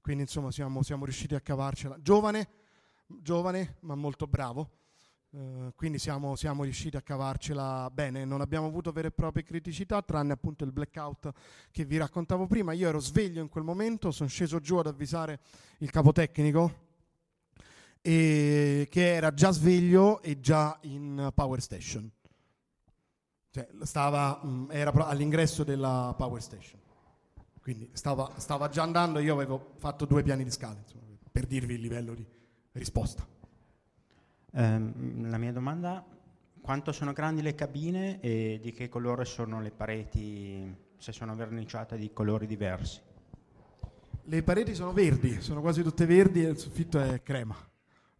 [0.00, 1.96] Quindi insomma siamo, siamo riusciti a cavarcela.
[2.00, 2.48] Giovane,
[3.06, 4.70] giovane, ma molto bravo.
[5.30, 10.00] Uh, quindi siamo, siamo, riusciti a cavarcela bene, non abbiamo avuto vere e proprie criticità,
[10.00, 11.30] tranne appunto il blackout
[11.70, 12.72] che vi raccontavo prima.
[12.72, 15.40] Io ero sveglio in quel momento, sono sceso giù ad avvisare
[15.78, 16.85] il capo tecnico
[18.06, 22.08] e che era già sveglio e già in power station.
[23.50, 26.78] Cioè, stava, mm, era all'ingresso della power station.
[27.60, 31.02] Quindi stava, stava, già andando, io avevo fatto due piani di scale, insomma,
[31.32, 32.24] per dirvi il livello di
[32.72, 33.26] risposta.
[34.52, 36.06] Um, la mia domanda,
[36.60, 41.96] quanto sono grandi le cabine e di che colore sono le pareti, se sono verniciate
[41.96, 43.00] di colori diversi?
[44.22, 47.74] Le pareti sono verdi, sono quasi tutte verdi e il soffitto è crema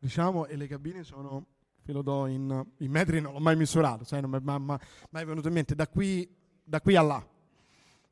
[0.07, 1.47] diciamo, e le cabine sono,
[1.83, 4.79] ve lo do in, in metri, non l'ho mai misurato, sai, non mi è
[5.11, 7.29] mai venuto in mente, da qui, da qui a là,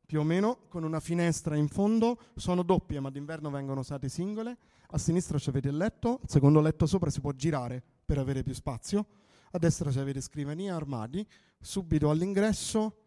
[0.05, 4.57] più o meno, con una finestra in fondo, sono doppie, ma d'inverno vengono usate singole,
[4.89, 8.55] a sinistra avete il letto, il secondo letto sopra si può girare per avere più
[8.55, 9.07] spazio,
[9.53, 11.25] a destra avete scrivania armadi,
[11.61, 13.03] subito all'ingresso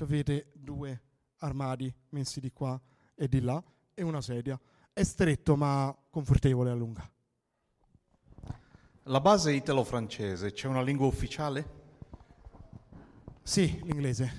[0.00, 1.02] avete due
[1.38, 2.80] armadi messi di qua
[3.14, 3.62] e di là
[3.94, 4.58] e una sedia.
[4.92, 7.13] È stretto ma confortevole a lunga.
[9.08, 11.68] La base italo-francese, c'è una lingua ufficiale?
[13.42, 14.32] Sì, l'inglese.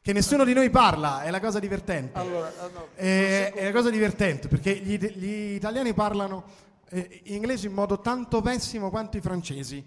[0.00, 2.18] Che nessuno di noi parla, è la cosa divertente.
[2.18, 6.44] Allora, ah, no, è, è, la cosa divertente perché gli, gli italiani parlano
[6.88, 9.84] eh, inglese in modo tanto pessimo quanto i francesi,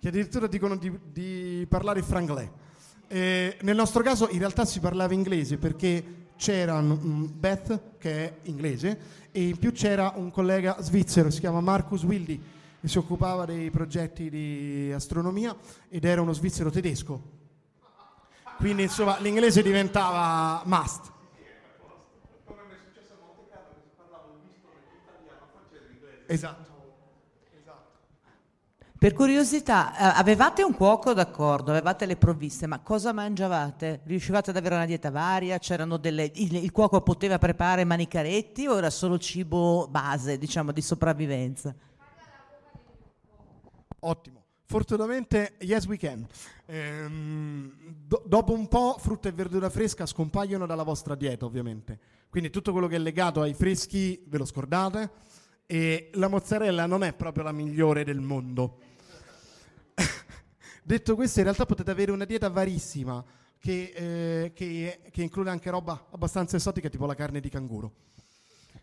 [0.00, 2.50] che addirittura dicono di, di parlare il franglais.
[3.06, 8.98] Eh, nel nostro caso in realtà si parlava inglese perché c'era Beth, che è inglese,
[9.30, 12.40] e in più c'era un collega svizzero, si chiama Marcus Wildi,
[12.80, 15.56] che si occupava dei progetti di astronomia
[15.88, 17.32] ed era uno svizzero tedesco.
[18.56, 21.12] Quindi insomma l'inglese diventava must.
[26.26, 26.73] Esatto.
[29.04, 34.00] Per curiosità, eh, avevate un cuoco d'accordo, avevate le provviste, ma cosa mangiavate?
[34.04, 35.58] Riuscivate ad avere una dieta varia?
[35.58, 40.80] C'erano delle, il, il, cuoco poteva preparare manicaretti o era solo cibo base, diciamo, di
[40.80, 41.74] sopravvivenza?
[43.98, 44.42] Ottimo.
[44.64, 46.26] Fortunatamente, yes we can.
[46.64, 47.74] Ehm,
[48.06, 51.98] do, dopo un po' frutta e verdura fresca scompaiono dalla vostra dieta, ovviamente.
[52.30, 55.10] Quindi tutto quello che è legato ai freschi ve lo scordate
[55.66, 58.78] e la mozzarella non è proprio la migliore del mondo.
[60.86, 63.24] Detto questo, in realtà potete avere una dieta varissima
[63.58, 67.92] che, eh, che, che, include anche roba abbastanza esotica, tipo la carne di canguro.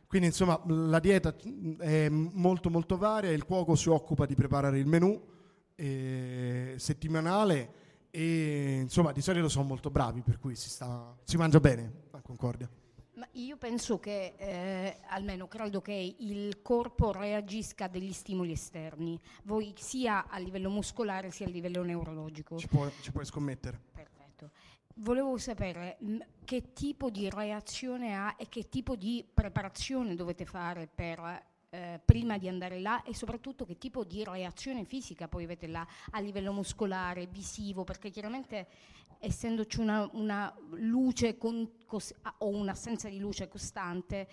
[0.08, 1.36] Quindi, insomma, la dieta
[1.78, 5.22] è molto molto varia, il cuoco si occupa di preparare il menù
[5.76, 7.74] eh, settimanale
[8.10, 12.22] e insomma di solito sono molto bravi, per cui si, sta, si mangia bene a
[12.22, 12.68] Concordia.
[13.22, 19.20] Ma io penso che, eh, almeno credo che il corpo reagisca a degli stimoli esterni,
[19.44, 22.58] voi sia a livello muscolare sia a livello neurologico.
[22.58, 23.80] Ci, può, ci puoi scommettere.
[23.94, 24.50] Perfetto.
[24.96, 30.88] Volevo sapere mh, che tipo di reazione ha e che tipo di preparazione dovete fare
[30.88, 35.68] per eh, prima di andare là e soprattutto che tipo di reazione fisica poi avete
[35.68, 38.68] là a livello muscolare, visivo, perché chiaramente
[39.22, 44.28] essendoci una, una luce con, cos, o un'assenza di luce costante,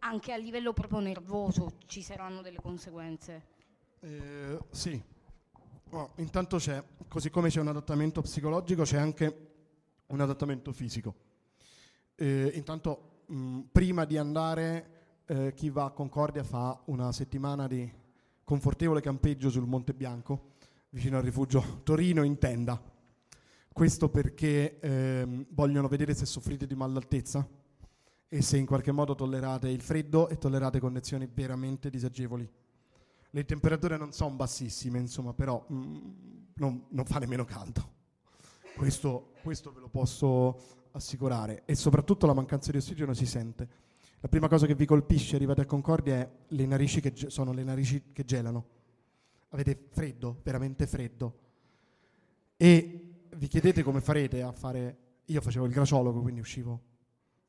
[0.00, 3.42] anche a livello proprio nervoso ci saranno delle conseguenze.
[4.00, 5.00] Eh, sì,
[5.90, 9.48] oh, intanto c'è, così come c'è un adattamento psicologico, c'è anche
[10.06, 11.14] un adattamento fisico.
[12.14, 17.98] Eh, intanto, mh, prima di andare, eh, chi va a Concordia fa una settimana di
[18.44, 20.52] confortevole campeggio sul Monte Bianco,
[20.88, 22.89] vicino al rifugio Torino in tenda
[23.72, 27.46] questo perché ehm, vogliono vedere se soffrite di mal'altezza
[28.28, 32.48] e se in qualche modo tollerate il freddo e tollerate condizioni veramente disagevoli.
[33.32, 35.96] Le temperature non sono bassissime, insomma, però mm,
[36.54, 37.98] non, non, fa nemmeno caldo.
[38.76, 41.62] Questo, questo ve lo posso assicurare.
[41.64, 43.68] E soprattutto la mancanza di ossigeno si sente.
[44.20, 47.52] La prima cosa che vi colpisce arrivate a Concordia è le narici che ge- sono
[47.52, 48.66] le narici che gelano.
[49.50, 51.38] Avete freddo, veramente freddo.
[52.56, 53.09] E
[53.40, 54.98] vi chiedete come farete a fare...
[55.30, 56.88] Io facevo il graciologo, quindi uscivo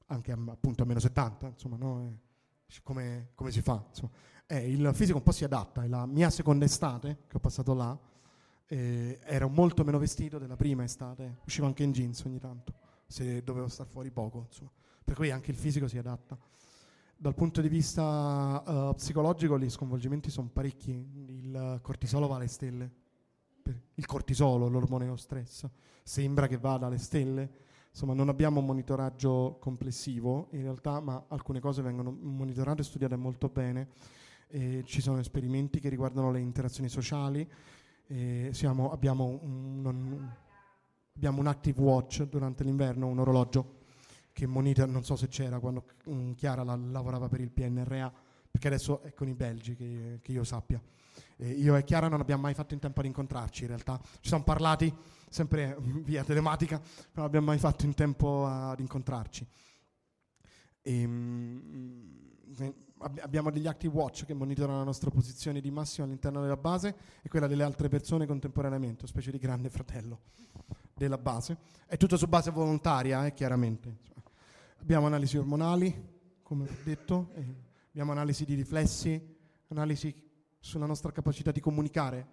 [0.05, 2.01] anche a, appunto a meno 70, insomma, no?
[2.01, 3.83] eh, come, come, si fa?
[4.45, 7.99] Eh, il fisico un po' si adatta, la mia seconda estate, che ho passato là,
[8.67, 12.73] eh, ero molto meno vestito della prima estate, uscivo anche in jeans ogni tanto,
[13.05, 14.71] se dovevo star fuori poco, insomma.
[15.03, 16.37] per cui anche il fisico si adatta.
[17.17, 22.91] Dal punto di vista uh, psicologico gli sconvolgimenti sono parecchi, il cortisolo va alle stelle,
[23.95, 25.65] il cortisolo, l'ormone dello stress,
[26.03, 27.49] sembra che vada alle stelle.
[27.89, 33.15] Insomma, non abbiamo un monitoraggio complessivo in realtà, ma alcune cose vengono monitorate e studiate
[33.15, 33.89] molto bene.
[34.53, 37.47] e ci sono esperimenti che riguardano le interazioni sociali.
[38.51, 40.29] siamo- abbiamo, un, un-
[41.15, 43.79] abbiamo un active watch durante l'inverno, un orologio
[44.33, 45.85] che monitora, non so se c'era quando
[46.35, 48.11] Chiara la- lavorava per il PNRA,
[48.51, 50.79] perché adesso è con i belgi che, che io sappia.
[51.37, 54.27] E io e Chiara non abbiamo mai fatto in tempo ad incontrarci in realtà, ci
[54.27, 54.93] siamo parlati
[55.29, 56.79] sempre via telematica,
[57.13, 59.47] non abbiamo mai fatto in tempo ad incontrarci.
[60.83, 62.21] E, mm,
[62.59, 66.57] eh, ab- abbiamo degli active watch che monitorano la nostra posizione di massimo all'interno della
[66.57, 70.19] base e quella delle altre persone contemporaneamente, specie di grande fratello
[70.93, 71.57] della base.
[71.87, 74.09] È tutto su base volontaria, eh, chiaramente.
[74.79, 79.21] Abbiamo analisi ormonali, come ho detto, e abbiamo analisi di riflessi,
[79.67, 80.13] analisi
[80.59, 82.25] sulla nostra capacità di comunicare,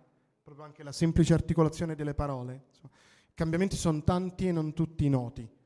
[0.43, 2.67] proprio anche la semplice articolazione delle parole.
[2.69, 2.93] Insomma,
[3.29, 5.57] I cambiamenti sono tanti e non tutti noti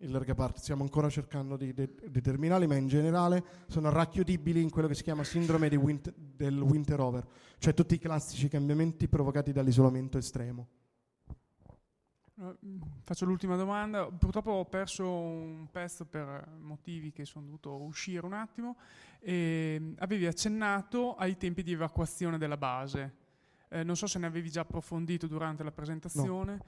[0.00, 4.70] in larga parte, stiamo ancora cercando di de- determinarli, ma in generale sono racchiudibili in
[4.70, 7.26] quello che si chiama sindrome winter- del winter over,
[7.58, 10.68] cioè tutti i classici cambiamenti provocati dall'isolamento estremo.
[12.38, 14.06] Eh, mm, Faccio l'ultima domanda.
[14.10, 18.76] Purtroppo ho perso un pezzo per motivi che sono dovuto uscire un attimo.
[19.20, 23.24] E mm, avevi accennato ai tempi di evacuazione della base.
[23.68, 26.58] Eh, non so se ne avevi già approfondito durante la presentazione.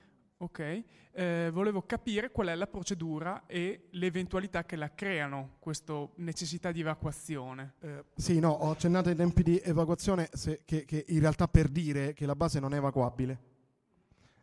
[0.41, 6.09] Ok, Eh, volevo capire qual è la procedura e le eventualità che la creano, questa
[6.19, 7.75] necessità di evacuazione.
[8.15, 12.13] Sì, no, ho accennato ai tempi di evacuazione se- che, che in realtà per dire
[12.13, 13.37] che la base non è evacuabile,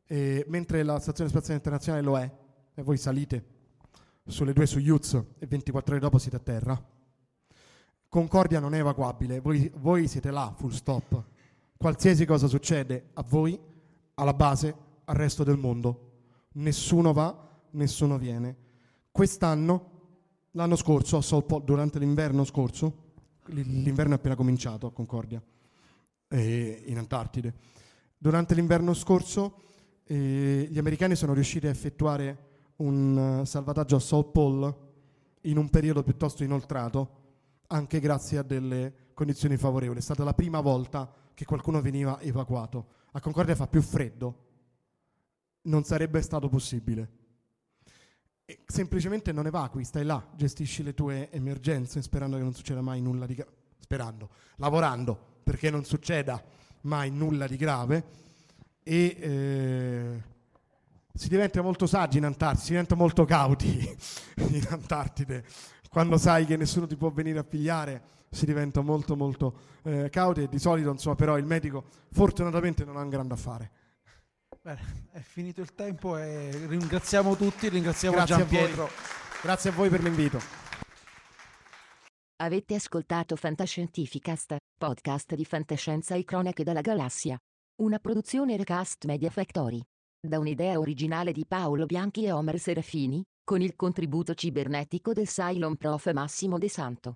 [0.07, 2.31] E mentre la Stazione Spaziale Internazionale lo è,
[2.75, 3.53] e voi salite
[4.27, 6.83] sulle due Soyuz e 24 ore dopo siete a terra.
[8.07, 11.23] Concordia non è evacuabile, voi, voi siete là, full stop.
[11.77, 13.59] Qualsiasi cosa succede a voi,
[14.15, 14.75] alla base,
[15.05, 16.11] al resto del mondo.
[16.53, 18.55] Nessuno va, nessuno viene.
[19.11, 19.91] Quest'anno,
[20.51, 21.19] l'anno scorso,
[21.63, 23.03] durante l'inverno scorso,
[23.47, 25.43] l'inverno è appena cominciato a Concordia,
[26.29, 27.53] in Antartide.
[28.17, 29.61] Durante l'inverno scorso
[30.07, 32.37] eh, gli americani sono riusciti a effettuare
[32.77, 34.75] un eh, salvataggio a South Pole
[35.41, 37.23] in un periodo piuttosto inoltrato,
[37.67, 39.99] anche grazie a delle condizioni favorevoli.
[39.99, 42.87] È stata la prima volta che qualcuno veniva evacuato.
[43.11, 44.43] A Concordia fa più freddo,
[45.63, 47.09] non sarebbe stato possibile.
[48.45, 53.01] E semplicemente non evacui, stai là, gestisci le tue emergenze sperando che non succeda mai
[53.01, 56.43] nulla di grave, sperando, lavorando perché non succeda
[56.81, 58.05] mai nulla di grave
[58.87, 60.23] e eh,
[61.11, 63.97] si diventa molto saggi in Antartide, si diventa molto cauti
[64.37, 65.43] in Antartide.
[65.89, 70.43] Quando sai che nessuno ti può venire a pigliare, si diventa molto molto eh, cauti
[70.43, 73.71] e di solito, insomma, però il medico fortunatamente non ha un grande affare.
[74.61, 78.47] Bene, è finito il tempo e ringraziamo tutti, ringraziamo Grazie Gian.
[78.47, 78.89] Pietro.
[79.41, 80.39] Grazie a voi per l'invito.
[82.37, 87.37] Avete ascoltato Fantascientificast, podcast di fantascienza e cronache dalla galassia.
[87.77, 89.81] Una produzione Recast Media Factory.
[90.25, 95.75] Da un'idea originale di Paolo Bianchi e Omer Serafini, con il contributo cibernetico del Cylon
[95.75, 97.15] Prof Massimo De Santo.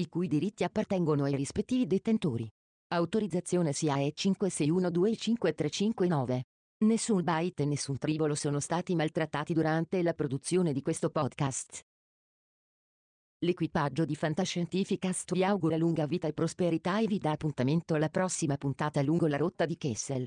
[0.00, 2.50] i cui diritti appartengono ai rispettivi detentori.
[2.92, 6.40] Autorizzazione SIAE 56125359.
[6.84, 11.82] Nessun byte e nessun tribolo sono stati maltrattati durante la produzione di questo podcast.
[13.42, 18.56] L'equipaggio di Fantascientificast vi augura lunga vita e prosperità e vi dà appuntamento alla prossima
[18.56, 20.26] puntata lungo la rotta di Kessel.